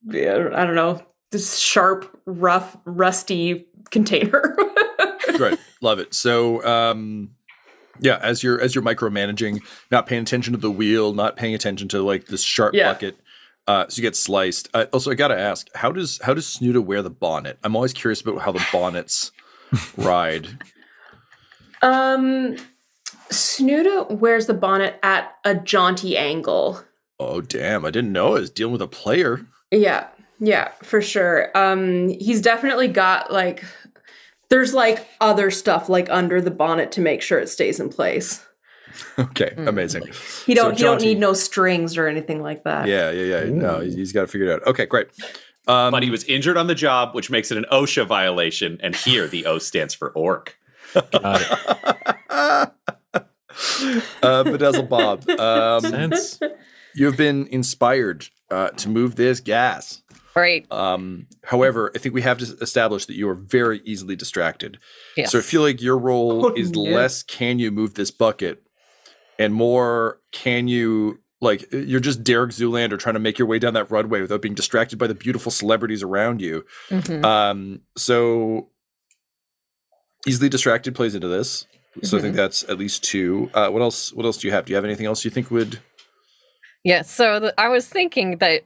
yeah, 0.05 0.51
I 0.55 0.64
don't 0.64 0.76
know. 0.76 1.03
This 1.33 1.59
sharp, 1.59 2.20
rough, 2.27 2.77
rusty 2.85 3.66
container. 3.91 4.57
right. 5.39 5.59
love 5.81 5.99
it. 5.99 6.14
So, 6.14 6.64
um, 6.64 7.31
yeah, 8.01 8.18
as 8.22 8.43
you're 8.43 8.61
as 8.61 8.74
you're 8.74 8.85
micromanaging, 8.85 9.61
not 9.91 10.07
paying 10.07 10.22
attention 10.22 10.53
to 10.53 10.59
the 10.59 10.70
wheel, 10.70 11.14
not 11.14 11.37
paying 11.37 11.55
attention 11.55 11.89
to 11.89 12.03
like 12.03 12.27
this 12.27 12.43
sharp 12.43 12.74
Yeah. 12.74 12.93
bucket, 12.93 13.18
uh, 13.66 13.87
so 13.89 13.97
you 13.99 14.03
get 14.03 14.14
sliced. 14.16 14.68
Uh, 14.74 14.87
also, 14.93 15.11
I 15.11 15.14
gotta 15.14 15.39
ask, 15.39 15.66
how 15.74 15.91
does 15.93 16.20
how 16.22 16.33
does 16.35 16.47
Snuda 16.47 16.85
wear 16.85 17.03
the 17.03 17.11
bonnet? 17.11 17.59
I'm 17.64 17.74
always 17.74 17.93
curious 17.93 18.20
about 18.20 18.41
how 18.43 18.53
the 18.53 18.64
bonnets 18.72 19.33
ride. 19.97 20.64
Um, 21.83 22.57
Snuda 23.31 24.11
wears 24.18 24.47
the 24.47 24.55
bonnet 24.55 24.99
at 25.03 25.35
a 25.45 25.55
jaunty 25.55 26.16
angle. 26.16 26.81
Oh, 27.18 27.41
damn! 27.41 27.85
I 27.85 27.91
didn't 27.91 28.12
know 28.12 28.29
I 28.37 28.41
was 28.41 28.51
dealing 28.51 28.72
with 28.72 28.83
a 28.83 28.87
player. 28.87 29.41
Yeah, 29.70 30.07
yeah, 30.39 30.72
for 30.82 31.01
sure. 31.01 31.57
Um, 31.57 32.09
he's 32.09 32.41
definitely 32.41 32.89
got 32.89 33.32
like, 33.32 33.64
there's 34.49 34.74
like 34.74 35.07
other 35.20 35.51
stuff 35.51 35.89
like 35.89 36.09
under 36.11 36.41
the 36.41 36.51
bonnet 36.51 36.93
to 36.93 37.01
make 37.01 37.22
sure 37.22 37.39
it 37.39 37.49
stays 37.49 37.80
in 37.80 37.89
place. 37.89 38.45
Okay, 39.18 39.53
amazing. 39.57 40.05
He 40.47 40.55
don't 40.55 40.76
he 40.76 40.82
don't 40.82 40.99
jaunty- 40.99 41.07
need 41.07 41.18
no 41.18 41.32
strings 41.32 41.97
or 41.97 42.07
anything 42.07 42.43
like 42.43 42.64
that. 42.64 42.87
Yeah, 42.87 43.11
yeah, 43.11 43.45
yeah. 43.45 43.51
No, 43.51 43.80
he's, 43.80 43.95
he's 43.95 44.12
got 44.12 44.22
to 44.22 44.26
figure 44.26 44.47
it 44.47 44.55
out. 44.55 44.66
Okay, 44.66 44.87
great. 44.87 45.09
Um, 45.66 45.91
but 45.91 46.03
he 46.03 46.11
was 46.11 46.24
injured 46.24 46.57
on 46.57 46.66
the 46.66 46.74
job, 46.74 47.14
which 47.14 47.30
makes 47.30 47.51
it 47.51 47.59
an 47.59 47.66
OSHA 47.72 48.07
violation. 48.07 48.78
And 48.82 48.95
here, 48.95 49.26
the 49.26 49.47
O 49.47 49.59
stands 49.59 49.95
for 49.95 50.11
orc. 50.11 50.57
Got 50.95 51.43
it. 51.43 51.51
uh, 52.30 52.66
Bedazzle 54.45 54.89
Bob, 54.89 55.28
um, 55.28 56.12
you 56.95 57.07
have 57.07 57.16
been 57.16 57.47
inspired 57.49 58.28
uh, 58.51 58.68
to 58.68 58.89
move 58.89 59.16
this 59.16 59.41
gas. 59.41 60.03
Right. 60.37 60.70
Um, 60.70 61.26
however, 61.45 61.91
I 61.95 61.99
think 61.99 62.14
we 62.14 62.20
have 62.22 62.39
to 62.39 62.57
establish 62.61 63.07
that 63.07 63.16
you 63.16 63.26
are 63.28 63.34
very 63.34 63.80
easily 63.84 64.14
distracted. 64.16 64.78
Yes. 65.16 65.32
So 65.32 65.39
I 65.39 65.43
feel 65.43 65.62
like 65.62 65.80
your 65.80 65.97
role 65.99 66.47
Oh, 66.47 66.53
is 66.55 66.70
no. 66.72 66.82
less 66.82 67.22
can 67.22 67.59
you 67.59 67.70
move 67.72 67.95
this 67.95 68.11
bucket 68.11 68.62
and 69.39 69.55
more 69.55 70.20
can 70.32 70.68
you 70.68 71.20
like 71.41 71.66
you're 71.72 72.01
just 72.01 72.22
Derek 72.24 72.51
Zoolander 72.51 72.99
trying 72.99 73.14
to 73.14 73.20
make 73.20 73.39
your 73.39 73.49
way 73.49 73.59
down 73.59 73.74
that 73.74 73.91
runway 73.91 74.20
without 74.20 74.43
being 74.43 74.55
distracted 74.55 74.99
by 74.99 75.07
the 75.07 75.14
beautiful 75.14 75.51
celebrities 75.53 76.03
around 76.03 76.41
you. 76.43 76.64
Mhm. 76.91 77.24
Um, 77.24 77.80
so 77.97 78.68
easily 80.26 80.49
distracted 80.49 80.95
plays 80.95 81.14
into 81.14 81.28
this. 81.28 81.66
So 82.03 82.18
I 82.18 82.20
think 82.20 82.37
that's 82.37 82.62
at 82.64 82.78
least 82.78 83.05
two. 83.05 83.51
Uh, 83.55 83.70
what 83.70 83.80
else? 83.80 84.12
What 84.12 84.26
else 84.26 84.37
do 84.37 84.47
you 84.49 84.53
have? 84.53 84.66
Do 84.66 84.70
you 84.72 84.76
have 84.76 84.84
anything 84.84 85.07
else 85.07 85.24
you 85.24 85.30
think 85.30 85.51
would? 85.51 85.78
Yeah, 86.84 87.01
so 87.03 87.41
the, 87.41 87.59
I 87.59 87.68
was 87.68 87.89
thinking 87.89 88.37
that 88.39 88.64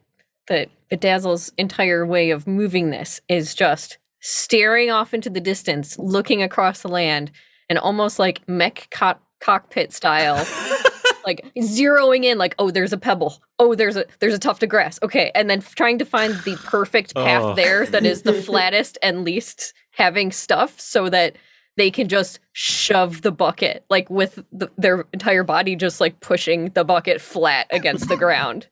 that 0.48 0.68
Bedazzle's 0.90 1.52
entire 1.56 2.04
way 2.04 2.30
of 2.30 2.46
moving 2.46 2.90
this 2.90 3.20
is 3.28 3.54
just 3.54 3.98
staring 4.20 4.90
off 4.90 5.14
into 5.14 5.30
the 5.30 5.40
distance, 5.40 5.98
looking 5.98 6.42
across 6.42 6.82
the 6.82 6.88
land, 6.88 7.30
and 7.68 7.78
almost 7.78 8.18
like 8.18 8.46
mech 8.48 8.88
co- 8.90 9.14
cockpit 9.40 9.92
style, 9.92 10.36
like 11.26 11.50
zeroing 11.58 12.24
in, 12.24 12.36
like, 12.36 12.54
oh, 12.58 12.70
there's 12.70 12.92
a 12.92 12.98
pebble, 12.98 13.40
oh, 13.58 13.74
there's 13.74 13.96
a 13.96 14.04
there's 14.18 14.34
a 14.34 14.38
tuft 14.38 14.62
of 14.62 14.68
grass, 14.68 14.98
okay, 15.02 15.30
and 15.34 15.48
then 15.48 15.60
trying 15.60 15.98
to 15.98 16.04
find 16.04 16.34
the 16.44 16.56
perfect 16.64 17.14
path 17.14 17.42
Oh. 17.42 17.54
there 17.54 17.86
that 17.86 18.04
is 18.04 18.22
the 18.22 18.32
flattest 18.42 18.98
and 19.02 19.24
least 19.24 19.72
having 19.92 20.32
stuff, 20.32 20.78
so 20.80 21.08
that 21.08 21.36
they 21.76 21.90
can 21.90 22.08
just 22.08 22.40
shove 22.52 23.22
the 23.22 23.30
bucket 23.32 23.86
like 23.88 24.10
with 24.10 24.44
the, 24.52 24.70
their 24.76 25.06
entire 25.14 25.44
body 25.44 25.76
just 25.76 26.00
like 26.00 26.20
pushing 26.20 26.66
the 26.70 26.84
bucket 26.84 27.20
flat 27.22 27.68
against 27.70 28.08
the 28.08 28.16
ground 28.16 28.66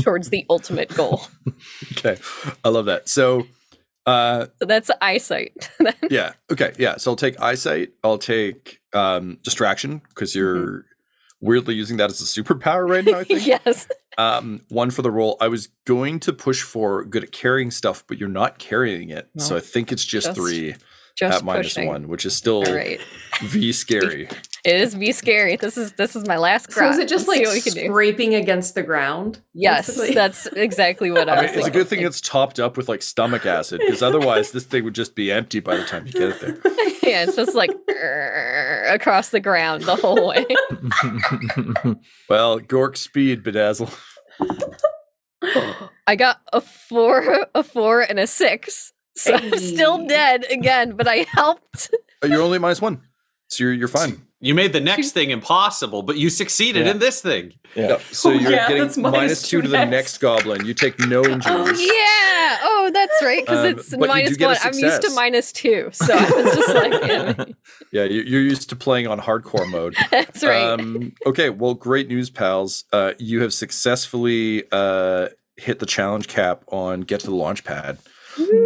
towards 0.00 0.30
the 0.30 0.46
ultimate 0.48 0.88
goal 0.94 1.22
Okay, 1.92 2.16
I 2.64 2.68
love 2.68 2.86
that. 2.86 3.08
So, 3.08 3.46
uh, 4.06 4.46
so 4.58 4.66
that's 4.66 4.90
eyesight 5.00 5.70
yeah, 6.10 6.32
okay, 6.50 6.72
yeah. 6.78 6.96
So 6.96 7.12
I'll 7.12 7.16
take 7.16 7.40
eyesight. 7.40 7.90
I'll 8.02 8.18
take 8.18 8.80
um, 8.92 9.38
distraction 9.42 10.02
because 10.08 10.34
you're 10.34 10.84
weirdly 11.40 11.74
using 11.74 11.96
that 11.98 12.10
as 12.10 12.20
a 12.20 12.24
superpower 12.24 12.88
right 12.88 13.04
now. 13.04 13.18
I 13.18 13.24
think. 13.24 13.46
yes 13.46 13.88
Um, 14.18 14.62
one 14.68 14.90
for 14.90 15.02
the 15.02 15.10
roll. 15.10 15.36
I 15.40 15.48
was 15.48 15.68
going 15.86 16.20
to 16.20 16.32
push 16.32 16.62
for 16.62 17.04
good 17.04 17.22
at 17.22 17.32
carrying 17.32 17.70
stuff, 17.70 18.04
but 18.06 18.18
you're 18.18 18.28
not 18.28 18.58
carrying 18.58 19.10
it, 19.10 19.28
so 19.38 19.56
I 19.56 19.60
think 19.60 19.92
it's 19.92 20.04
just, 20.04 20.28
just 20.28 20.38
three 20.38 20.74
just 21.16 21.38
at 21.38 21.44
minus 21.44 21.74
pushing. 21.74 21.88
one, 21.88 22.08
which 22.08 22.24
is 22.26 22.34
still 22.36 22.66
all 22.66 22.74
right 22.74 23.00
v 23.42 23.72
scary. 23.72 24.28
it 24.64 24.76
is 24.76 24.94
V 24.94 25.10
scary 25.10 25.56
this 25.56 25.76
is 25.76 25.92
this 25.94 26.14
is 26.14 26.26
my 26.28 26.36
last 26.36 26.70
So 26.70 26.88
is 26.88 26.98
it 26.98 27.08
just 27.08 27.26
Let's 27.26 27.40
like 27.40 27.46
what 27.48 27.54
we 27.54 27.60
can 27.60 27.72
do 27.72 27.86
scraping 27.88 28.34
against 28.36 28.74
the 28.76 28.82
ground? 28.82 29.40
yes 29.54 29.88
basically? 29.88 30.14
that's 30.14 30.46
exactly 30.46 31.10
what 31.10 31.28
i, 31.28 31.32
I 31.34 31.42
was 31.42 31.50
mean, 31.50 31.58
it's 31.58 31.68
a 31.68 31.70
good 31.72 31.88
thing 31.88 32.00
it's 32.00 32.20
topped 32.20 32.60
up 32.60 32.76
with 32.76 32.88
like 32.88 33.02
stomach 33.02 33.44
acid 33.46 33.80
because 33.84 34.02
otherwise 34.02 34.52
this 34.52 34.64
thing 34.64 34.84
would 34.84 34.94
just 34.94 35.14
be 35.16 35.32
empty 35.32 35.58
by 35.60 35.76
the 35.76 35.84
time 35.84 36.06
you 36.06 36.12
get 36.12 36.30
it 36.30 36.40
there. 36.40 36.58
yeah 37.02 37.24
it's 37.24 37.34
just 37.36 37.54
like 37.54 37.70
across 38.88 39.30
the 39.30 39.40
ground 39.40 39.82
the 39.84 39.96
whole 39.96 40.28
way 40.28 40.44
Well, 42.28 42.60
Gork 42.60 42.96
speed 42.96 43.42
bedazzle. 43.42 43.92
i 46.06 46.14
got 46.16 46.38
a 46.52 46.60
four 46.60 47.46
a 47.54 47.62
four 47.64 48.00
and 48.02 48.18
a 48.20 48.26
six 48.26 48.92
so 49.16 49.34
i'm 49.34 49.58
still 49.58 50.06
dead 50.06 50.44
again 50.50 50.96
but 50.96 51.06
i 51.08 51.26
helped 51.30 51.90
Oh, 52.24 52.28
you're 52.28 52.42
only 52.42 52.58
minus 52.60 52.80
one, 52.80 53.00
so 53.48 53.64
you're 53.64 53.72
you're 53.72 53.88
fine. 53.88 54.22
You 54.44 54.56
made 54.56 54.72
the 54.72 54.80
next 54.80 55.12
thing 55.12 55.30
impossible, 55.30 56.02
but 56.02 56.16
you 56.16 56.28
succeeded 56.28 56.84
Yeah. 56.86 56.90
in 56.92 56.98
this 56.98 57.20
thing. 57.20 57.52
Yeah. 57.76 57.90
Yep. 57.90 58.00
So 58.10 58.30
Oh, 58.30 58.32
you're 58.32 58.50
yeah, 58.50 58.66
getting 58.66 58.82
that's 58.82 58.96
minus 58.96 59.16
minus 59.20 59.48
two 59.48 59.62
to 59.62 59.68
the 59.68 59.84
next 59.84 60.18
goblin. 60.18 60.66
You 60.66 60.74
take 60.74 60.98
no 60.98 61.24
injuries. 61.24 61.44
Oh 61.46 61.70
yeah! 61.70 62.58
Oh, 62.64 62.90
that's 62.92 63.22
right. 63.22 63.44
Because 63.44 63.58
Um, 63.60 63.78
it's 63.78 63.90
but 63.90 64.00
you 64.00 64.06
minus 64.08 64.30
do 64.30 64.36
get 64.38 64.44
a 64.46 64.48
one. 64.48 64.58
I'm 64.64 64.78
used 64.80 65.02
to 65.02 65.10
minus 65.14 65.52
two, 65.52 65.90
so 65.92 66.12
I 66.12 66.30
was 66.30 66.54
just 66.56 66.74
like, 66.74 66.92
yeah, 67.06 67.44
Yeah, 67.92 68.04
you- 68.04 68.22
you're 68.22 68.40
used 68.42 68.68
to 68.70 68.74
playing 68.76 69.06
on 69.06 69.20
hardcore 69.20 69.68
mode. 69.70 69.94
that's 70.10 70.42
right. 70.42 70.60
Um, 70.80 71.12
okay, 71.24 71.48
well, 71.50 71.74
great 71.74 72.08
news, 72.08 72.28
pals. 72.30 72.84
Uh, 72.92 73.12
you 73.20 73.42
have 73.42 73.54
successfully 73.54 74.64
uh, 74.72 75.28
hit 75.56 75.78
the 75.78 75.86
challenge 75.86 76.26
cap 76.26 76.64
on 76.68 77.02
get 77.02 77.20
to 77.20 77.26
the 77.26 77.34
launch 77.36 77.62
pad. 77.62 77.98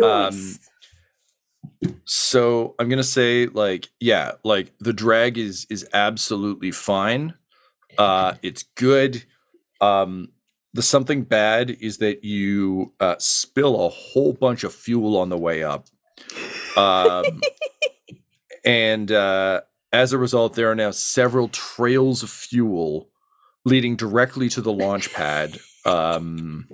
Um, 0.02 0.56
so 2.04 2.74
I'm 2.78 2.88
gonna 2.88 3.02
say, 3.02 3.46
like, 3.46 3.88
yeah, 4.00 4.32
like 4.44 4.72
the 4.78 4.92
drag 4.92 5.38
is 5.38 5.66
is 5.70 5.86
absolutely 5.92 6.70
fine. 6.70 7.34
Uh, 7.98 8.34
it's 8.42 8.62
good. 8.74 9.24
Um, 9.80 10.28
the 10.72 10.82
something 10.82 11.22
bad 11.22 11.70
is 11.70 11.98
that 11.98 12.22
you 12.24 12.92
uh, 13.00 13.16
spill 13.18 13.86
a 13.86 13.88
whole 13.88 14.32
bunch 14.34 14.62
of 14.64 14.74
fuel 14.74 15.16
on 15.16 15.30
the 15.30 15.38
way 15.38 15.62
up. 15.62 15.86
Um, 16.76 17.40
and 18.64 19.10
uh, 19.10 19.62
as 19.92 20.12
a 20.12 20.18
result, 20.18 20.54
there 20.54 20.70
are 20.70 20.74
now 20.74 20.90
several 20.90 21.48
trails 21.48 22.22
of 22.22 22.30
fuel 22.30 23.08
leading 23.64 23.96
directly 23.96 24.48
to 24.50 24.60
the 24.60 24.72
launch 24.72 25.12
pad. 25.12 25.58
Um, 25.84 26.68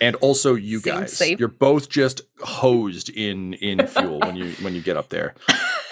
and 0.00 0.16
also, 0.16 0.54
you 0.54 0.80
Seems 0.80 0.84
guys, 0.84 1.16
safe. 1.16 1.38
you're 1.38 1.48
both 1.48 1.88
just 1.88 2.22
hosed 2.40 3.08
in 3.10 3.54
in 3.54 3.86
fuel 3.86 4.20
when 4.20 4.36
you 4.36 4.50
when 4.62 4.74
you 4.74 4.80
get 4.82 4.96
up 4.96 5.08
there. 5.08 5.34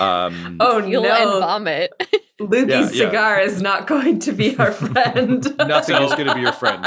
Um, 0.01 0.57
Oh 0.61 0.83
Fuel 0.83 1.07
and 1.07 1.25
no, 1.31 1.41
vomit. 1.41 1.93
Lukey's 2.41 2.69
Yeah, 2.69 2.81
yeah. 2.81 2.87
cigar 3.09 3.41
is 3.41 3.63
not 3.63 3.87
going 3.87 4.19
to 4.21 4.33
be 4.33 4.57
our 4.59 4.71
friend. 4.73 5.43
nothing 5.59 5.97
is 6.03 6.13
going 6.15 6.27
to 6.27 6.35
be 6.35 6.43
your 6.43 6.53
friend. 6.53 6.83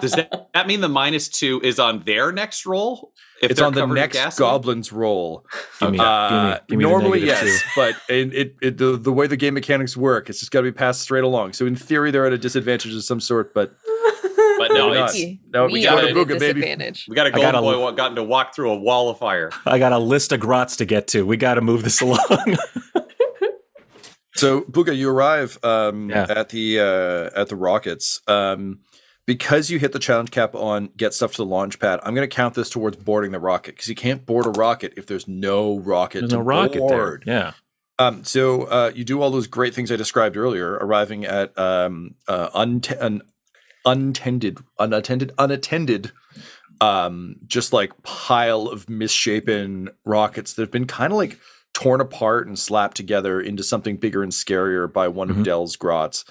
Does 0.00 0.12
that, 0.12 0.48
that 0.52 0.66
mean 0.66 0.80
the 0.80 0.88
minus 0.88 1.28
two 1.28 1.60
is 1.62 1.78
on 1.78 2.00
their 2.04 2.32
next 2.32 2.66
roll? 2.66 3.12
If 3.40 3.50
it's 3.52 3.60
on 3.60 3.74
the 3.74 3.86
next 3.86 4.14
gasoline? 4.16 4.50
goblin's 4.50 4.92
roll. 4.92 5.46
Give 5.78 5.92
me, 5.92 5.98
Uh, 6.00 6.28
give 6.28 6.42
me, 6.42 6.58
give 6.68 6.78
me 6.78 6.84
normally, 6.84 7.24
yes, 7.26 7.62
but 7.76 7.94
it, 8.08 8.34
it, 8.34 8.56
it 8.62 8.78
the, 8.78 8.96
the 8.96 9.12
way 9.12 9.26
the 9.26 9.36
game 9.36 9.54
mechanics 9.54 9.96
work, 9.96 10.28
it's 10.30 10.40
just 10.40 10.50
got 10.50 10.60
to 10.60 10.64
be 10.64 10.72
passed 10.72 11.02
straight 11.02 11.22
along. 11.24 11.52
So 11.52 11.64
in 11.66 11.76
theory, 11.76 12.10
they're 12.10 12.26
at 12.26 12.32
a 12.32 12.38
disadvantage 12.38 12.94
of 12.94 13.04
some 13.04 13.20
sort, 13.20 13.52
but 13.54 13.76
But 14.58 14.72
no, 14.72 14.90
Maybe 14.90 15.00
it's, 15.02 15.18
not. 15.44 15.52
no, 15.52 15.66
we 15.66 15.72
we 15.74 15.82
got 15.82 15.96
got 15.96 16.04
a 16.04 16.08
a 16.08 16.12
booga, 16.12 16.38
baby. 16.38 16.60
disadvantage. 16.60 17.06
we 17.08 17.14
got 17.16 17.26
a 17.26 17.28
I 17.28 17.32
got 17.32 17.52
golden 17.54 17.56
a- 17.56 17.60
boy 17.76 17.80
wa- 17.82 17.90
gotten 17.92 18.16
to 18.16 18.22
walk 18.22 18.54
through 18.54 18.70
a 18.72 18.76
wall 18.78 19.10
of 19.10 19.18
fire. 19.18 19.50
I 19.66 19.78
got 19.78 19.92
a 19.92 19.98
list 19.98 20.32
of 20.32 20.40
grots 20.40 20.76
to 20.76 20.84
get 20.84 21.08
to. 21.08 21.26
We 21.26 21.36
got 21.36 21.54
to 21.54 21.60
move 21.60 21.82
this 21.84 22.00
along. 22.00 22.18
So 24.34 24.62
Booga, 24.62 24.94
you 24.94 25.08
arrive 25.10 25.58
um, 25.64 26.10
Yeah. 26.10 26.26
at 26.28 26.50
the 26.50 26.80
uh, 26.80 27.40
at 27.40 27.48
the 27.48 27.56
rockets. 27.56 28.20
Um, 28.26 28.80
because 29.26 29.70
you 29.70 29.78
hit 29.78 29.92
the 29.92 29.98
challenge 29.98 30.30
cap 30.30 30.54
on 30.54 30.90
get 30.96 31.12
stuff 31.14 31.32
to 31.32 31.38
the 31.38 31.46
launch 31.46 31.80
pad, 31.80 32.00
I'm 32.02 32.14
going 32.14 32.28
to 32.28 32.32
count 32.34 32.54
this 32.54 32.70
towards 32.70 32.96
boarding 32.96 33.32
the 33.32 33.40
rocket 33.40 33.74
because 33.74 33.88
you 33.88 33.94
can't 33.96 34.24
board 34.24 34.46
a 34.46 34.50
rocket 34.50 34.92
if 34.96 35.06
there's 35.06 35.26
no 35.26 35.78
rocket 35.78 36.20
There's 36.20 36.30
to 36.30 36.36
no 36.36 36.42
rocket 36.42 36.78
board. 36.78 37.22
there. 37.26 37.34
Yeah. 37.34 37.52
Um, 37.98 38.24
so 38.24 38.64
uh, 38.64 38.92
you 38.94 39.04
do 39.04 39.22
all 39.22 39.30
those 39.30 39.46
great 39.46 39.74
things 39.74 39.90
I 39.90 39.96
described 39.96 40.36
earlier, 40.36 40.74
arriving 40.74 41.24
at 41.24 41.58
um, 41.58 42.14
uh, 42.28 42.50
unte- 42.50 43.00
an 43.00 43.22
untended, 43.86 44.58
unattended, 44.78 45.32
unattended, 45.38 46.12
um, 46.80 47.36
just 47.46 47.72
like 47.72 47.92
pile 48.02 48.68
of 48.68 48.90
misshapen 48.90 49.88
rockets 50.04 50.52
that 50.54 50.62
have 50.62 50.70
been 50.70 50.86
kind 50.86 51.12
of 51.12 51.16
like 51.16 51.38
torn 51.72 52.00
apart 52.00 52.46
and 52.46 52.58
slapped 52.58 52.96
together 52.96 53.40
into 53.40 53.62
something 53.62 53.96
bigger 53.96 54.22
and 54.22 54.32
scarier 54.32 54.90
by 54.92 55.08
one 55.08 55.28
Mhm. 55.28 55.38
of 55.38 55.42
Del's 55.44 55.76
grots. 55.76 56.24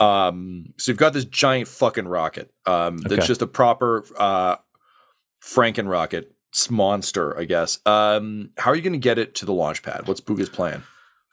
Um, 0.00 0.66
so 0.78 0.90
you've 0.90 0.98
got 0.98 1.12
this 1.12 1.24
giant 1.24 1.68
fucking 1.68 2.06
rocket 2.08 2.52
um, 2.66 2.98
that's 2.98 3.14
Okay. 3.14 3.26
just 3.26 3.42
a 3.42 3.46
proper 3.46 4.04
uh, 4.18 4.56
Franken 5.42 5.88
rocket. 5.88 6.32
Monster, 6.68 7.38
I 7.38 7.44
guess. 7.44 7.78
Um, 7.86 8.50
how 8.58 8.72
are 8.72 8.74
you 8.74 8.82
going 8.82 8.92
to 8.92 8.98
get 8.98 9.18
it 9.18 9.36
to 9.36 9.46
the 9.46 9.52
launch 9.52 9.84
pad? 9.84 10.08
What's 10.08 10.20
Booga's 10.20 10.48
plan? 10.48 10.82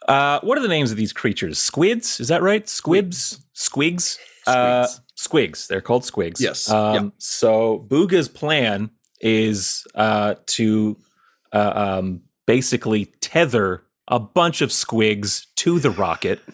Uh, 0.08 0.40
what 0.42 0.60
are 0.60 0.62
the 0.62 0.68
names 0.68 0.92
of 0.92 0.98
these 0.98 1.12
creatures? 1.12 1.58
Squids? 1.58 2.20
Is 2.20 2.28
that 2.28 2.44
right? 2.44 2.64
Squibs? 2.70 3.40
Squigs? 3.56 4.20
Uh, 4.46 4.88
Squigs. 5.18 5.68
They're 5.68 5.82
called 5.82 6.04
squigs. 6.04 6.40
Yes. 6.40 6.70
Um, 6.70 6.94
Yeah. 6.94 7.10
So 7.18 7.86
Booga's 7.88 8.28
plan 8.30 8.92
is 9.20 9.86
uh, 9.96 10.36
to 10.46 10.98
uh, 11.52 11.72
um, 12.00 12.22
basically 12.46 13.06
tether 13.22 13.84
a 14.08 14.20
bunch 14.20 14.62
of 14.62 14.70
squigs 14.70 15.46
to 15.58 15.80
the 15.80 15.90
rocket. 15.92 16.40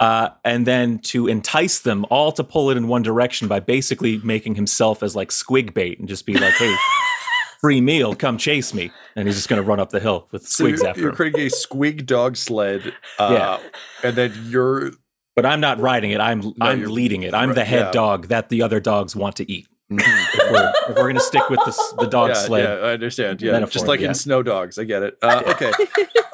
Uh, 0.00 0.30
and 0.44 0.66
then 0.66 0.98
to 0.98 1.28
entice 1.28 1.78
them 1.78 2.04
all 2.10 2.32
to 2.32 2.42
pull 2.42 2.70
it 2.70 2.76
in 2.76 2.88
one 2.88 3.02
direction 3.02 3.46
by 3.46 3.60
basically 3.60 4.18
making 4.24 4.56
himself 4.56 5.00
as 5.00 5.14
like 5.14 5.28
squig 5.28 5.72
bait 5.74 5.96
and 6.00 6.08
just 6.08 6.26
be 6.26 6.34
like, 6.34 6.54
"Hey, 6.54 6.74
free 7.60 7.80
meal, 7.80 8.12
come 8.16 8.36
chase 8.36 8.74
me," 8.74 8.90
and 9.14 9.28
he's 9.28 9.36
just 9.36 9.48
going 9.48 9.62
to 9.62 9.68
run 9.68 9.78
up 9.78 9.90
the 9.90 10.00
hill 10.00 10.26
with 10.32 10.44
So 10.48 10.64
squigs 10.64 10.78
you're, 10.78 10.86
after 10.88 11.00
you're 11.02 11.10
him. 11.10 11.14
creating 11.16 11.42
a 11.42 11.50
squig 11.50 12.04
dog 12.04 12.36
sled, 12.36 12.92
uh, 13.20 13.28
Yeah. 13.32 13.60
and 14.02 14.16
then 14.16 14.32
you're 14.48 14.90
But 15.34 15.46
I'm 15.46 15.60
not 15.60 15.80
riding 15.80 16.10
it. 16.10 16.20
I'm 16.20 16.52
I'm 16.60 16.84
leading 16.84 17.22
it. 17.22 17.32
I'm 17.32 17.50
right, 17.50 17.54
the 17.54 17.64
head 17.64 17.86
yeah. 17.86 17.92
dog 17.92 18.28
that 18.28 18.48
the 18.50 18.62
other 18.62 18.80
dogs 18.80 19.16
want 19.16 19.36
to 19.36 19.50
eat. 19.50 19.66
Mhm. 19.90 20.00
If 20.00 20.50
we're, 20.50 20.72
if 20.90 20.96
we're 20.96 21.08
gonna 21.08 21.20
stick 21.20 21.48
with 21.48 21.60
the, 21.60 21.94
the 22.00 22.06
dog 22.06 22.30
yeah, 22.30 22.34
sled, 22.34 22.64
yeah, 22.64 22.86
I 22.86 22.92
understand. 22.92 23.42
Yeah, 23.42 23.52
metaphor, 23.52 23.72
just 23.72 23.86
like 23.86 24.00
yeah. 24.00 24.08
in 24.08 24.14
Snow 24.14 24.42
Dogs, 24.42 24.78
I 24.78 24.84
get 24.84 25.02
it. 25.02 25.18
Uh, 25.22 25.42
okay, 25.46 25.72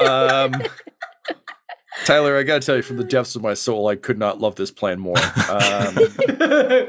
um, 0.05 0.53
Tyler, 2.05 2.37
I 2.37 2.43
gotta 2.43 2.65
tell 2.65 2.77
you, 2.77 2.83
from 2.83 2.97
the 2.97 3.05
depths 3.05 3.37
of 3.37 3.43
my 3.43 3.55
soul, 3.55 3.89
I 3.89 3.97
could 3.97 4.19
not 4.19 4.41
love 4.41 4.55
this 4.55 4.71
plan 4.71 4.99
more. 5.01 5.19
Um, 5.49 5.99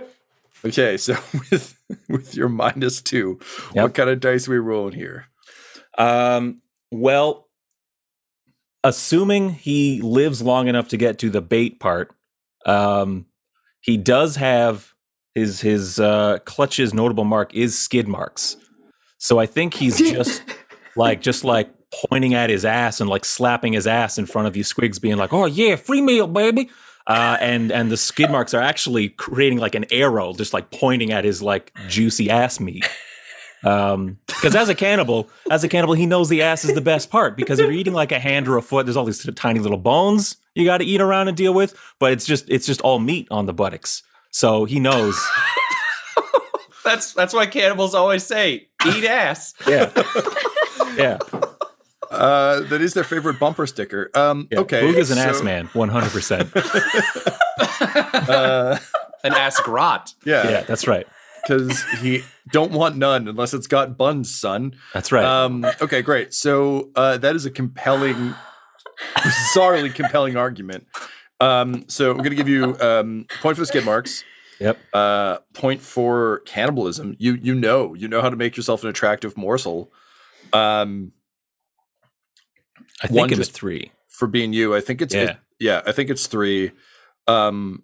okay, 0.65 0.97
so 0.97 1.17
with 1.51 1.77
with 2.07 2.35
your 2.35 2.49
minus 2.49 3.01
two, 3.01 3.39
Yep. 3.73 3.83
what 3.83 3.93
kind 3.95 4.09
of 4.09 4.19
dice 4.19 4.47
are 4.47 4.51
we 4.51 4.57
rolling 4.59 4.93
here? 4.93 5.25
Um, 5.97 6.61
well, 6.91 7.48
assuming 8.83 9.51
he 9.51 10.01
lives 10.01 10.41
long 10.41 10.67
enough 10.67 10.87
to 10.89 10.97
get 10.97 11.19
to 11.19 11.29
the 11.29 11.41
bait 11.41 11.79
part, 11.79 12.13
um, 12.65 13.25
he 13.81 13.97
does 13.97 14.35
have 14.35 14.93
his 15.35 15.61
his 15.61 15.99
uh, 15.99 16.39
clutch's 16.45 16.93
notable 16.93 17.23
mark 17.23 17.53
is 17.53 17.77
skid 17.77 18.07
marks. 18.07 18.57
So 19.17 19.39
I 19.39 19.45
think 19.45 19.73
he's 19.73 19.97
just 20.11 20.43
like 20.95 21.21
just 21.21 21.43
like 21.43 21.69
pointing 22.09 22.33
at 22.33 22.49
his 22.49 22.65
ass 22.65 23.01
and 23.01 23.09
like 23.09 23.25
slapping 23.25 23.73
his 23.73 23.87
ass 23.87 24.17
in 24.17 24.25
front 24.25 24.47
of 24.47 24.55
you, 24.55 24.63
Squigs, 24.63 25.01
being 25.01 25.17
like, 25.17 25.33
"Oh 25.33 25.45
yeah, 25.45 25.75
free 25.75 26.01
meal, 26.01 26.27
baby." 26.27 26.69
Uh, 27.07 27.37
and 27.39 27.71
and 27.71 27.91
the 27.91 27.97
skid 27.97 28.29
marks 28.29 28.53
are 28.53 28.61
actually 28.61 29.09
creating 29.09 29.57
like 29.57 29.75
an 29.75 29.85
arrow, 29.91 30.33
just 30.33 30.53
like 30.53 30.69
pointing 30.69 31.11
at 31.11 31.23
his 31.25 31.41
like 31.41 31.73
juicy 31.87 32.29
ass 32.29 32.59
meat. 32.59 32.87
Um, 33.63 34.17
because 34.27 34.55
as 34.55 34.69
a 34.69 34.75
cannibal, 34.75 35.29
as 35.51 35.63
a 35.63 35.67
cannibal, 35.69 35.93
he 35.93 36.05
knows 36.05 36.29
the 36.29 36.41
ass 36.41 36.63
is 36.63 36.73
the 36.73 36.81
best 36.81 37.09
part. 37.09 37.35
Because 37.35 37.59
if 37.59 37.65
you're 37.65 37.73
eating 37.73 37.93
like 37.93 38.11
a 38.11 38.19
hand 38.19 38.47
or 38.47 38.57
a 38.57 38.61
foot, 38.61 38.85
there's 38.85 38.95
all 38.95 39.05
these 39.05 39.23
tiny 39.35 39.59
little 39.59 39.77
bones 39.77 40.37
you 40.55 40.65
got 40.65 40.77
to 40.77 40.85
eat 40.85 41.01
around 41.01 41.27
and 41.27 41.35
deal 41.35 41.53
with. 41.53 41.75
But 41.99 42.13
it's 42.13 42.25
just 42.25 42.49
it's 42.49 42.65
just 42.65 42.81
all 42.81 42.99
meat 42.99 43.27
on 43.31 43.45
the 43.45 43.53
buttocks. 43.53 44.03
So 44.31 44.65
he 44.65 44.79
knows. 44.79 45.19
That's 46.85 47.13
that's 47.13 47.33
why 47.33 47.45
cannibals 47.45 47.93
always 47.93 48.23
say, 48.23 48.69
"Eat 48.87 49.03
ass." 49.03 49.53
Yeah, 49.67 49.91
yeah. 50.95 51.19
Uh, 52.09 52.61
that 52.61 52.81
is 52.81 52.93
their 52.93 53.03
favorite 53.03 53.37
bumper 53.37 53.67
sticker. 53.67 54.09
Um, 54.15 54.47
yeah. 54.49 54.59
okay, 54.59 54.81
Booga's 54.81 55.11
an 55.11 55.17
so, 55.17 55.23
ass 55.23 55.43
man, 55.43 55.67
one 55.73 55.89
hundred 55.89 56.11
percent. 56.11 56.49
Uh, 57.79 58.77
An 59.23 59.33
ass 59.33 59.59
grot. 59.61 60.13
yeah, 60.23 60.49
Yeah, 60.49 60.61
that's 60.61 60.87
right. 60.87 61.07
Because 61.49 61.83
he 62.01 62.23
don't 62.51 62.71
want 62.71 62.95
none 62.95 63.27
unless 63.27 63.53
it's 63.53 63.67
got 63.67 63.97
buns, 63.97 64.33
son. 64.33 64.75
That's 64.93 65.11
right. 65.11 65.25
Um, 65.25 65.65
okay, 65.81 66.01
great. 66.01 66.33
So 66.33 66.91
uh, 66.95 67.17
that 67.17 67.35
is 67.35 67.45
a 67.45 67.51
compelling, 67.51 68.35
bizarrely 69.17 69.93
compelling 69.93 70.37
argument. 70.37 70.85
Um, 71.39 71.85
so 71.87 72.11
I'm 72.11 72.17
going 72.17 72.29
to 72.29 72.35
give 72.35 72.49
you 72.49 72.77
um, 72.79 73.25
point 73.41 73.57
for 73.57 73.61
the 73.61 73.65
skid 73.65 73.85
marks. 73.85 74.23
Yep. 74.59 74.77
Uh, 74.93 75.37
point 75.53 75.81
for 75.81 76.39
cannibalism. 76.45 77.15
You 77.17 77.33
you 77.41 77.55
know 77.55 77.93
you 77.93 78.07
know 78.07 78.21
how 78.21 78.29
to 78.29 78.35
make 78.35 78.57
yourself 78.57 78.83
an 78.83 78.89
attractive 78.89 79.37
morsel. 79.37 79.91
Um, 80.53 81.13
I 83.01 83.07
think 83.07 83.31
it 83.31 83.37
was 83.37 83.49
three. 83.49 83.91
for 84.09 84.27
being 84.27 84.51
you, 84.53 84.75
I 84.75 84.81
think 84.81 85.01
it's 85.01 85.15
Yeah. 85.15 85.21
it- 85.23 85.37
yeah. 85.61 85.81
I 85.85 85.91
think 85.93 86.09
it's 86.09 86.27
three. 86.27 86.71
Um, 87.27 87.83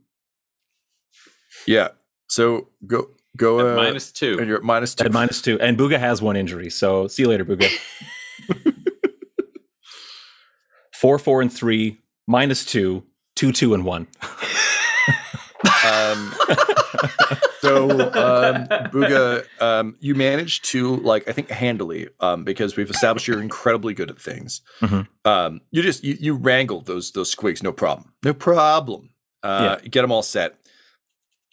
yeah. 1.66 1.90
So 2.28 2.70
go 2.86 3.10
go 3.36 3.74
uh, 3.74 3.76
Minus 3.76 4.12
two. 4.12 4.38
and 4.40 4.48
you're 4.48 4.58
at 4.58 4.64
minus 4.64 4.96
two. 4.96 5.06
At 5.06 5.12
minus 5.14 5.42
two, 5.42 5.60
and 5.60 5.78
Booga 5.78 6.00
has 6.00 6.22
one 6.22 6.36
injury. 6.36 6.70
So 6.70 7.08
see 7.08 7.24
you 7.24 7.30
later, 7.30 7.46
Booga. 7.46 7.70
four, 10.94 11.20
four, 11.20 11.42
and 11.42 11.52
three. 11.52 12.02
Minus 12.28 12.66
two. 12.66 13.04
Two, 13.36 13.52
two, 13.52 13.74
and 13.74 13.84
one. 13.84 14.08
Um, 15.86 16.34
so, 17.62 17.90
um, 17.92 18.68
Booga, 18.92 19.46
um, 19.60 19.96
you 20.00 20.16
managed 20.16 20.66
to 20.66 20.96
like 20.98 21.28
I 21.28 21.32
think 21.34 21.50
handily 21.50 22.08
um, 22.22 22.44
because 22.44 22.78
we've 22.78 22.90
established 22.90 23.28
you're 23.28 23.42
incredibly 23.42 23.94
good 23.94 24.10
at 24.10 24.20
things. 24.20 24.62
Mhm. 24.82 25.08
Um, 25.26 25.62
you 25.72 25.82
just 25.82 26.04
you, 26.04 26.16
you 26.20 26.36
wrangled 26.36 26.86
those 26.86 27.12
those 27.12 27.34
squigs, 27.36 27.62
no 27.62 27.72
problem, 27.74 28.14
no 28.24 28.34
problem. 28.34 29.10
Uh, 29.44 29.78
you 29.84 29.90
Get 29.90 30.02
them 30.02 30.12
all 30.12 30.24
set, 30.24 30.56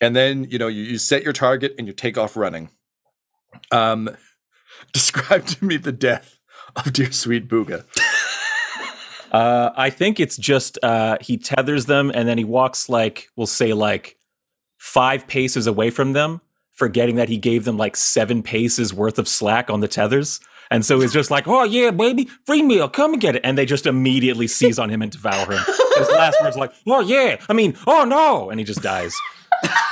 and 0.03 0.15
then 0.15 0.45
you 0.51 0.59
know 0.59 0.69
you, 0.69 0.83
you 0.83 0.99
set 0.99 1.23
your 1.23 1.33
target 1.33 1.75
and 1.79 1.87
you 1.87 1.95
take 1.95 2.19
off 2.19 2.37
running. 2.37 2.69
Um, 3.71 4.11
describe 4.93 5.47
to 5.47 5.65
me 5.65 5.79
the 5.79 5.93
death 5.93 6.39
of 6.77 6.93
dear 6.93 7.13
sweet 7.13 7.49
Booga. 7.49 7.87
Uh, 9.33 9.73
I 9.79 9.89
think 9.89 10.21
it's 10.21 10.37
just 10.37 10.79
uh, 10.83 11.17
he 11.23 11.39
tethers 11.39 11.87
them 11.87 12.13
and 12.15 12.29
then 12.29 12.37
he 12.37 12.45
walks 12.45 12.91
like 12.91 13.29
we'll 13.35 13.47
say 13.47 13.73
like 13.73 14.19
five 14.77 15.27
paces 15.27 15.67
away 15.67 15.89
from 15.89 16.13
them, 16.13 16.43
forgetting 16.73 17.17
that 17.17 17.31
he 17.31 17.39
gave 17.39 17.65
them 17.65 17.79
like 17.79 17.97
seven 17.97 18.43
paces 18.43 18.93
worth 18.93 19.19
of 19.19 19.27
slack 19.27 19.71
on 19.71 19.81
the 19.81 19.89
tethers. 19.89 20.39
And 20.71 20.85
so 20.85 21.01
he's 21.01 21.15
just 21.15 21.31
like, 21.31 21.49
"Oh 21.49 21.65
yeah, 21.65 21.91
baby, 21.93 22.29
free 22.45 22.63
meal, 22.63 22.91
come 22.91 23.15
and 23.15 23.23
get 23.23 23.35
it." 23.35 23.41
And 23.43 23.57
they 23.57 23.65
just 23.65 23.87
immediately 23.87 24.47
seize 24.47 24.79
on 24.79 24.91
him 24.91 25.01
and 25.01 25.11
devour 25.11 25.51
him. 25.51 25.63
His 25.97 26.11
last 26.11 26.37
words 26.43 26.59
like, 26.59 26.75
"Oh 26.87 27.01
yeah, 27.01 27.39
I 27.49 27.55
mean, 27.55 27.75
oh 27.87 28.05
no," 28.05 28.51
and 28.51 28.61
he 28.61 28.67
just 28.67 28.83
dies. 28.83 29.17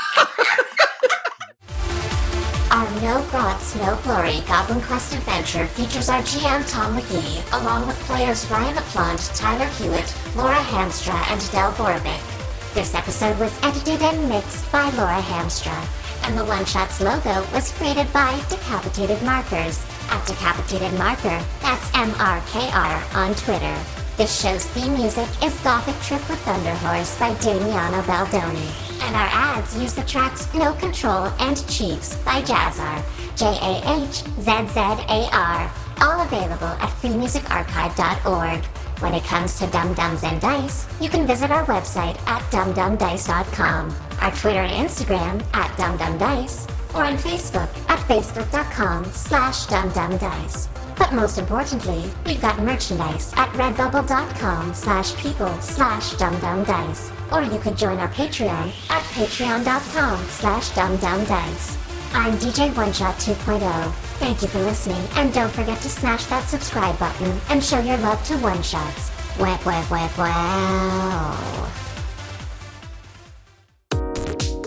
Our 2.80 3.00
No 3.02 3.22
Grots, 3.30 3.76
No 3.76 3.94
Glory 4.04 4.40
Goblin 4.48 4.80
Quest 4.80 5.12
adventure 5.12 5.66
features 5.66 6.08
our 6.08 6.22
GM 6.22 6.66
Tom 6.66 6.96
McGee, 6.96 7.60
along 7.60 7.86
with 7.86 8.00
players 8.04 8.50
Ryan 8.50 8.74
LaPlante, 8.74 9.36
Tyler 9.36 9.66
Hewitt, 9.66 10.14
Laura 10.34 10.54
Hamstra, 10.54 11.12
and 11.30 11.52
Del 11.52 11.72
Borovic. 11.72 12.72
This 12.72 12.94
episode 12.94 13.38
was 13.38 13.52
edited 13.62 14.00
and 14.00 14.26
mixed 14.30 14.72
by 14.72 14.88
Laura 14.96 15.20
Hamstra, 15.20 15.76
and 16.24 16.38
the 16.38 16.44
One 16.46 16.64
Shots 16.64 17.02
logo 17.02 17.44
was 17.52 17.70
created 17.72 18.10
by 18.14 18.32
Decapitated 18.48 19.22
Markers 19.24 19.84
at 20.08 20.26
Decapitated 20.26 20.98
Marker, 20.98 21.44
that's 21.60 21.94
M-R-K-R, 21.94 23.04
on 23.12 23.34
Twitter. 23.34 23.76
This 24.16 24.40
show's 24.40 24.64
theme 24.64 24.94
music 24.94 25.28
is 25.44 25.52
Gothic 25.60 26.00
Trip 26.00 26.26
with 26.30 26.42
Thunderhorse 26.46 27.20
by 27.20 27.34
Damiano 27.42 28.00
Baldoni. 28.06 28.89
And 29.02 29.16
our 29.16 29.28
ads 29.32 29.76
use 29.76 29.94
the 29.94 30.02
tracks 30.02 30.52
No 30.54 30.72
Control 30.74 31.26
and 31.40 31.56
Chiefs 31.68 32.16
by 32.24 32.42
Jahzzar, 32.42 33.02
J 33.36 33.46
A 33.46 34.04
H 34.04 34.22
Z 34.40 34.72
Z 34.72 34.80
A 34.80 35.28
R, 35.32 35.72
all 36.00 36.20
available 36.22 36.66
at 36.66 36.90
freemusicarchive.org. 37.00 38.64
When 39.00 39.14
it 39.14 39.24
comes 39.24 39.58
to 39.58 39.66
Dumb 39.68 39.94
Dumbs 39.94 40.22
and 40.24 40.40
Dice, 40.40 40.86
you 41.00 41.08
can 41.08 41.26
visit 41.26 41.50
our 41.50 41.64
website 41.64 42.20
at 42.26 42.42
dumbdumbdice.com, 42.52 43.96
our 44.20 44.30
Twitter 44.32 44.60
and 44.60 44.88
Instagram 44.88 45.42
at 45.54 45.70
dumbdumbdice, 45.78 46.68
or 46.94 47.04
on 47.04 47.16
Facebook 47.16 47.68
at 47.88 47.98
facebook.com 48.00 49.06
slash 49.06 49.66
dumbdumbdice. 49.66 50.69
But 51.00 51.14
most 51.14 51.38
importantly, 51.38 52.04
we've 52.26 52.42
got 52.42 52.58
merchandise 52.62 53.32
at 53.34 53.48
redbubble.com 53.54 54.74
slash 54.74 55.16
people 55.16 55.50
slash 55.62 56.12
dumbdumbdice. 56.16 57.32
Or 57.32 57.42
you 57.42 57.58
could 57.58 57.78
join 57.78 57.98
our 57.98 58.10
Patreon 58.10 58.70
at 58.90 59.02
patreon.com 59.14 60.22
slash 60.26 60.68
dumbdumbdice. 60.72 61.78
I'm 62.12 62.34
DJ 62.34 62.70
OneShot 62.72 63.14
2.0. 63.14 63.92
Thank 64.20 64.42
you 64.42 64.48
for 64.48 64.58
listening, 64.58 65.02
and 65.14 65.32
don't 65.32 65.50
forget 65.50 65.80
to 65.80 65.88
smash 65.88 66.26
that 66.26 66.46
subscribe 66.46 66.98
button 66.98 67.40
and 67.48 67.64
show 67.64 67.80
your 67.80 67.96
love 67.98 68.22
to 68.26 68.36
One 68.36 68.62
Shots. 68.62 69.10
Wah, 69.38 69.58
wah, 69.64 69.86
wah, 69.90 70.10
wow. 70.18 71.89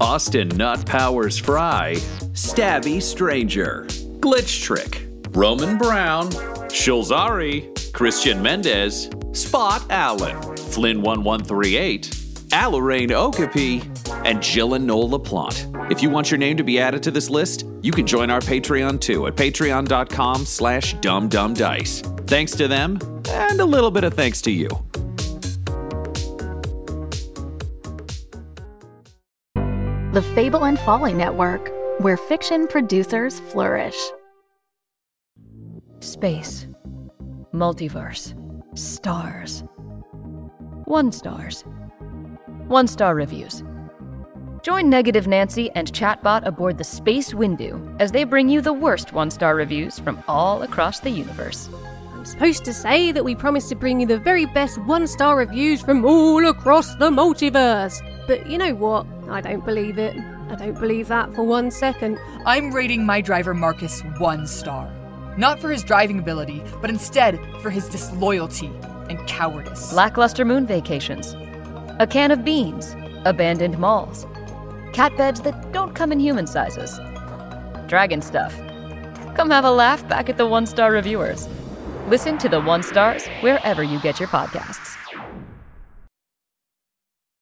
Austin 0.00 0.48
Nut 0.48 0.84
Powers 0.84 1.38
Fry, 1.38 1.94
Stabby 2.32 3.00
Stranger, 3.00 3.86
Glitch 4.20 4.62
Trick, 4.62 5.06
Roman 5.30 5.78
Brown, 5.78 6.30
Shulzari, 6.70 7.92
Christian 7.92 8.42
Mendez, 8.42 9.08
Spot 9.32 9.82
Allen, 9.90 10.36
Flynn1138, 10.36 12.08
Alarain 12.48 13.10
Okapi, 13.12 13.82
and 14.24 14.42
Jill 14.42 14.74
and 14.74 14.86
Noel 14.86 15.10
LaPlante. 15.10 15.90
If 15.90 16.02
you 16.02 16.10
want 16.10 16.30
your 16.30 16.38
name 16.38 16.56
to 16.56 16.64
be 16.64 16.78
added 16.78 17.02
to 17.04 17.10
this 17.10 17.30
list, 17.30 17.66
you 17.80 17.92
can 17.92 18.06
join 18.06 18.30
our 18.30 18.40
Patreon 18.40 19.00
too 19.00 19.26
at 19.26 19.36
patreon.com 19.36 20.44
slash 20.44 20.94
dumbdumbdice. 20.96 22.26
Thanks 22.26 22.52
to 22.52 22.68
them, 22.68 22.98
and 23.30 23.60
a 23.60 23.64
little 23.64 23.90
bit 23.90 24.04
of 24.04 24.14
thanks 24.14 24.42
to 24.42 24.50
you. 24.50 24.68
The 30.16 30.22
Fable 30.34 30.64
and 30.64 30.78
Folly 30.78 31.12
Network, 31.12 31.70
where 31.98 32.16
fiction 32.16 32.66
producers 32.68 33.38
flourish. 33.38 33.98
Space. 36.00 36.66
Multiverse. 37.52 38.32
Stars. 38.78 39.62
One 40.86 41.12
stars. 41.12 41.64
One 42.66 42.88
star 42.88 43.14
reviews. 43.14 43.62
Join 44.62 44.88
Negative 44.88 45.26
Nancy 45.26 45.70
and 45.72 45.92
Chatbot 45.92 46.46
aboard 46.46 46.78
the 46.78 46.84
Space 46.84 47.34
Windu 47.34 47.94
as 48.00 48.10
they 48.10 48.24
bring 48.24 48.48
you 48.48 48.62
the 48.62 48.72
worst 48.72 49.12
one 49.12 49.30
star 49.30 49.54
reviews 49.54 49.98
from 49.98 50.24
all 50.26 50.62
across 50.62 50.98
the 50.98 51.10
universe. 51.10 51.68
I'm 52.14 52.24
supposed 52.24 52.64
to 52.64 52.72
say 52.72 53.12
that 53.12 53.26
we 53.26 53.34
promise 53.34 53.68
to 53.68 53.74
bring 53.74 54.00
you 54.00 54.06
the 54.06 54.18
very 54.18 54.46
best 54.46 54.78
one 54.86 55.06
star 55.08 55.36
reviews 55.36 55.82
from 55.82 56.06
all 56.06 56.48
across 56.48 56.94
the 56.94 57.10
multiverse. 57.10 58.00
But 58.26 58.46
you 58.48 58.58
know 58.58 58.74
what? 58.74 59.06
I 59.28 59.40
don't 59.40 59.64
believe 59.64 59.98
it. 59.98 60.16
I 60.48 60.54
don't 60.54 60.78
believe 60.78 61.08
that 61.08 61.34
for 61.34 61.42
one 61.42 61.70
second. 61.70 62.18
I'm 62.44 62.72
rating 62.72 63.04
my 63.04 63.20
driver 63.20 63.54
Marcus 63.54 64.00
one 64.18 64.46
star. 64.46 64.90
Not 65.36 65.60
for 65.60 65.70
his 65.70 65.84
driving 65.84 66.18
ability, 66.18 66.62
but 66.80 66.90
instead 66.90 67.38
for 67.60 67.70
his 67.70 67.88
disloyalty 67.88 68.70
and 69.08 69.18
cowardice. 69.26 69.92
Lackluster 69.92 70.44
moon 70.44 70.66
vacations. 70.66 71.34
A 71.98 72.06
can 72.06 72.30
of 72.30 72.44
beans. 72.44 72.96
Abandoned 73.24 73.78
malls. 73.78 74.26
Cat 74.92 75.16
beds 75.16 75.40
that 75.42 75.72
don't 75.72 75.94
come 75.94 76.12
in 76.12 76.20
human 76.20 76.46
sizes. 76.46 76.98
Dragon 77.86 78.22
stuff. 78.22 78.54
Come 79.34 79.50
have 79.50 79.64
a 79.64 79.70
laugh 79.70 80.08
back 80.08 80.28
at 80.28 80.38
the 80.38 80.46
one 80.46 80.66
star 80.66 80.90
reviewers. 80.90 81.48
Listen 82.08 82.38
to 82.38 82.48
the 82.48 82.60
one 82.60 82.82
stars 82.82 83.26
wherever 83.40 83.82
you 83.82 84.00
get 84.00 84.18
your 84.18 84.28
podcasts. 84.28 84.96